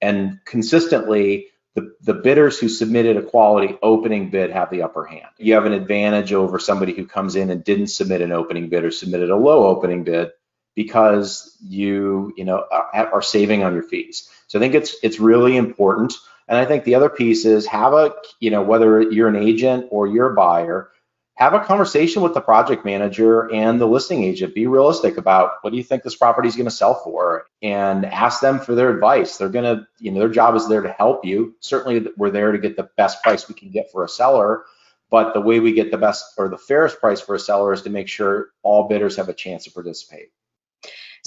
And 0.00 0.38
consistently, 0.44 1.46
the, 1.74 1.94
the 2.02 2.14
bidders 2.14 2.58
who 2.58 2.68
submitted 2.68 3.16
a 3.16 3.22
quality 3.22 3.76
opening 3.82 4.30
bid 4.30 4.50
have 4.50 4.70
the 4.70 4.82
upper 4.82 5.04
hand. 5.04 5.26
You 5.38 5.54
have 5.54 5.66
an 5.66 5.72
advantage 5.72 6.32
over 6.32 6.58
somebody 6.58 6.92
who 6.94 7.06
comes 7.06 7.36
in 7.36 7.50
and 7.50 7.64
didn't 7.64 7.88
submit 7.88 8.20
an 8.20 8.32
opening 8.32 8.68
bid 8.68 8.84
or 8.84 8.90
submitted 8.90 9.30
a 9.30 9.36
low 9.36 9.66
opening 9.66 10.04
bid 10.04 10.30
because 10.76 11.56
you, 11.62 12.32
you 12.36 12.44
know, 12.44 12.64
are, 12.70 13.14
are 13.14 13.22
saving 13.22 13.64
on 13.64 13.74
your 13.74 13.82
fees. 13.82 14.28
So 14.46 14.58
I 14.58 14.62
think 14.62 14.74
it's 14.74 14.94
it's 15.02 15.18
really 15.18 15.56
important. 15.56 16.14
And 16.46 16.58
I 16.58 16.64
think 16.64 16.84
the 16.84 16.94
other 16.94 17.08
piece 17.08 17.44
is 17.44 17.66
have 17.66 17.92
a, 17.92 18.14
you 18.38 18.50
know, 18.50 18.62
whether 18.62 19.00
you're 19.00 19.28
an 19.28 19.36
agent 19.36 19.86
or 19.90 20.06
you're 20.06 20.32
a 20.32 20.34
buyer, 20.34 20.90
have 21.36 21.52
a 21.52 21.60
conversation 21.60 22.22
with 22.22 22.32
the 22.32 22.40
project 22.40 22.84
manager 22.84 23.52
and 23.52 23.80
the 23.80 23.86
listing 23.86 24.22
agent. 24.22 24.54
Be 24.54 24.68
realistic 24.68 25.16
about 25.16 25.54
what 25.62 25.70
do 25.70 25.76
you 25.76 25.82
think 25.82 26.02
this 26.02 26.14
property 26.14 26.48
is 26.48 26.54
going 26.54 26.66
to 26.66 26.70
sell 26.70 26.94
for 26.94 27.46
and 27.60 28.06
ask 28.06 28.40
them 28.40 28.60
for 28.60 28.74
their 28.74 28.90
advice. 28.90 29.36
They're 29.36 29.48
going 29.48 29.64
to, 29.64 29.86
you 29.98 30.12
know, 30.12 30.20
their 30.20 30.28
job 30.28 30.54
is 30.54 30.68
there 30.68 30.82
to 30.82 30.92
help 30.92 31.24
you. 31.24 31.56
Certainly 31.60 32.06
we're 32.16 32.30
there 32.30 32.52
to 32.52 32.58
get 32.58 32.76
the 32.76 32.88
best 32.96 33.22
price 33.22 33.48
we 33.48 33.56
can 33.56 33.70
get 33.70 33.90
for 33.90 34.04
a 34.04 34.08
seller, 34.08 34.64
but 35.10 35.34
the 35.34 35.40
way 35.40 35.58
we 35.58 35.72
get 35.72 35.90
the 35.90 35.98
best 35.98 36.24
or 36.38 36.48
the 36.48 36.58
fairest 36.58 37.00
price 37.00 37.20
for 37.20 37.34
a 37.34 37.40
seller 37.40 37.72
is 37.72 37.82
to 37.82 37.90
make 37.90 38.08
sure 38.08 38.50
all 38.62 38.86
bidders 38.86 39.16
have 39.16 39.28
a 39.28 39.34
chance 39.34 39.64
to 39.64 39.72
participate. 39.72 40.28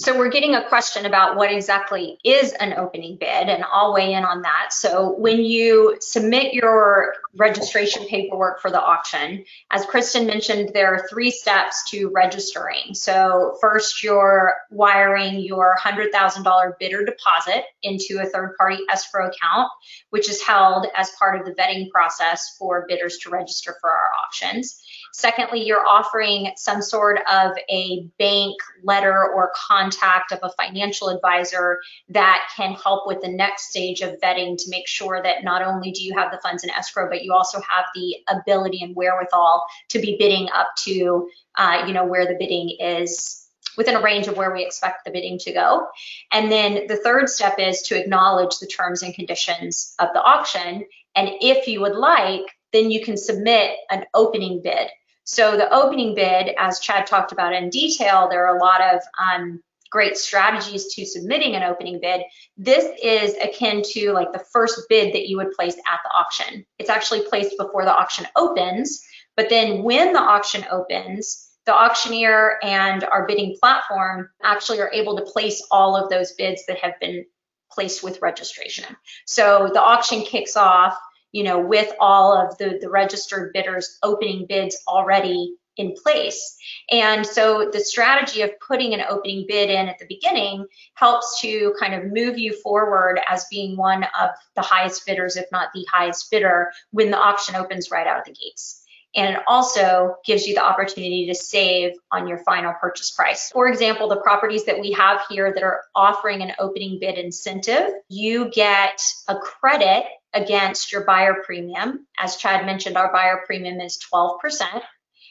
So 0.00 0.16
we're 0.16 0.30
getting 0.30 0.54
a 0.54 0.68
question 0.68 1.06
about 1.06 1.36
what 1.36 1.50
exactly 1.50 2.18
is 2.24 2.52
an 2.52 2.74
opening 2.74 3.16
bid, 3.16 3.48
and 3.48 3.64
I'll 3.64 3.92
weigh 3.92 4.12
in 4.12 4.24
on 4.24 4.42
that. 4.42 4.68
So 4.72 5.16
when 5.18 5.44
you 5.44 5.96
submit 6.00 6.54
your 6.54 7.14
registration 7.34 8.04
paperwork 8.06 8.60
for 8.60 8.70
the 8.70 8.80
auction, 8.80 9.44
as 9.72 9.84
Kristen 9.86 10.24
mentioned, 10.24 10.70
there 10.72 10.94
are 10.94 11.08
three 11.08 11.32
steps 11.32 11.82
to 11.90 12.12
registering. 12.14 12.94
So 12.94 13.58
first, 13.60 14.04
you're 14.04 14.54
wiring 14.70 15.40
your 15.40 15.76
$100,000 15.80 16.78
bidder 16.78 17.04
deposit 17.04 17.64
into 17.82 18.20
a 18.22 18.26
third-party 18.26 18.84
escrow 18.88 19.26
account, 19.26 19.68
which 20.10 20.30
is 20.30 20.40
held 20.40 20.86
as 20.96 21.10
part 21.18 21.40
of 21.40 21.44
the 21.44 21.60
vetting 21.60 21.90
process 21.90 22.54
for 22.56 22.86
bidders 22.88 23.18
to 23.18 23.30
register 23.30 23.74
for 23.80 23.90
our 23.90 24.10
auctions. 24.24 24.80
Secondly, 25.12 25.64
you're 25.64 25.86
offering 25.86 26.52
some 26.56 26.82
sort 26.82 27.20
of 27.30 27.52
a 27.70 28.06
bank 28.18 28.56
letter 28.82 29.32
or 29.34 29.52
contact 29.54 30.32
of 30.32 30.38
a 30.42 30.50
financial 30.50 31.08
advisor 31.08 31.80
that 32.08 32.48
can 32.56 32.72
help 32.72 33.06
with 33.06 33.20
the 33.20 33.28
next 33.28 33.70
stage 33.70 34.00
of 34.00 34.18
vetting 34.20 34.56
to 34.56 34.70
make 34.70 34.86
sure 34.86 35.22
that 35.22 35.44
not 35.44 35.62
only 35.62 35.90
do 35.90 36.02
you 36.02 36.14
have 36.16 36.30
the 36.30 36.38
funds 36.38 36.64
in 36.64 36.70
escrow, 36.70 37.08
but 37.08 37.24
you 37.24 37.32
also 37.32 37.60
have 37.60 37.84
the 37.94 38.16
ability 38.28 38.82
and 38.82 38.94
wherewithal 38.94 39.66
to 39.88 39.98
be 39.98 40.16
bidding 40.18 40.48
up 40.54 40.68
to, 40.76 41.28
uh, 41.56 41.84
you 41.86 41.92
know, 41.92 42.04
where 42.04 42.26
the 42.26 42.36
bidding 42.38 42.76
is 42.80 43.46
within 43.76 43.94
a 43.94 44.02
range 44.02 44.26
of 44.26 44.36
where 44.36 44.52
we 44.52 44.64
expect 44.64 45.04
the 45.04 45.10
bidding 45.10 45.38
to 45.38 45.52
go. 45.52 45.86
And 46.32 46.50
then 46.50 46.88
the 46.88 46.96
third 46.96 47.28
step 47.28 47.58
is 47.58 47.80
to 47.82 47.98
acknowledge 47.98 48.58
the 48.58 48.66
terms 48.66 49.02
and 49.02 49.14
conditions 49.14 49.94
of 50.00 50.08
the 50.12 50.22
auction. 50.22 50.84
And 51.14 51.30
if 51.40 51.68
you 51.68 51.80
would 51.80 51.94
like, 51.94 52.42
then 52.72 52.90
you 52.90 53.04
can 53.04 53.16
submit 53.16 53.76
an 53.90 54.04
opening 54.14 54.60
bid. 54.62 54.88
So 55.24 55.56
the 55.56 55.72
opening 55.74 56.14
bid, 56.14 56.54
as 56.58 56.80
Chad 56.80 57.06
talked 57.06 57.32
about 57.32 57.52
in 57.52 57.68
detail, 57.70 58.28
there 58.28 58.46
are 58.46 58.56
a 58.56 58.60
lot 58.60 58.80
of 58.80 59.00
um, 59.22 59.62
great 59.90 60.16
strategies 60.16 60.94
to 60.94 61.04
submitting 61.04 61.54
an 61.54 61.62
opening 61.62 62.00
bid. 62.00 62.22
This 62.56 62.86
is 63.02 63.34
akin 63.42 63.82
to 63.92 64.12
like 64.12 64.32
the 64.32 64.44
first 64.52 64.82
bid 64.88 65.14
that 65.14 65.28
you 65.28 65.36
would 65.36 65.52
place 65.52 65.76
at 65.76 66.00
the 66.04 66.10
auction. 66.10 66.64
It's 66.78 66.90
actually 66.90 67.26
placed 67.28 67.56
before 67.58 67.84
the 67.84 67.94
auction 67.94 68.26
opens, 68.36 69.02
but 69.36 69.48
then 69.48 69.82
when 69.82 70.12
the 70.12 70.20
auction 70.20 70.64
opens, 70.70 71.48
the 71.66 71.74
auctioneer 71.74 72.58
and 72.62 73.04
our 73.04 73.26
bidding 73.26 73.56
platform 73.60 74.30
actually 74.42 74.80
are 74.80 74.90
able 74.92 75.16
to 75.16 75.30
place 75.30 75.62
all 75.70 75.96
of 75.96 76.08
those 76.08 76.32
bids 76.32 76.64
that 76.66 76.78
have 76.78 76.98
been 77.00 77.26
placed 77.70 78.02
with 78.02 78.22
registration. 78.22 78.96
So 79.26 79.70
the 79.72 79.82
auction 79.82 80.22
kicks 80.22 80.56
off 80.56 80.98
you 81.32 81.44
know, 81.44 81.58
with 81.58 81.92
all 82.00 82.32
of 82.34 82.56
the, 82.58 82.78
the 82.80 82.90
registered 82.90 83.52
bidders 83.52 83.98
opening 84.02 84.46
bids 84.48 84.76
already 84.88 85.54
in 85.78 85.94
place. 86.02 86.56
And 86.90 87.24
so 87.24 87.70
the 87.72 87.80
strategy 87.80 88.42
of 88.42 88.50
putting 88.60 88.94
an 88.94 89.04
opening 89.08 89.46
bid 89.48 89.70
in 89.70 89.88
at 89.88 89.98
the 89.98 90.06
beginning 90.06 90.66
helps 90.94 91.40
to 91.40 91.72
kind 91.80 91.94
of 91.94 92.12
move 92.12 92.36
you 92.36 92.52
forward 92.52 93.20
as 93.28 93.46
being 93.50 93.76
one 93.76 94.04
of 94.20 94.30
the 94.56 94.62
highest 94.62 95.06
bidders, 95.06 95.36
if 95.36 95.46
not 95.52 95.68
the 95.72 95.86
highest 95.90 96.30
bidder, 96.30 96.72
when 96.90 97.10
the 97.10 97.18
auction 97.18 97.54
opens 97.54 97.90
right 97.90 98.06
out 98.06 98.18
of 98.18 98.24
the 98.24 98.32
gates. 98.32 98.84
And 99.14 99.36
it 99.36 99.42
also 99.46 100.16
gives 100.26 100.46
you 100.46 100.54
the 100.54 100.64
opportunity 100.64 101.26
to 101.28 101.34
save 101.34 101.92
on 102.12 102.28
your 102.28 102.38
final 102.38 102.74
purchase 102.78 103.10
price. 103.10 103.50
For 103.52 103.66
example, 103.66 104.08
the 104.08 104.20
properties 104.20 104.66
that 104.66 104.78
we 104.78 104.92
have 104.92 105.22
here 105.30 105.52
that 105.52 105.62
are 105.62 105.82
offering 105.94 106.42
an 106.42 106.52
opening 106.58 106.98
bid 107.00 107.16
incentive, 107.16 107.90
you 108.08 108.50
get 108.50 109.00
a 109.28 109.36
credit 109.36 110.04
against 110.34 110.92
your 110.92 111.04
buyer 111.04 111.42
premium. 111.44 112.06
As 112.18 112.36
Chad 112.36 112.66
mentioned, 112.66 112.96
our 112.96 113.12
buyer 113.12 113.42
premium 113.46 113.80
is 113.80 113.98
12%, 114.12 114.82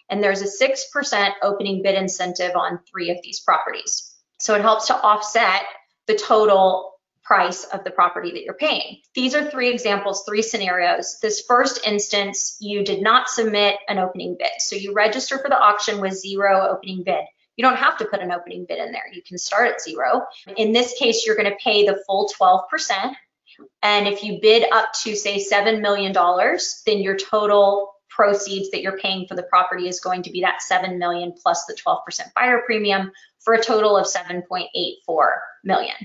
and 0.09 0.23
there's 0.23 0.41
a 0.41 0.67
6% 0.67 1.31
opening 1.41 1.81
bid 1.83 1.95
incentive 1.95 2.55
on 2.55 2.79
three 2.89 3.09
of 3.11 3.17
these 3.23 3.39
properties. 3.39 4.15
So 4.39 4.55
it 4.55 4.61
helps 4.61 4.87
to 4.87 4.95
offset 4.95 5.63
the 6.07 6.15
total 6.15 6.93
price 7.27 7.65
of 7.65 7.83
the 7.83 7.91
property 7.91 8.31
that 8.31 8.43
you're 8.43 8.53
paying. 8.53 9.01
These 9.13 9.35
are 9.35 9.51
three 9.51 9.69
examples, 9.69 10.23
three 10.25 10.41
scenarios. 10.41 11.19
This 11.21 11.43
first 11.45 11.85
instance, 11.85 12.57
you 12.61 12.85
did 12.85 13.01
not 13.01 13.27
submit 13.27 13.75
an 13.89 13.99
opening 13.99 14.37
bid. 14.39 14.47
So 14.59 14.77
you 14.77 14.93
register 14.93 15.37
for 15.37 15.49
the 15.49 15.59
auction 15.59 15.99
with 15.99 16.13
zero 16.13 16.65
opening 16.69 17.03
bid. 17.03 17.25
You 17.57 17.63
don't 17.63 17.75
have 17.75 17.97
to 17.97 18.05
put 18.05 18.21
an 18.21 18.31
opening 18.31 18.65
bid 18.67 18.77
in 18.77 18.93
there. 18.93 19.11
You 19.11 19.21
can 19.21 19.37
start 19.37 19.67
at 19.67 19.81
zero. 19.81 20.21
In 20.55 20.71
this 20.71 20.93
case, 20.97 21.25
you're 21.25 21.35
going 21.35 21.49
to 21.49 21.57
pay 21.61 21.85
the 21.85 22.01
full 22.05 22.31
12%. 22.39 23.13
And 23.81 24.07
if 24.07 24.23
you 24.23 24.39
bid 24.41 24.71
up 24.71 24.93
to, 25.03 25.15
say, 25.15 25.43
$7 25.43 25.81
million, 25.81 26.13
then 26.85 26.99
your 26.99 27.17
total 27.17 27.93
proceeds 28.09 28.71
that 28.71 28.81
you're 28.81 28.97
paying 28.97 29.27
for 29.27 29.35
the 29.35 29.43
property 29.43 29.87
is 29.87 29.99
going 29.99 30.23
to 30.23 30.31
be 30.31 30.41
that 30.41 30.61
7 30.61 30.97
million 30.97 31.33
plus 31.41 31.65
the 31.65 31.75
12% 31.75 32.33
buyer 32.35 32.61
premium 32.65 33.11
for 33.39 33.53
a 33.53 33.63
total 33.63 33.95
of 33.95 34.07
7.84 34.07 35.27
million. 35.63 35.95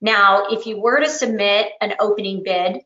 Now, 0.00 0.46
if 0.50 0.66
you 0.66 0.80
were 0.80 1.00
to 1.00 1.08
submit 1.08 1.72
an 1.80 1.94
opening 2.00 2.42
bid, 2.42 2.80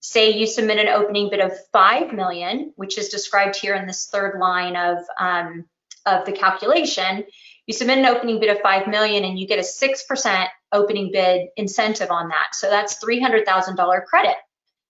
say 0.00 0.30
you 0.30 0.46
submit 0.46 0.78
an 0.78 0.88
opening 0.88 1.28
bid 1.28 1.40
of 1.40 1.52
5 1.72 2.12
million, 2.12 2.72
which 2.76 2.98
is 2.98 3.08
described 3.08 3.56
here 3.56 3.74
in 3.74 3.86
this 3.86 4.06
third 4.06 4.38
line 4.38 4.76
of, 4.76 4.98
um, 5.18 5.64
of 6.06 6.24
the 6.24 6.32
calculation, 6.32 7.24
you 7.66 7.74
submit 7.74 7.98
an 7.98 8.06
opening 8.06 8.40
bid 8.40 8.50
of 8.50 8.60
5 8.60 8.88
million 8.88 9.24
and 9.24 9.38
you 9.38 9.46
get 9.46 9.58
a 9.58 9.62
6% 9.62 10.46
opening 10.72 11.10
bid 11.12 11.48
incentive 11.56 12.10
on 12.10 12.28
that. 12.28 12.54
So 12.54 12.68
that's 12.68 13.02
$300,000 13.02 14.04
credit. 14.04 14.36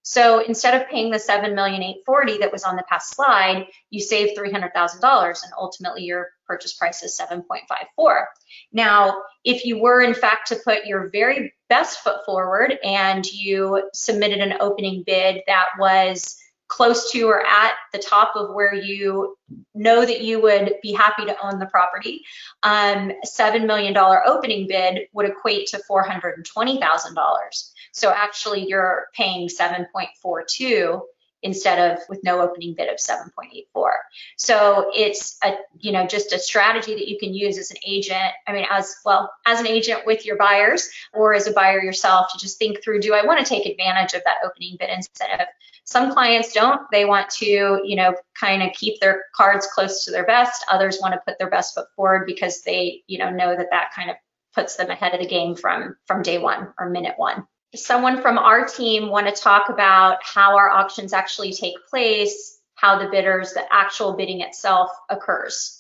So 0.03 0.43
instead 0.43 0.81
of 0.81 0.89
paying 0.89 1.11
the 1.11 1.19
7,840 1.19 2.39
that 2.39 2.53
was 2.53 2.65
on 2.65 2.77
the 2.77 2.85
past 2.89 3.15
slide, 3.15 3.67
you 3.91 4.01
save 4.01 4.37
$300,000 4.37 4.73
and 5.03 5.53
ultimately 5.59 6.05
your 6.05 6.29
purchase 6.47 6.73
price 6.73 7.03
is 7.03 7.21
7.54. 7.21 8.25
Now, 8.73 9.23
if 9.45 9.65
you 9.65 9.79
were 9.79 10.01
in 10.01 10.15
fact 10.15 10.49
to 10.49 10.57
put 10.57 10.87
your 10.87 11.11
very 11.11 11.53
best 11.69 12.01
foot 12.01 12.25
forward 12.25 12.79
and 12.83 13.25
you 13.27 13.89
submitted 13.93 14.41
an 14.41 14.55
opening 14.61 15.05
bid 15.07 15.43
that 15.47 15.67
was 15.79 16.37
close 16.71 17.11
to 17.11 17.25
or 17.25 17.45
at 17.45 17.73
the 17.93 17.99
top 17.99 18.33
of 18.37 18.55
where 18.55 18.73
you 18.73 19.37
know 19.75 20.07
that 20.07 20.23
you 20.23 20.41
would 20.41 20.75
be 20.83 20.93
happy 20.93 21.27
to 21.27 21.37
own 21.45 21.59
the 21.59 21.67
property. 21.67 22.25
Um, 22.63 23.13
$7 23.27 23.67
million 23.67 23.95
opening 23.97 24.67
bid 24.69 25.09
would 25.13 25.27
equate 25.27 25.67
to 25.69 25.83
$420,000. 25.91 27.73
So 27.93 28.11
actually 28.11 28.67
you're 28.67 29.09
paying 29.15 29.49
7.42 29.49 31.01
instead 31.43 31.93
of 31.93 31.99
with 32.09 32.23
no 32.23 32.41
opening 32.41 32.75
bid 32.75 32.89
of 32.89 32.97
7.84. 32.97 33.91
So 34.37 34.91
it's 34.95 35.39
a, 35.43 35.55
you 35.79 35.91
know, 35.91 36.07
just 36.07 36.33
a 36.33 36.39
strategy 36.39 36.95
that 36.95 37.09
you 37.09 37.19
can 37.19 37.35
use 37.35 37.59
as 37.59 37.71
an 37.71 37.79
agent. 37.85 38.33
I 38.47 38.53
mean, 38.53 38.67
as 38.71 38.95
well 39.05 39.33
as 39.47 39.59
an 39.59 39.67
agent 39.67 40.07
with 40.07 40.25
your 40.25 40.37
buyers 40.37 40.89
or 41.13 41.35
as 41.35 41.47
a 41.47 41.53
buyer 41.53 41.83
yourself 41.83 42.31
to 42.33 42.39
just 42.39 42.59
think 42.59 42.83
through, 42.83 43.01
do 43.01 43.15
I 43.15 43.25
want 43.25 43.45
to 43.45 43.47
take 43.47 43.67
advantage 43.67 44.15
of 44.15 44.23
that 44.25 44.37
opening 44.45 44.77
bid 44.79 44.91
instead 44.91 45.41
of 45.41 45.47
some 45.91 46.13
clients 46.13 46.53
don't. 46.53 46.83
They 46.93 47.05
want 47.05 47.29
to, 47.39 47.81
you 47.85 47.97
know, 47.97 48.15
kind 48.39 48.63
of 48.63 48.73
keep 48.73 49.01
their 49.01 49.25
cards 49.35 49.67
close 49.75 50.05
to 50.05 50.11
their 50.11 50.25
vest. 50.25 50.65
Others 50.71 50.99
want 51.01 51.15
to 51.15 51.21
put 51.27 51.39
their 51.39 51.51
best 51.51 51.75
foot 51.75 51.87
forward 51.97 52.27
because 52.27 52.63
they, 52.63 53.03
you 53.07 53.19
know, 53.19 53.31
know 53.31 53.57
that 53.57 53.69
that 53.71 53.91
kind 53.95 54.11
of 54.11 54.17
puts 54.55 54.77
them 54.77 54.91
ahead 54.91 55.15
of 55.15 55.21
the 55.21 55.27
game 55.27 55.55
from 55.55 55.97
from 56.07 56.23
day 56.23 56.39
one 56.39 56.73
or 56.79 56.91
minute 56.91 57.15
one 57.17 57.47
someone 57.75 58.21
from 58.21 58.39
our 58.39 58.67
team 58.67 59.09
want 59.09 59.27
to 59.27 59.43
talk 59.43 59.69
about 59.69 60.19
how 60.23 60.57
our 60.57 60.71
auctions 60.71 61.13
actually 61.13 61.53
take 61.53 61.75
place, 61.89 62.59
how 62.75 62.99
the 62.99 63.09
bidders, 63.11 63.53
the 63.53 63.65
actual 63.71 64.15
bidding 64.15 64.41
itself 64.41 64.91
occurs. 65.09 65.80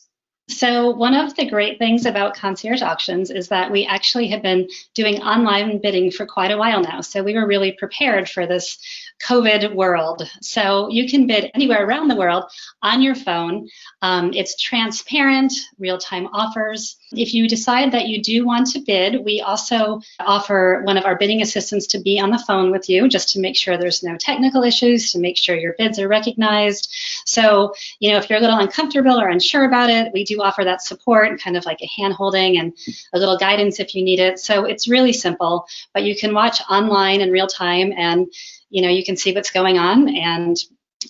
So, 0.50 0.90
one 0.90 1.14
of 1.14 1.36
the 1.36 1.48
great 1.48 1.78
things 1.78 2.06
about 2.06 2.34
concierge 2.34 2.82
auctions 2.82 3.30
is 3.30 3.48
that 3.48 3.70
we 3.70 3.86
actually 3.86 4.28
have 4.28 4.42
been 4.42 4.68
doing 4.94 5.22
online 5.22 5.80
bidding 5.80 6.10
for 6.10 6.26
quite 6.26 6.50
a 6.50 6.58
while 6.58 6.82
now. 6.82 7.00
So, 7.00 7.22
we 7.22 7.34
were 7.34 7.46
really 7.46 7.72
prepared 7.72 8.28
for 8.28 8.46
this 8.46 8.78
COVID 9.26 9.74
world. 9.74 10.28
So 10.40 10.88
you 10.88 11.08
can 11.08 11.26
bid 11.26 11.50
anywhere 11.54 11.86
around 11.86 12.08
the 12.08 12.16
world 12.16 12.44
on 12.82 13.02
your 13.02 13.14
phone. 13.14 13.68
Um, 14.02 14.32
it's 14.32 14.56
transparent, 14.56 15.52
real 15.78 15.98
time 15.98 16.26
offers. 16.32 16.96
If 17.12 17.34
you 17.34 17.48
decide 17.48 17.92
that 17.92 18.08
you 18.08 18.22
do 18.22 18.46
want 18.46 18.68
to 18.68 18.80
bid, 18.80 19.24
we 19.24 19.40
also 19.40 20.00
offer 20.18 20.80
one 20.84 20.96
of 20.96 21.04
our 21.04 21.16
bidding 21.16 21.42
assistants 21.42 21.86
to 21.88 22.00
be 22.00 22.18
on 22.18 22.30
the 22.30 22.38
phone 22.38 22.70
with 22.70 22.88
you 22.88 23.08
just 23.08 23.30
to 23.30 23.40
make 23.40 23.56
sure 23.56 23.76
there's 23.76 24.02
no 24.02 24.16
technical 24.16 24.62
issues, 24.62 25.12
to 25.12 25.18
make 25.18 25.36
sure 25.36 25.54
your 25.54 25.74
bids 25.76 25.98
are 25.98 26.08
recognized. 26.08 26.94
So, 27.26 27.74
you 27.98 28.10
know, 28.10 28.18
if 28.18 28.30
you're 28.30 28.38
a 28.38 28.42
little 28.42 28.58
uncomfortable 28.58 29.20
or 29.20 29.28
unsure 29.28 29.64
about 29.64 29.90
it, 29.90 30.12
we 30.14 30.24
do 30.24 30.39
offer 30.42 30.64
that 30.64 30.82
support, 30.82 31.40
kind 31.40 31.56
of 31.56 31.64
like 31.64 31.80
a 31.82 32.00
hand 32.00 32.14
holding 32.14 32.58
and 32.58 32.72
a 33.12 33.18
little 33.18 33.36
guidance 33.36 33.80
if 33.80 33.94
you 33.94 34.02
need 34.04 34.18
it. 34.18 34.38
So 34.38 34.64
it's 34.64 34.88
really 34.88 35.12
simple, 35.12 35.66
but 35.94 36.04
you 36.04 36.16
can 36.16 36.34
watch 36.34 36.60
online 36.68 37.20
in 37.20 37.30
real 37.30 37.46
time 37.46 37.92
and 37.96 38.26
you 38.70 38.82
know, 38.82 38.88
you 38.88 39.04
can 39.04 39.16
see 39.16 39.34
what's 39.34 39.50
going 39.50 39.78
on 39.78 40.08
and 40.16 40.56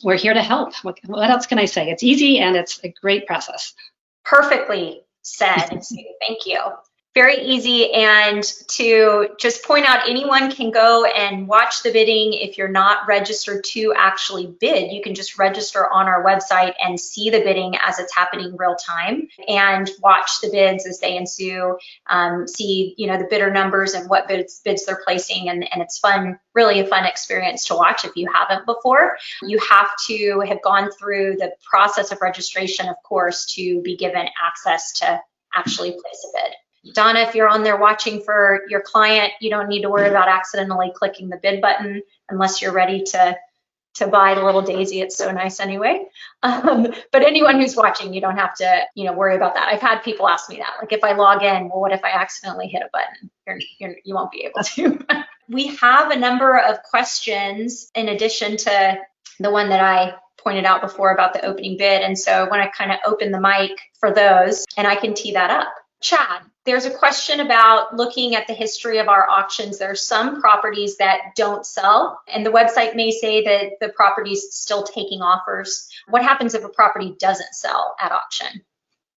we're 0.03 0.17
here 0.17 0.35
to 0.35 0.43
help. 0.43 0.75
What, 0.83 0.99
what 1.07 1.31
else 1.31 1.47
can 1.47 1.59
I 1.59 1.67
say? 1.67 1.91
It's 1.91 2.03
easy 2.03 2.39
and 2.39 2.57
it's 2.57 2.83
a 2.85 2.93
great 3.01 3.27
process. 3.27 3.75
Perfectly 4.25 5.03
said. 5.23 5.67
Thank 6.27 6.47
you 6.47 6.59
very 7.15 7.45
easy. 7.45 7.93
And 7.93 8.43
to 8.69 9.31
just 9.39 9.65
point 9.65 9.85
out 9.85 10.09
anyone 10.09 10.51
can 10.51 10.71
go 10.71 11.05
and 11.05 11.49
watch 11.49 11.83
the 11.83 11.93
bidding. 11.93 12.35
If 12.35 12.57
you're 12.57 12.69
not 12.69 13.09
registered 13.09 13.65
to 13.65 13.93
actually 13.97 14.55
bid 14.61 14.93
you 14.93 15.03
can 15.03 15.15
just 15.15 15.39
register 15.39 15.91
on 15.93 16.07
our 16.07 16.25
website 16.25 16.75
and 16.83 16.99
see 16.99 17.31
the 17.31 17.41
bidding 17.41 17.75
as 17.83 17.99
it's 17.99 18.15
happening 18.15 18.57
real 18.57 18.77
time 18.77 19.29
and 19.49 19.91
watch 20.03 20.41
the 20.41 20.51
bids 20.51 20.87
as 20.87 21.01
they 21.01 21.17
ensue 21.17 21.77
um, 22.09 22.47
see 22.47 22.95
you 22.97 23.07
know 23.07 23.19
the 23.19 23.27
bidder 23.29 23.51
numbers 23.51 23.95
and 23.95 24.09
what 24.09 24.29
bids, 24.29 24.61
bids 24.65 24.87
they're 24.87 25.01
placing. 25.05 25.49
And, 25.49 25.67
and 25.73 25.83
it's 25.83 25.99
fun 25.99 26.39
really 26.55 26.81
a 26.81 26.87
fun 26.87 27.05
experience 27.05 27.67
to 27.67 27.75
watch 27.75 28.05
if 28.05 28.13
you 28.17 28.29
haven't 28.33 28.67
before. 28.67 29.17
You 29.43 29.59
have 29.69 29.91
to 30.07 30.43
have 30.47 30.63
gone 30.63 30.91
through 30.93 31.37
the 31.37 31.53
process 31.69 32.13
of 32.13 32.21
registration 32.21 32.89
of 32.89 32.97
course 33.05 33.47
to 33.55 33.81
be 33.83 33.97
given 33.97 34.27
access 34.43 34.93
to 35.01 35.21
actually 35.55 35.91
place 35.91 36.27
a 36.29 36.39
bid 36.39 36.55
Donna, 36.95 37.21
if 37.21 37.35
you're 37.35 37.49
on 37.49 37.63
there 37.63 37.77
watching 37.77 38.23
for 38.23 38.63
your 38.69 38.81
client, 38.81 39.33
you 39.41 39.51
don't 39.51 39.69
need 39.69 39.83
to 39.83 39.91
worry 39.91 40.09
about 40.09 40.29
accidentally 40.29 40.93
clicking 40.95 41.29
the 41.29 41.37
bid 41.37 41.61
button 41.61 42.03
unless 42.29 42.63
you're 42.63 42.73
ready 42.73 43.03
to 43.05 43.37
to 43.93 44.07
buy 44.07 44.35
the 44.35 44.45
little 44.45 44.63
daisy. 44.63 45.01
It's 45.01 45.17
so 45.17 45.31
nice 45.31 45.61
anyway. 45.61 46.07
Um, 46.43 46.87
but 47.13 47.23
anyone 47.23 47.61
who's 47.61 47.77
watching, 47.77 48.15
you 48.15 48.23
don't 48.23 48.39
have 48.39 48.55
to, 48.55 48.81
you 48.95 49.05
know, 49.05 49.13
worry 49.13 49.37
about 49.37 49.53
that. 49.57 49.69
I've 49.69 49.83
had 49.83 49.99
people 49.99 50.27
ask 50.27 50.49
me 50.49 50.57
that, 50.57 50.77
like 50.81 50.91
if 50.91 51.05
I 51.05 51.13
log 51.13 51.43
in, 51.43 51.69
well, 51.69 51.83
what 51.83 51.93
if 51.93 52.03
I 52.03 52.13
accidentally 52.13 52.67
hit 52.67 52.81
a 52.81 52.89
button? 52.91 53.31
You're, 53.47 53.59
you're, 53.79 53.97
you 54.05 54.15
won't 54.15 54.33
be 54.33 54.47
able 54.47 54.63
to. 54.63 55.25
we 55.51 55.77
have 55.77 56.11
a 56.11 56.19
number 56.19 56.59
of 56.59 56.83
questions 56.83 57.91
in 57.95 58.09
addition 58.09 58.57
to 58.57 58.99
the 59.39 59.51
one 59.51 59.69
that 59.69 59.81
I 59.81 60.15
pointed 60.43 60.65
out 60.65 60.81
before 60.81 61.13
about 61.13 61.35
the 61.35 61.45
opening 61.45 61.77
bid. 61.77 62.01
And 62.01 62.19
so 62.19 62.49
when 62.49 62.61
I 62.61 62.65
want 62.65 62.73
to 62.73 62.79
kind 62.79 62.93
of 62.93 62.99
open 63.05 63.33
the 63.33 63.41
mic 63.41 63.73
for 63.99 64.15
those 64.15 64.65
and 64.79 64.87
I 64.87 64.97
can 64.97 65.13
tee 65.13 65.33
that 65.33 65.51
up. 65.51 65.69
Chad, 66.01 66.41
there's 66.67 66.85
a 66.85 66.91
question 66.91 67.41
about 67.41 67.97
looking 67.97 68.35
at 68.35 68.47
the 68.47 68.53
history 68.53 68.99
of 68.99 69.09
our 69.09 69.29
auctions. 69.29 69.79
There 69.79 69.91
are 69.91 69.97
some 69.97 70.41
properties 70.41 70.99
that 70.99 71.35
don't 71.35 71.65
sell, 71.65 72.21
and 72.29 72.45
the 72.45 72.51
website 72.51 72.95
may 72.95 73.11
say 73.11 73.43
that 73.45 73.81
the 73.81 73.93
property 73.93 74.33
is 74.33 74.55
still 74.55 74.83
taking 74.83 75.23
offers. 75.23 75.89
What 76.09 76.23
happens 76.23 76.55
if 76.55 76.65
a 76.65 76.69
property 76.69 77.17
doesn't 77.19 77.55
sell 77.55 77.95
at 78.01 78.13
auction? 78.13 78.63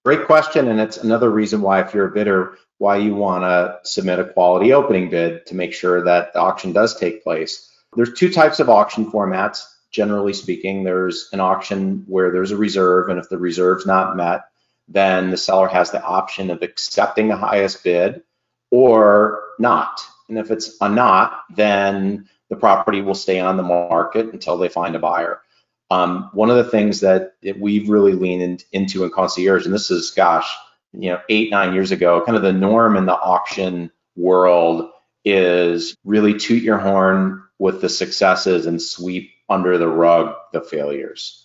Great 0.05 0.25
question, 0.25 0.67
and 0.69 0.79
it's 0.79 0.97
another 0.97 1.29
reason 1.29 1.61
why, 1.61 1.81
if 1.81 1.93
you're 1.93 2.07
a 2.07 2.11
bidder, 2.11 2.57
why 2.77 2.97
you 2.97 3.15
want 3.15 3.43
to 3.43 3.79
submit 3.89 4.19
a 4.19 4.25
quality 4.25 4.73
opening 4.73 5.09
bid 5.09 5.45
to 5.45 5.55
make 5.55 5.73
sure 5.73 6.03
that 6.03 6.33
the 6.33 6.39
auction 6.39 6.73
does 6.73 6.97
take 6.97 7.23
place. 7.23 7.69
There's 7.95 8.13
two 8.13 8.31
types 8.31 8.59
of 8.59 8.69
auction 8.69 9.11
formats. 9.11 9.65
Generally 9.91 10.33
speaking, 10.33 10.83
there's 10.83 11.29
an 11.33 11.39
auction 11.39 12.03
where 12.07 12.31
there's 12.31 12.51
a 12.51 12.57
reserve, 12.57 13.09
and 13.09 13.19
if 13.19 13.29
the 13.29 13.37
reserve's 13.37 13.85
not 13.85 14.17
met, 14.17 14.41
then 14.87 15.31
the 15.31 15.37
seller 15.37 15.67
has 15.67 15.91
the 15.91 16.03
option 16.03 16.49
of 16.49 16.61
accepting 16.61 17.27
the 17.27 17.35
highest 17.35 17.83
bid 17.83 18.23
or 18.71 19.43
not. 19.59 20.01
And 20.29 20.37
if 20.37 20.51
it's 20.51 20.77
a 20.81 20.89
not, 20.89 21.41
then 21.55 22.27
the 22.49 22.55
property 22.55 23.01
will 23.01 23.15
stay 23.15 23.39
on 23.39 23.57
the 23.57 23.63
market 23.63 24.33
until 24.33 24.57
they 24.57 24.69
find 24.69 24.95
a 24.95 24.99
buyer. 24.99 25.41
Um, 25.89 26.29
one 26.33 26.49
of 26.49 26.57
the 26.57 26.71
things 26.71 27.01
that 27.01 27.33
we've 27.57 27.89
really 27.89 28.13
leaned 28.13 28.63
into 28.71 29.03
in 29.03 29.11
concierge, 29.11 29.65
and 29.65 29.73
this 29.73 29.91
is, 29.91 30.11
gosh, 30.11 30.51
you 30.91 31.11
know, 31.11 31.21
eight, 31.29 31.51
nine 31.51 31.73
years 31.73 31.91
ago, 31.91 32.23
kind 32.25 32.35
of 32.35 32.43
the 32.43 32.53
norm 32.53 32.97
in 32.97 33.05
the 33.05 33.13
auction 33.13 33.91
world 34.15 34.89
is 35.25 35.95
really 36.03 36.37
toot 36.37 36.63
your 36.63 36.77
horn 36.77 37.43
with 37.59 37.81
the 37.81 37.89
successes 37.89 38.65
and 38.65 38.81
sweep 38.81 39.31
under 39.49 39.77
the 39.77 39.87
rug 39.87 40.35
the 40.51 40.61
failures 40.61 41.42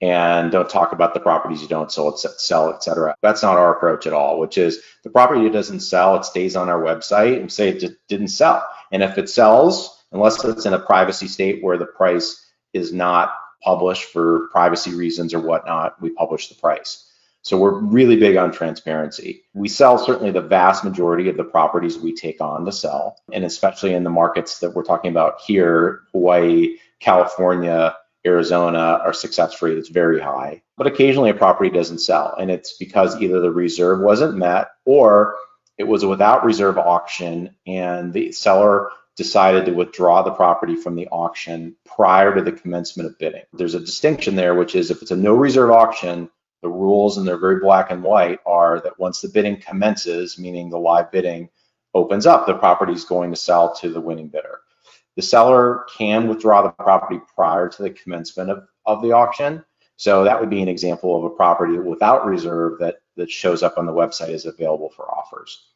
and 0.00 0.50
don't 0.50 0.70
talk 0.70 0.92
about 0.92 1.14
the 1.14 1.20
properties 1.20 1.60
you 1.60 1.68
don't 1.68 1.92
sell, 1.92 2.16
sell, 2.16 2.72
et 2.72 2.82
cetera. 2.82 3.14
That's 3.22 3.42
not 3.42 3.58
our 3.58 3.74
approach 3.74 4.06
at 4.06 4.12
all, 4.12 4.38
which 4.38 4.56
is 4.56 4.80
the 5.04 5.10
property 5.10 5.44
that 5.44 5.52
doesn't 5.52 5.80
sell, 5.80 6.16
it 6.16 6.24
stays 6.24 6.56
on 6.56 6.68
our 6.68 6.82
website 6.82 7.38
and 7.38 7.52
say 7.52 7.68
it 7.68 7.98
didn't 8.08 8.28
sell. 8.28 8.66
And 8.92 9.02
if 9.02 9.18
it 9.18 9.28
sells, 9.28 10.04
unless 10.12 10.42
it's 10.44 10.66
in 10.66 10.74
a 10.74 10.78
privacy 10.78 11.28
state 11.28 11.62
where 11.62 11.78
the 11.78 11.86
price 11.86 12.44
is 12.72 12.92
not 12.92 13.34
published 13.62 14.04
for 14.04 14.48
privacy 14.52 14.94
reasons 14.94 15.34
or 15.34 15.40
whatnot, 15.40 16.00
we 16.00 16.10
publish 16.10 16.48
the 16.48 16.54
price. 16.54 17.06
So 17.42 17.58
we're 17.58 17.78
really 17.78 18.16
big 18.16 18.36
on 18.36 18.52
transparency. 18.52 19.44
We 19.54 19.68
sell 19.68 19.96
certainly 19.96 20.30
the 20.30 20.42
vast 20.42 20.84
majority 20.84 21.28
of 21.28 21.36
the 21.36 21.44
properties 21.44 21.98
we 21.98 22.14
take 22.14 22.40
on 22.40 22.66
to 22.66 22.72
sell, 22.72 23.16
and 23.32 23.44
especially 23.44 23.94
in 23.94 24.04
the 24.04 24.10
markets 24.10 24.58
that 24.58 24.74
we're 24.74 24.84
talking 24.84 25.10
about 25.10 25.40
here, 25.40 26.02
Hawaii, 26.12 26.76
California, 27.00 27.96
Arizona, 28.26 29.00
our 29.04 29.12
success 29.12 29.60
rate 29.62 29.78
is 29.78 29.88
very 29.88 30.20
high. 30.20 30.62
But 30.76 30.86
occasionally 30.86 31.30
a 31.30 31.34
property 31.34 31.70
doesn't 31.70 32.00
sell, 32.00 32.34
and 32.38 32.50
it's 32.50 32.76
because 32.76 33.20
either 33.20 33.40
the 33.40 33.50
reserve 33.50 34.00
wasn't 34.00 34.36
met 34.36 34.68
or 34.84 35.36
it 35.78 35.84
was 35.84 36.02
a 36.02 36.08
without 36.08 36.44
reserve 36.44 36.76
auction 36.76 37.56
and 37.66 38.12
the 38.12 38.32
seller 38.32 38.90
decided 39.16 39.66
to 39.66 39.72
withdraw 39.72 40.22
the 40.22 40.30
property 40.30 40.76
from 40.76 40.94
the 40.94 41.08
auction 41.08 41.74
prior 41.84 42.34
to 42.34 42.42
the 42.42 42.52
commencement 42.52 43.08
of 43.08 43.18
bidding. 43.18 43.42
There's 43.52 43.74
a 43.74 43.80
distinction 43.80 44.36
there, 44.36 44.54
which 44.54 44.74
is 44.74 44.90
if 44.90 45.02
it's 45.02 45.10
a 45.10 45.16
no 45.16 45.34
reserve 45.34 45.70
auction, 45.70 46.30
the 46.62 46.68
rules, 46.68 47.16
and 47.16 47.26
they're 47.26 47.38
very 47.38 47.60
black 47.60 47.90
and 47.90 48.02
white, 48.02 48.40
are 48.44 48.80
that 48.80 48.98
once 48.98 49.20
the 49.20 49.28
bidding 49.28 49.60
commences, 49.60 50.38
meaning 50.38 50.68
the 50.68 50.78
live 50.78 51.10
bidding 51.10 51.48
opens 51.94 52.26
up, 52.26 52.46
the 52.46 52.54
property 52.54 52.92
is 52.92 53.04
going 53.04 53.30
to 53.30 53.36
sell 53.36 53.74
to 53.76 53.90
the 53.90 54.00
winning 54.00 54.28
bidder. 54.28 54.60
The 55.16 55.22
seller 55.22 55.84
can 55.96 56.28
withdraw 56.28 56.62
the 56.62 56.70
property 56.70 57.20
prior 57.34 57.68
to 57.68 57.82
the 57.82 57.90
commencement 57.90 58.50
of, 58.50 58.66
of 58.86 59.02
the 59.02 59.12
auction. 59.12 59.64
So 59.96 60.24
that 60.24 60.40
would 60.40 60.50
be 60.50 60.62
an 60.62 60.68
example 60.68 61.16
of 61.16 61.24
a 61.24 61.30
property 61.30 61.78
without 61.78 62.24
reserve 62.24 62.78
that, 62.78 63.02
that 63.16 63.30
shows 63.30 63.62
up 63.62 63.76
on 63.76 63.86
the 63.86 63.92
website 63.92 64.30
as 64.30 64.46
available 64.46 64.90
for 64.90 65.10
offers. 65.10 65.66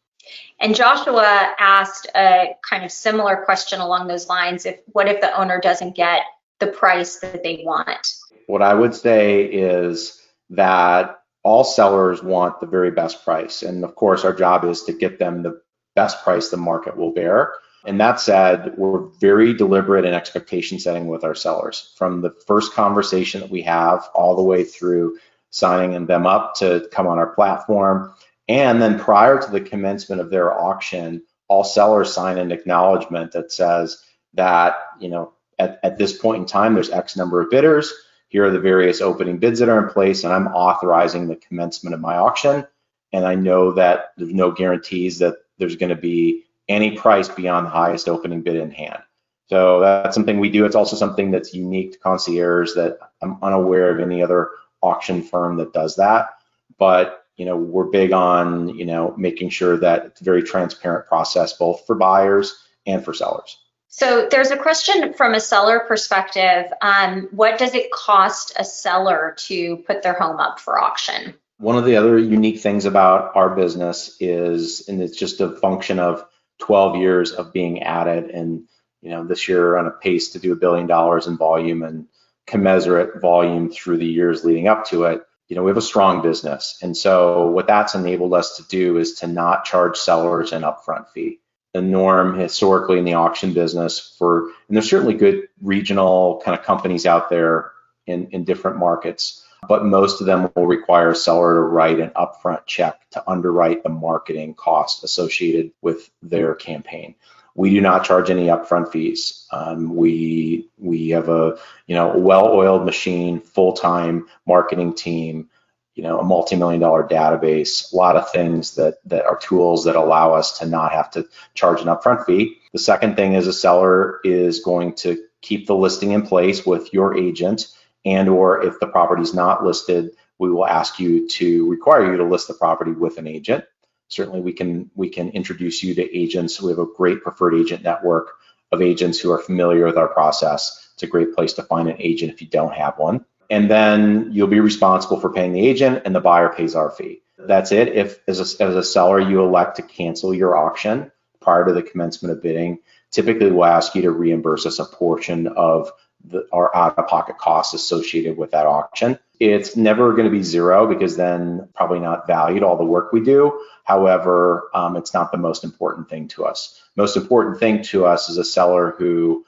And 0.61 0.75
Joshua 0.75 1.55
asked 1.59 2.07
a 2.15 2.55
kind 2.69 2.85
of 2.85 2.91
similar 2.91 3.45
question 3.45 3.81
along 3.81 4.07
those 4.07 4.29
lines. 4.29 4.65
If 4.65 4.81
what 4.87 5.09
if 5.09 5.21
the 5.21 5.39
owner 5.39 5.61
doesn't 5.61 5.95
get 5.95 6.23
the 6.61 6.69
price 6.69 7.19
that 7.19 7.43
they 7.43 7.63
want? 7.65 8.15
What 8.47 8.63
I 8.63 8.73
would 8.73 8.95
say 8.95 9.45
is 9.45 10.21
that 10.51 11.19
all 11.43 11.65
sellers 11.65 12.23
want 12.23 12.61
the 12.61 12.67
very 12.67 12.91
best 12.91 13.25
price. 13.25 13.63
And 13.63 13.85
of 13.85 13.95
course, 13.95 14.25
our 14.25 14.33
job 14.33 14.65
is 14.65 14.85
to 14.85 14.93
get 14.93 15.19
them 15.19 15.43
the 15.43 15.61
best 15.95 16.25
price 16.25 16.49
the 16.49 16.57
market 16.57 16.97
will 16.97 17.13
bear. 17.13 17.53
And 17.87 18.01
that 18.01 18.21
said, 18.21 18.75
we're 18.77 19.01
very 19.21 19.53
deliberate 19.53 20.05
in 20.05 20.15
expectation 20.15 20.79
setting 20.79 21.07
with 21.07 21.25
our 21.25 21.35
sellers 21.35 21.93
from 21.97 22.23
the 22.23 22.31
first 22.47 22.73
conversation 22.73 23.41
that 23.41 23.51
we 23.51 23.63
have 23.63 24.09
all 24.15 24.37
the 24.37 24.43
way 24.43 24.65
through 24.65 25.19
signing 25.51 26.07
them 26.07 26.27
up 26.27 26.55
to 26.57 26.89
come 26.91 27.07
on 27.07 27.19
our 27.19 27.35
platform. 27.35 28.13
And 28.49 28.81
then 28.81 28.99
prior 28.99 29.41
to 29.41 29.51
the 29.51 29.61
commencement 29.61 30.21
of 30.21 30.31
their 30.31 30.53
auction, 30.53 31.23
all 31.49 31.65
sellers 31.65 32.13
sign 32.13 32.39
an 32.39 32.53
acknowledgement 32.53 33.33
that 33.33 33.53
says 33.53 34.03
that, 34.35 34.77
you 34.99 35.09
know, 35.09 35.33
at, 35.59 35.79
at 35.83 35.99
this 35.99 36.17
point 36.17 36.41
in 36.41 36.47
time, 36.47 36.75
there's 36.75 36.91
X 36.91 37.17
number 37.17 37.41
of 37.41 37.51
bidders. 37.51 37.93
Here 38.29 38.45
are 38.45 38.51
the 38.51 38.59
various 38.59 39.01
opening 39.01 39.39
bids 39.39 39.61
that 39.61 39.69
are 39.69 39.87
in 39.87 39.93
place, 39.93 40.25
and 40.25 40.33
I'm 40.33 40.49
authorizing 40.49 41.29
the 41.29 41.37
commencement 41.37 41.95
of 41.95 42.01
my 42.01 42.17
auction. 42.17 42.67
And 43.13 43.25
I 43.25 43.37
know 43.37 43.73
that 43.73 44.13
there's 44.17 44.35
no 44.35 44.51
guarantees 44.51 45.21
that 45.21 45.37
there's 45.59 45.77
going 45.77 45.91
to 45.91 45.97
be 45.97 46.45
any 46.69 46.97
price 46.97 47.29
beyond 47.29 47.67
the 47.67 47.71
highest 47.71 48.09
opening 48.09 48.43
bid 48.43 48.57
in 48.57 48.71
hand. 48.71 49.03
So 49.49 49.81
that's 49.81 50.15
something 50.15 50.41
we 50.41 50.51
do. 50.51 50.65
It's 50.65 50.75
also 50.75 50.97
something 50.97 51.31
that's 51.31 51.55
unique 51.55 51.93
to 51.93 51.99
concierge 51.99 52.73
that 52.75 52.99
I'm 53.23 53.37
unaware 53.43 53.91
of 53.91 54.01
any 54.01 54.23
other 54.23 54.51
auction 54.83 55.23
firm 55.23 55.59
that 55.59 55.73
does 55.73 55.97
that. 55.97 56.31
But 56.79 57.25
you 57.37 57.45
know, 57.45 57.57
we're 57.57 57.85
big 57.85 58.13
on 58.13 58.71
you 58.71 58.87
know 58.87 59.15
making 59.17 59.51
sure 59.51 59.77
that 59.79 60.07
it's 60.07 60.21
a 60.21 60.25
very 60.25 60.43
transparent 60.43 61.07
process 61.07 61.53
both 61.53 61.87
for 61.87 61.95
buyers 61.95 62.57
and 62.87 63.05
for 63.05 63.13
sellers. 63.13 63.59
So 63.89 64.27
there's 64.29 64.51
a 64.51 64.57
question 64.57 65.13
from 65.13 65.35
a 65.35 65.41
seller 65.41 65.81
perspective. 65.81 66.65
Um, 66.83 67.29
what 67.31 67.59
does 67.59 67.75
it 67.75 67.93
cost 67.93 68.53
a 68.59 68.65
seller 68.65 69.37
to 69.47 69.77
put 69.87 70.03
their 70.03 70.15
home 70.15 70.41
up 70.41 70.59
for 70.59 70.81
auction? 70.81 71.35
One 71.59 71.77
of 71.77 71.85
the 71.85 71.97
other 71.97 72.19
unique 72.19 72.59
things 72.59 72.87
about 72.87 73.37
our 73.37 73.55
business 73.55 74.17
is, 74.19 74.89
and 74.89 75.01
it's 75.01 75.17
just 75.17 75.41
a 75.41 75.49
function 75.49 76.01
of 76.01 76.27
12 76.61 76.97
years 76.97 77.33
of 77.33 77.53
being 77.53 77.83
at 77.83 78.07
it. 78.07 78.31
And 78.35 78.65
you 79.03 79.11
know 79.11 79.25
this 79.25 79.49
year 79.49 79.77
on 79.77 79.87
a 79.87 79.91
pace 79.91 80.31
to 80.31 80.39
do 80.39 80.53
a 80.53 80.57
billion 80.57 80.87
dollars 80.87 81.27
in 81.27 81.37
volume 81.37 81.83
and 81.83 82.07
commensurate 82.47 83.21
volume 83.21 83.71
through 83.71 83.99
the 83.99 84.07
years 84.07 84.45
leading 84.45 84.69
up 84.69 84.87
to 84.87 85.05
it 85.05 85.23
you 85.49 85.57
know 85.57 85.63
we 85.63 85.71
have 85.71 85.77
a 85.77 85.83
strong 85.83 86.23
business. 86.23 86.79
And 86.83 86.97
so 86.97 87.47
what 87.51 87.67
that's 87.67 87.95
enabled 87.95 88.35
us 88.35 88.57
to 88.57 88.67
do 88.69 88.99
is 88.99 89.15
to 89.17 89.27
not 89.27 89.65
charge 89.65 89.97
sellers 89.97 90.53
an 90.53 90.63
upfront 90.63 91.09
fee. 91.11 91.41
The 91.75 91.83
norm 91.83 92.39
historically 92.39 92.99
in 92.99 93.05
the 93.05 93.15
auction 93.15 93.53
business 93.53 94.15
for 94.19 94.45
and 94.69 94.77
there's 94.77 94.89
certainly 94.89 95.15
good 95.15 95.49
regional 95.61 96.41
kind 96.45 96.59
of 96.59 96.65
companies 96.65 97.07
out 97.07 97.31
there 97.31 97.73
in 98.07 98.29
in 98.29 98.45
different 98.45 98.79
markets 98.79 99.44
but 99.69 99.85
most 99.85 100.21
of 100.21 100.27
them 100.27 100.51
will 100.55 100.67
require 100.67 101.11
a 101.11 101.17
seller 101.17 101.55
to 101.55 101.61
write 101.61 102.01
an 102.01 102.11
upfront 102.11 102.67
check 102.67 103.01
to 103.11 103.23
underwrite 103.29 103.83
the 103.83 103.89
marketing 103.89 104.55
cost 104.55 105.05
associated 105.05 105.73
with 105.83 106.11
their 106.23 106.55
campaign. 106.55 107.15
We 107.55 107.71
do 107.71 107.81
not 107.81 108.05
charge 108.05 108.31
any 108.31 108.47
upfront 108.47 108.91
fees. 108.91 109.47
Um, 109.53 109.95
we 109.95 110.69
we 110.79 111.11
have 111.11 111.29
a 111.29 111.59
you 111.87 111.95
know 111.95 112.17
well-oiled 112.19 112.85
machine, 112.85 113.41
full-time 113.41 114.27
marketing 114.47 114.95
team, 114.95 115.51
you 115.95 116.03
know 116.03 116.19
a 116.19 116.25
multi-million 116.25 116.81
dollar 116.81 117.07
database, 117.07 117.93
a 117.93 117.97
lot 117.97 118.17
of 118.17 118.31
things 118.31 118.75
that 118.75 118.95
that 119.07 119.25
are 119.25 119.37
tools 119.37 119.85
that 119.85 119.97
allow 119.97 120.35
us 120.35 120.59
to 120.59 120.67
not 120.67 120.93
have 120.93 121.11
to 121.13 121.29
charge 121.55 121.81
an 121.81 121.87
upfront 121.87 122.27
fee. 122.27 122.59
The 122.73 122.79
second 122.79 123.17
thing 123.17 123.35
is 123.35 123.47
a 123.47 123.53
seller 123.53 124.21
is 124.25 124.61
going 124.61 124.95
to 124.97 125.25
keep 125.41 125.67
the 125.67 125.77
listing 125.77 126.13
in 126.13 126.23
place 126.23 126.67
with 126.67 126.93
your 126.93 127.17
agent 127.17 127.69
and 128.05 128.29
or 128.29 128.63
if 128.65 128.79
the 128.81 128.87
property 128.87 129.23
is 129.23 129.35
not 129.35 129.65
listed, 129.65 130.11
we 130.39 130.51
will 130.51 130.67
ask 130.67 130.99
you 130.99 131.29
to 131.29 131.69
require 131.71 132.11
you 132.11 132.17
to 132.19 132.25
list 132.25 132.49
the 132.49 132.55
property 132.55 132.93
with 132.93 133.19
an 133.19 133.27
agent. 133.27 133.65
Certainly 134.09 134.41
we 134.41 134.53
can 134.53 134.91
we 134.95 135.09
can 135.09 135.31
introduce 135.31 135.83
you 135.83 135.95
to 135.95 136.17
agents. 136.17 136.61
We 136.61 136.71
have 136.71 136.79
a 136.79 136.87
great 136.87 137.23
preferred 137.23 137.55
agent 137.55 137.83
network 137.83 138.33
of 138.73 138.83
agents 138.83 139.19
who 139.19 139.33
are 139.33 139.39
familiar 139.39 139.87
with 139.87 139.97
our 139.97 140.09
process. 140.09 140.91
It's 140.95 141.03
a 141.03 141.09
great 141.09 141.35
place 141.35 141.55
to 141.55 141.63
find 141.63 141.89
an 141.89 141.97
agent 141.99 142.33
if 142.33 142.43
you 142.43 142.49
don't 142.49 142.75
have 142.75 142.99
one. 142.99 143.25
And 143.51 143.71
then 143.71 144.31
you'll 144.33 144.49
be 144.49 144.61
responsible 144.61 145.21
for 145.21 145.33
paying 145.33 145.53
the 145.53 145.67
agent 145.67 146.03
and 146.05 146.15
the 146.15 146.21
buyer 146.21 146.53
pays 146.55 146.75
our 146.75 146.91
fee. 146.91 147.23
That's 147.39 147.73
it. 147.73 147.89
If 147.89 148.19
as 148.29 148.39
a, 148.39 148.63
as 148.63 148.75
a 148.75 148.83
seller 148.83 149.21
you 149.21 149.43
elect 149.43 149.77
to 149.77 149.83
cancel 149.83 150.35
your 150.35 150.57
auction 150.57 151.11
prior 151.41 151.65
to 151.67 151.73
the 151.73 151.83
commencement 151.83 152.37
of 152.37 152.43
bidding, 152.43 152.79
typically 153.11 153.51
we'll 153.51 153.65
ask 153.65 153.95
you 153.95 154.03
to 154.03 154.11
reimburse 154.11 154.67
us 154.67 154.79
a 154.79 154.85
portion 154.85 155.47
of 155.49 155.93
the, 156.25 156.47
our 156.53 156.75
out-of-pocket 156.75 157.39
costs 157.39 157.75
associated 157.75 158.37
with 158.37 158.53
that 158.53 158.67
auction. 158.67 159.19
It's 159.41 159.77
never 159.77 160.13
going 160.13 160.25
to 160.25 160.31
be 160.31 160.43
zero 160.43 160.87
because 160.87 161.17
then 161.17 161.69
probably 161.75 162.01
not 162.01 162.27
valued 162.27 162.63
all 162.63 162.77
the 162.77 162.85
work 162.85 163.13
we 163.13 163.21
do. 163.21 163.61
However, 163.85 164.71
um, 164.75 164.97
it's 164.97 165.13
not 165.13 165.33
the 165.33 165.39
most 165.39 165.65
important 165.65 166.09
thing 166.09 166.29
to 166.29 166.45
us. 166.45 166.81
Most 166.97 167.17
important 167.17 167.59
thing 167.59 167.83
to 167.85 168.07
us 168.07 168.29
is 168.29 168.39
a 168.39 168.45
seller 168.45 168.95
who 168.97 169.45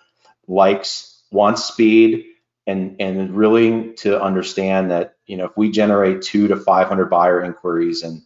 likes, 0.47 1.23
wants 1.31 1.65
speed, 1.65 2.27
and 2.67 2.97
and 3.01 3.37
really 3.37 3.93
to 3.95 4.21
understand 4.21 4.91
that 4.91 5.15
you 5.27 5.37
know 5.37 5.47
if 5.47 5.57
we 5.57 5.71
generate 5.71 6.23
two 6.23 6.49
to 6.49 6.57
500 6.57 7.09
buyer 7.09 7.43
inquiries 7.45 8.03
and 8.03 8.23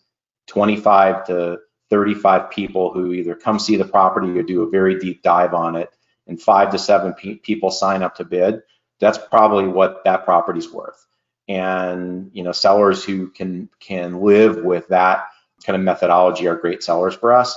25 0.46 1.26
to 1.26 1.58
35 1.90 2.50
people 2.50 2.92
who 2.92 3.12
either 3.12 3.34
come 3.34 3.58
see 3.58 3.76
the 3.76 3.84
property 3.84 4.38
or 4.38 4.42
do 4.42 4.62
a 4.62 4.70
very 4.70 4.98
deep 4.98 5.22
dive 5.22 5.54
on 5.54 5.76
it 5.76 5.90
and 6.30 6.42
five 6.42 6.72
to 6.72 6.78
seven 6.78 7.14
pe 7.14 7.36
people 7.36 7.72
sign 7.72 8.04
up 8.04 8.16
to 8.16 8.24
bid, 8.24 8.62
that's 9.00 9.18
probably 9.18 9.68
what 9.68 10.04
that 10.06 10.24
property's 10.26 10.72
worth. 10.72 11.06
And 11.48 12.30
you 12.34 12.44
know, 12.44 12.52
sellers 12.52 13.04
who 13.04 13.30
can 13.30 13.70
can 13.80 14.22
live 14.22 14.58
with 14.64 14.88
that 14.90 15.26
kind 15.66 15.76
of 15.76 15.82
methodology 15.84 16.48
are 16.48 16.56
great 16.56 16.84
sellers 16.84 17.16
for 17.16 17.34
us. 17.34 17.56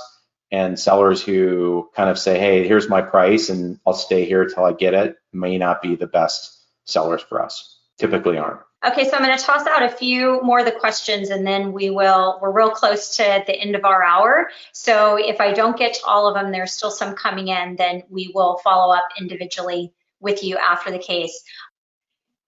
And 0.52 0.78
sellers 0.78 1.22
who 1.22 1.90
kind 1.96 2.10
of 2.10 2.18
say, 2.18 2.38
"Hey, 2.40 2.68
here's 2.68 2.90
my 2.90 3.02
price, 3.02 3.50
and 3.50 3.80
I'll 3.86 3.94
stay 3.94 4.26
here 4.26 4.46
till 4.46 4.64
I 4.66 4.74
get 4.74 4.94
it," 4.94 5.16
may 5.32 5.58
not 5.58 5.82
be 5.82 5.96
the 5.96 6.08
best 6.08 6.60
sellers 6.86 7.22
for 7.22 7.42
us. 7.42 7.80
Typically 7.98 8.38
aren't. 8.38 8.60
Okay, 8.86 9.08
so 9.08 9.16
I'm 9.16 9.22
going 9.22 9.36
to 9.36 9.42
toss 9.42 9.66
out 9.66 9.82
a 9.82 9.88
few 9.88 10.42
more 10.42 10.58
of 10.58 10.66
the 10.66 10.72
questions 10.72 11.30
and 11.30 11.46
then 11.46 11.72
we 11.72 11.88
will, 11.88 12.38
we're 12.42 12.50
real 12.50 12.68
close 12.68 13.16
to 13.16 13.42
the 13.46 13.54
end 13.54 13.74
of 13.74 13.86
our 13.86 14.02
hour. 14.02 14.50
So 14.72 15.16
if 15.16 15.40
I 15.40 15.54
don't 15.54 15.76
get 15.76 15.94
to 15.94 16.04
all 16.04 16.28
of 16.28 16.34
them, 16.34 16.52
there's 16.52 16.74
still 16.74 16.90
some 16.90 17.14
coming 17.14 17.48
in, 17.48 17.76
then 17.76 18.02
we 18.10 18.30
will 18.34 18.58
follow 18.58 18.94
up 18.94 19.04
individually 19.18 19.94
with 20.20 20.44
you 20.44 20.58
after 20.58 20.90
the 20.90 20.98
case. 20.98 21.42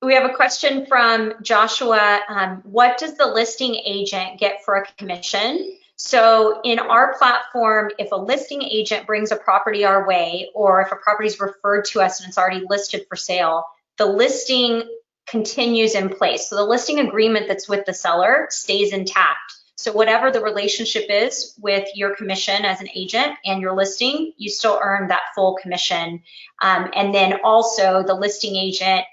We 0.03 0.13
have 0.13 0.31
a 0.31 0.35
question 0.35 0.85
from 0.85 1.33
Joshua. 1.43 2.21
Um, 2.29 2.61
what 2.65 2.99
does 2.99 3.17
the 3.17 3.27
listing 3.27 3.75
agent 3.75 4.39
get 4.39 4.63
for 4.63 4.75
a 4.75 4.87
commission? 4.99 5.79
So 5.97 6.61
in 6.65 6.79
our 6.79 7.17
platform, 7.17 7.93
if 7.99 8.13
a 8.13 8.17
listing 8.17 8.63
agent 8.63 9.07
brings 9.07 9.33
a 9.33 9.37
property 9.37 9.87
our 9.87 10.07
way, 10.07 10.51
or 10.55 10.83
if 10.83 10.93
a 10.93 10.97
property 10.97 11.29
is 11.29 11.41
referred 11.41 11.87
to 11.87 12.03
us 12.03 12.21
and 12.21 12.29
it's 12.29 12.37
already 12.37 12.67
listed 12.69 13.07
for 13.09 13.17
sale, 13.17 13.65
the 13.97 14.05
listing 14.05 14.83
continues 15.27 15.95
in 15.95 16.09
place. 16.09 16.49
So 16.49 16.57
the 16.57 16.65
listing 16.65 17.01
agreement 17.01 17.49
that's 17.49 17.69
with 17.69 17.85
the 17.85 17.95
seller 17.95 18.47
stays 18.51 18.93
intact. 18.93 19.55
So 19.77 19.93
whatever 19.93 20.31
the 20.31 20.41
relationship 20.41 21.05
is 21.11 21.55
with 21.61 21.87
your 21.95 22.17
commission 22.17 22.65
as 22.65 22.81
an 22.81 22.89
agent 22.95 23.37
and 23.45 23.61
your 23.61 23.77
listing, 23.77 24.33
you 24.37 24.49
still 24.49 24.81
earn 24.83 25.09
that 25.09 25.21
full 25.35 25.59
commission. 25.61 26.23
Um, 26.63 26.91
and 26.95 27.15
then 27.15 27.41
also 27.45 28.03
the 28.03 28.15
listing 28.15 28.57
agent 28.57 29.05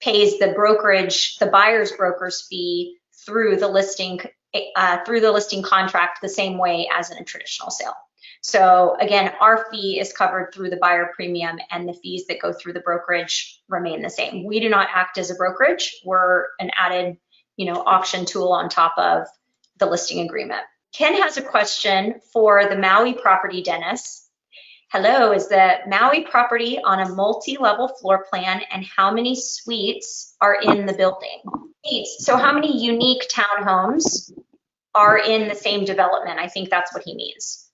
pays 0.00 0.38
the 0.38 0.48
brokerage, 0.48 1.38
the 1.38 1.46
buyer's 1.46 1.92
broker's 1.92 2.42
fee 2.42 2.98
through 3.24 3.56
the 3.56 3.68
listing 3.68 4.20
uh, 4.74 4.98
through 5.04 5.20
the 5.20 5.30
listing 5.30 5.62
contract 5.62 6.18
the 6.20 6.28
same 6.28 6.58
way 6.58 6.88
as 6.92 7.10
in 7.10 7.18
a 7.18 7.24
traditional 7.24 7.70
sale. 7.70 7.94
So 8.42 8.96
again, 8.98 9.32
our 9.40 9.66
fee 9.70 10.00
is 10.00 10.12
covered 10.12 10.52
through 10.52 10.70
the 10.70 10.78
buyer 10.78 11.12
premium 11.14 11.58
and 11.70 11.88
the 11.88 11.92
fees 11.92 12.26
that 12.28 12.40
go 12.40 12.52
through 12.52 12.72
the 12.72 12.80
brokerage 12.80 13.60
remain 13.68 14.02
the 14.02 14.10
same. 14.10 14.44
We 14.44 14.60
do 14.60 14.68
not 14.68 14.88
act 14.92 15.18
as 15.18 15.30
a 15.30 15.34
brokerage. 15.34 16.00
We're 16.04 16.46
an 16.58 16.70
added, 16.76 17.18
you 17.56 17.66
know, 17.66 17.82
auction 17.84 18.24
tool 18.24 18.52
on 18.52 18.68
top 18.68 18.94
of 18.96 19.26
the 19.78 19.86
listing 19.86 20.20
agreement. 20.20 20.62
Ken 20.92 21.14
has 21.22 21.36
a 21.36 21.42
question 21.42 22.20
for 22.32 22.66
the 22.66 22.76
Maui 22.76 23.14
property, 23.14 23.62
Dennis. 23.62 24.28
Hello, 24.90 25.32
is 25.32 25.48
the 25.48 25.76
Maui 25.86 26.24
property 26.24 26.80
on 26.82 26.98
a 26.98 27.14
multi-level 27.14 27.88
floor 28.00 28.26
plan 28.28 28.62
and 28.72 28.84
how 28.84 29.12
many 29.12 29.36
suites 29.36 30.34
are 30.40 30.56
in 30.60 30.86
the 30.86 30.94
building? 30.94 31.42
So 32.18 32.36
how 32.36 32.52
many 32.52 32.82
unique 32.82 33.22
townhomes 33.32 34.32
are 34.94 35.16
in 35.16 35.48
the 35.48 35.54
same 35.54 35.84
development? 35.84 36.40
I 36.40 36.48
think 36.48 36.70
that's 36.70 36.92
what 36.92 37.04
he 37.04 37.14
means. 37.14 37.69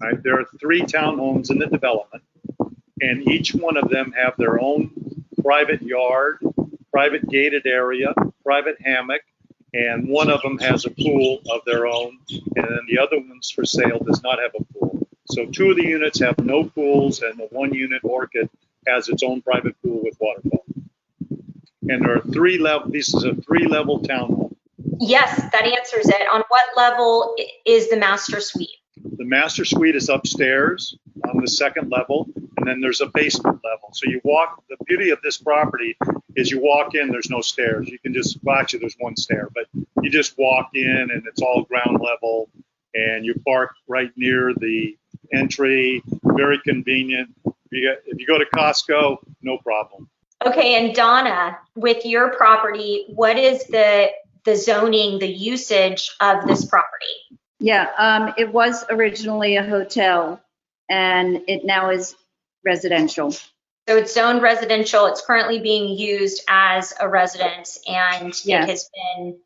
Right? 0.00 0.22
There 0.22 0.38
are 0.38 0.46
three 0.60 0.82
townhomes 0.82 1.50
in 1.50 1.58
the 1.58 1.66
development, 1.66 2.22
and 3.00 3.28
each 3.28 3.54
one 3.54 3.76
of 3.76 3.88
them 3.88 4.12
have 4.12 4.34
their 4.38 4.60
own 4.60 4.90
private 5.42 5.82
yard, 5.82 6.38
private 6.92 7.28
gated 7.28 7.66
area, 7.66 8.14
private 8.44 8.76
hammock, 8.80 9.22
and 9.74 10.08
one 10.08 10.30
of 10.30 10.40
them 10.42 10.58
has 10.58 10.84
a 10.84 10.90
pool 10.90 11.40
of 11.50 11.60
their 11.66 11.86
own, 11.86 12.18
and 12.30 12.64
then 12.64 12.80
the 12.88 12.98
other 12.98 13.18
one's 13.18 13.50
for 13.50 13.64
sale 13.64 13.98
does 13.98 14.22
not 14.22 14.38
have 14.38 14.52
a 14.58 14.64
pool. 14.72 15.06
So 15.30 15.46
two 15.46 15.70
of 15.70 15.76
the 15.76 15.84
units 15.84 16.20
have 16.20 16.38
no 16.38 16.64
pools, 16.64 17.20
and 17.20 17.38
the 17.38 17.48
one 17.50 17.74
unit 17.74 18.00
Orchid 18.02 18.48
has 18.86 19.08
its 19.08 19.22
own 19.22 19.42
private 19.42 19.74
pool 19.82 20.00
with 20.02 20.16
waterfall. 20.20 20.64
And 21.82 22.02
there 22.02 22.16
are 22.16 22.22
three 22.32 22.58
level. 22.58 22.90
This 22.90 23.12
is 23.14 23.24
a 23.24 23.34
three-level 23.34 24.02
townhome. 24.02 24.54
Yes, 25.00 25.36
that 25.52 25.64
answers 25.64 26.08
it. 26.08 26.26
On 26.32 26.42
what 26.48 26.64
level 26.76 27.34
is 27.66 27.88
the 27.90 27.96
master 27.96 28.40
suite? 28.40 28.70
The 29.18 29.24
master 29.24 29.64
suite 29.64 29.96
is 29.96 30.08
upstairs 30.08 30.96
on 31.28 31.40
the 31.40 31.48
second 31.48 31.90
level, 31.90 32.28
and 32.56 32.66
then 32.66 32.80
there's 32.80 33.00
a 33.00 33.06
basement 33.06 33.60
level. 33.64 33.90
So 33.92 34.08
you 34.08 34.20
walk, 34.22 34.62
the 34.70 34.76
beauty 34.86 35.10
of 35.10 35.18
this 35.22 35.36
property 35.36 35.96
is 36.36 36.52
you 36.52 36.60
walk 36.60 36.94
in, 36.94 37.08
there's 37.10 37.28
no 37.28 37.40
stairs. 37.40 37.88
You 37.88 37.98
can 37.98 38.14
just, 38.14 38.38
well, 38.44 38.56
actually, 38.56 38.78
there's 38.78 38.94
one 39.00 39.16
stair, 39.16 39.48
but 39.52 39.64
you 40.02 40.08
just 40.08 40.38
walk 40.38 40.70
in 40.74 41.08
and 41.12 41.24
it's 41.26 41.42
all 41.42 41.64
ground 41.64 41.98
level 42.00 42.48
and 42.94 43.26
you 43.26 43.34
park 43.44 43.74
right 43.88 44.12
near 44.16 44.54
the 44.54 44.96
entry, 45.34 46.00
very 46.22 46.60
convenient. 46.60 47.28
If 47.44 47.54
you, 47.72 47.82
get, 47.82 48.02
if 48.06 48.20
you 48.20 48.26
go 48.26 48.38
to 48.38 48.46
Costco, 48.54 49.18
no 49.42 49.58
problem. 49.58 50.08
Okay, 50.46 50.76
and 50.76 50.94
Donna, 50.94 51.58
with 51.74 52.06
your 52.06 52.30
property, 52.36 53.06
what 53.08 53.36
is 53.36 53.64
the 53.64 54.10
the 54.44 54.56
zoning, 54.56 55.18
the 55.18 55.26
usage 55.26 56.14
of 56.20 56.46
this 56.46 56.64
property? 56.64 57.27
Yeah, 57.60 57.88
um, 57.98 58.34
it 58.38 58.52
was 58.52 58.84
originally 58.88 59.56
a 59.56 59.62
hotel 59.64 60.40
and 60.88 61.42
it 61.48 61.64
now 61.64 61.90
is 61.90 62.14
residential. 62.64 63.32
So 63.32 63.96
it's 63.96 64.12
zoned 64.12 64.42
residential. 64.42 65.06
It's 65.06 65.22
currently 65.22 65.58
being 65.58 65.88
used 65.88 66.42
as 66.46 66.92
a 67.00 67.08
residence, 67.08 67.78
and 67.86 68.34
Yes. 68.44 68.64
it 68.64 68.70
has 68.70 68.90
been 68.94 69.38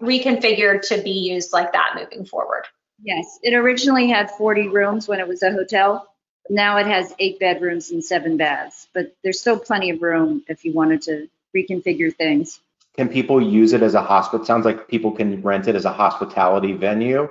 reconfigured 0.00 0.86
to 0.88 1.02
be 1.02 1.10
used 1.10 1.52
like 1.52 1.72
that 1.72 1.96
moving 1.96 2.24
forward. 2.24 2.64
Yes, 3.02 3.38
it 3.42 3.54
originally 3.54 4.08
had 4.08 4.30
40 4.30 4.68
rooms 4.68 5.08
when 5.08 5.18
it 5.18 5.26
was 5.26 5.42
a 5.42 5.50
hotel. 5.50 6.08
Now 6.48 6.76
it 6.78 6.86
has 6.86 7.14
eight 7.18 7.40
bedrooms 7.40 7.90
and 7.90 8.04
seven 8.04 8.36
baths, 8.36 8.86
but 8.94 9.14
there's 9.24 9.40
still 9.40 9.58
plenty 9.58 9.90
of 9.90 10.02
room 10.02 10.44
if 10.48 10.64
you 10.64 10.72
wanted 10.72 11.02
to 11.02 11.28
reconfigure 11.56 12.14
things. 12.14 12.60
Can 12.96 13.08
people 13.08 13.42
use 13.42 13.72
it 13.72 13.82
as 13.82 13.94
a 13.94 14.02
hospital? 14.02 14.44
Sounds 14.46 14.64
like 14.64 14.88
people 14.88 15.12
can 15.12 15.42
rent 15.42 15.66
it 15.66 15.74
as 15.74 15.84
a 15.84 15.92
hospitality 15.92 16.72
venue. 16.72 17.28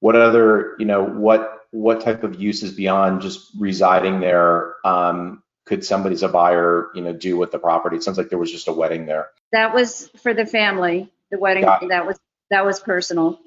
What 0.00 0.16
other, 0.16 0.76
you 0.78 0.86
know, 0.86 1.04
what 1.04 1.62
what 1.70 2.02
type 2.02 2.22
of 2.22 2.40
uses 2.40 2.72
beyond 2.72 3.22
just 3.22 3.50
residing 3.58 4.20
there 4.20 4.74
um, 4.84 5.42
could 5.64 5.84
somebody 5.84 6.14
as 6.14 6.22
a 6.22 6.28
buyer, 6.28 6.90
you 6.94 7.02
know, 7.02 7.12
do 7.12 7.36
with 7.36 7.50
the 7.50 7.58
property? 7.58 7.96
It 7.96 8.02
sounds 8.02 8.18
like 8.18 8.28
there 8.28 8.38
was 8.38 8.52
just 8.52 8.68
a 8.68 8.72
wedding 8.72 9.06
there. 9.06 9.28
That 9.52 9.74
was 9.74 10.08
for 10.22 10.34
the 10.34 10.44
family, 10.44 11.10
the 11.30 11.38
wedding, 11.38 11.64
that 11.64 12.06
was, 12.06 12.18
that 12.50 12.66
was 12.66 12.80
personal. 12.80 13.40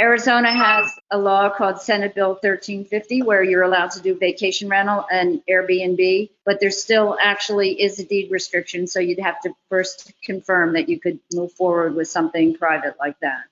Arizona 0.00 0.50
has 0.50 0.90
a 1.10 1.18
law 1.18 1.50
called 1.50 1.80
Senate 1.80 2.14
Bill 2.14 2.30
1350 2.30 3.22
where 3.22 3.42
you're 3.42 3.62
allowed 3.62 3.90
to 3.90 4.00
do 4.00 4.18
vacation 4.18 4.68
rental 4.68 5.04
and 5.12 5.42
Airbnb, 5.48 6.30
but 6.46 6.58
there 6.58 6.70
still 6.70 7.18
actually 7.20 7.80
is 7.82 7.98
a 7.98 8.04
deed 8.04 8.30
restriction, 8.30 8.86
so 8.86 8.98
you'd 8.98 9.20
have 9.20 9.40
to 9.42 9.52
first 9.68 10.12
confirm 10.24 10.72
that 10.72 10.88
you 10.88 10.98
could 10.98 11.20
move 11.34 11.52
forward 11.52 11.94
with 11.94 12.08
something 12.08 12.54
private 12.54 12.94
like 12.98 13.20
that. 13.20 13.42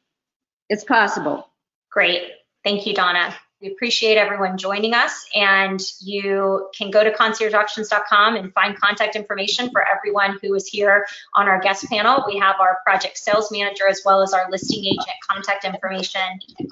It's 0.70 0.84
possible. 0.84 1.46
Great. 1.90 2.22
Thank 2.64 2.86
you, 2.86 2.94
Donna. 2.94 3.34
We 3.60 3.72
appreciate 3.72 4.16
everyone 4.16 4.56
joining 4.56 4.94
us, 4.94 5.26
and 5.34 5.80
you 6.00 6.70
can 6.76 6.92
go 6.92 7.02
to 7.02 7.10
conciergeauctions.com 7.10 8.36
and 8.36 8.52
find 8.52 8.78
contact 8.78 9.16
information 9.16 9.70
for 9.70 9.84
everyone 9.84 10.38
who 10.40 10.54
is 10.54 10.68
here 10.68 11.04
on 11.34 11.48
our 11.48 11.60
guest 11.60 11.84
panel. 11.86 12.22
We 12.24 12.38
have 12.38 12.56
our 12.60 12.78
project 12.86 13.18
sales 13.18 13.50
manager 13.50 13.88
as 13.88 14.02
well 14.04 14.22
as 14.22 14.32
our 14.32 14.48
listing 14.48 14.84
agent 14.84 15.16
contact 15.28 15.64
information 15.64 16.20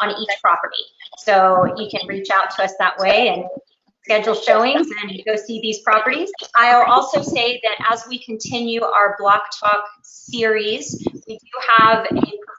on 0.01 0.11
each 0.11 0.31
property. 0.41 0.77
So 1.19 1.75
you 1.77 1.89
can 1.91 2.07
reach 2.07 2.31
out 2.31 2.55
to 2.55 2.63
us 2.63 2.75
that 2.79 2.99
way 2.99 3.31
and 3.31 3.45
schedule 4.05 4.35
showings 4.35 4.87
and 5.03 5.21
go 5.27 5.35
see 5.35 5.61
these 5.61 5.81
properties. 5.81 6.31
I'll 6.55 6.89
also 6.89 7.21
say 7.21 7.61
that 7.65 7.93
as 7.93 8.05
we 8.09 8.23
continue 8.25 8.85
our 8.85 9.17
Block 9.19 9.43
Talk 9.59 9.85
series, 10.03 11.05
we 11.27 11.37
do 11.37 11.51
have 11.79 12.07
a 12.13 12.15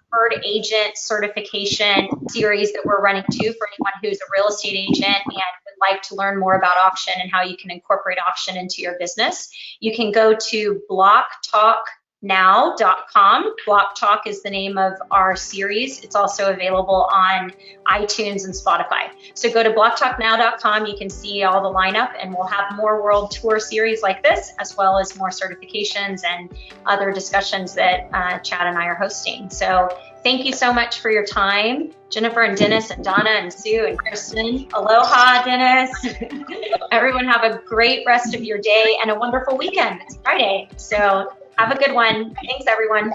preferred 0.10 0.43
agent 0.45 0.97
certification 0.97 2.10
series 2.30 2.74
that 2.74 2.86
we're 2.86 3.01
running 3.01 3.24
too 3.32 3.53
for 3.58 3.68
anyone 3.68 3.93
who's 4.01 4.18
a 4.18 4.32
real 4.38 4.47
estate 4.47 4.76
agent 4.76 5.05
and 5.05 5.34
would 5.34 5.89
like 5.89 6.01
to 6.03 6.16
learn 6.16 6.39
more 6.39 6.55
about 6.55 6.78
auction 6.78 7.14
and 7.22 7.32
how 7.32 7.43
you 7.43 7.58
can 7.58 7.72
incorporate 7.72 8.18
auction 8.26 8.58
into 8.58 8.82
your 8.82 8.97
business. 8.99 9.49
You 9.80 9.95
can 9.95 10.12
go 10.12 10.36
to 10.49 10.82
blocktalknow.com. 12.24 13.55
Block 13.65 13.95
Talk 13.95 14.28
is 14.28 14.41
the 14.41 14.49
name 14.49 14.78
of 14.78 14.93
our 15.11 15.36
series. 15.36 16.03
It's 16.03 16.15
also 16.15 16.51
available 16.51 17.07
on 17.11 17.51
iTunes 17.88 18.45
and 18.45 18.53
Spotify. 18.53 19.09
So 19.34 19.51
go 19.51 19.63
to 19.63 19.72
blocktalknow.com. 19.72 20.86
You 20.86 20.97
can 20.97 21.09
see 21.09 21.43
all 21.43 21.61
the 21.61 21.76
lineup, 21.76 22.13
and 22.22 22.34
we'll 22.34 22.47
have 22.47 22.76
more 22.76 23.03
world 23.03 23.32
tour 23.32 23.59
series 23.59 24.01
like 24.01 24.24
this, 24.24 24.53
as 24.59 24.76
well 24.76 24.97
as 24.97 25.18
more 25.18 25.30
certifications 25.30 26.24
and 26.26 26.55
other 26.86 27.11
discussions 27.11 27.74
that 27.76 28.09
uh, 28.13 28.39
Chad 28.39 28.68
and 28.68 28.78
I 28.78 28.86
are 28.86 28.95
hosting. 28.95 29.49
So 29.49 29.89
thank 30.24 30.45
you 30.45 30.53
so 30.53 30.74
much 30.74 30.99
for 30.99 31.11
your 31.11 31.26
time, 31.26 31.93
Jennifer 32.09 32.41
and 32.41 32.57
Dennis 32.57 32.89
and 32.89 33.03
Donna 33.03 33.30
and 33.30 33.53
Sue 33.53 33.86
and 33.88 33.97
Kristen. 33.97 34.68
Aloha, 34.74 35.43
Dennis. 35.43 35.91
Everyone 36.91 37.26
have 37.26 37.43
a 37.43 37.61
great 37.65 38.05
rest 38.07 38.34
of 38.34 38.43
your 38.43 38.57
day 38.57 38.97
and 39.01 39.11
a 39.11 39.15
wonderful 39.15 39.57
weekend. 39.57 40.01
It's 40.01 40.18
Friday. 40.24 40.68
So 40.78 41.32
have 41.58 41.72
a 41.72 41.78
good 41.78 41.93
one. 41.93 42.36
Thanks, 42.45 42.66
everyone. 42.68 43.12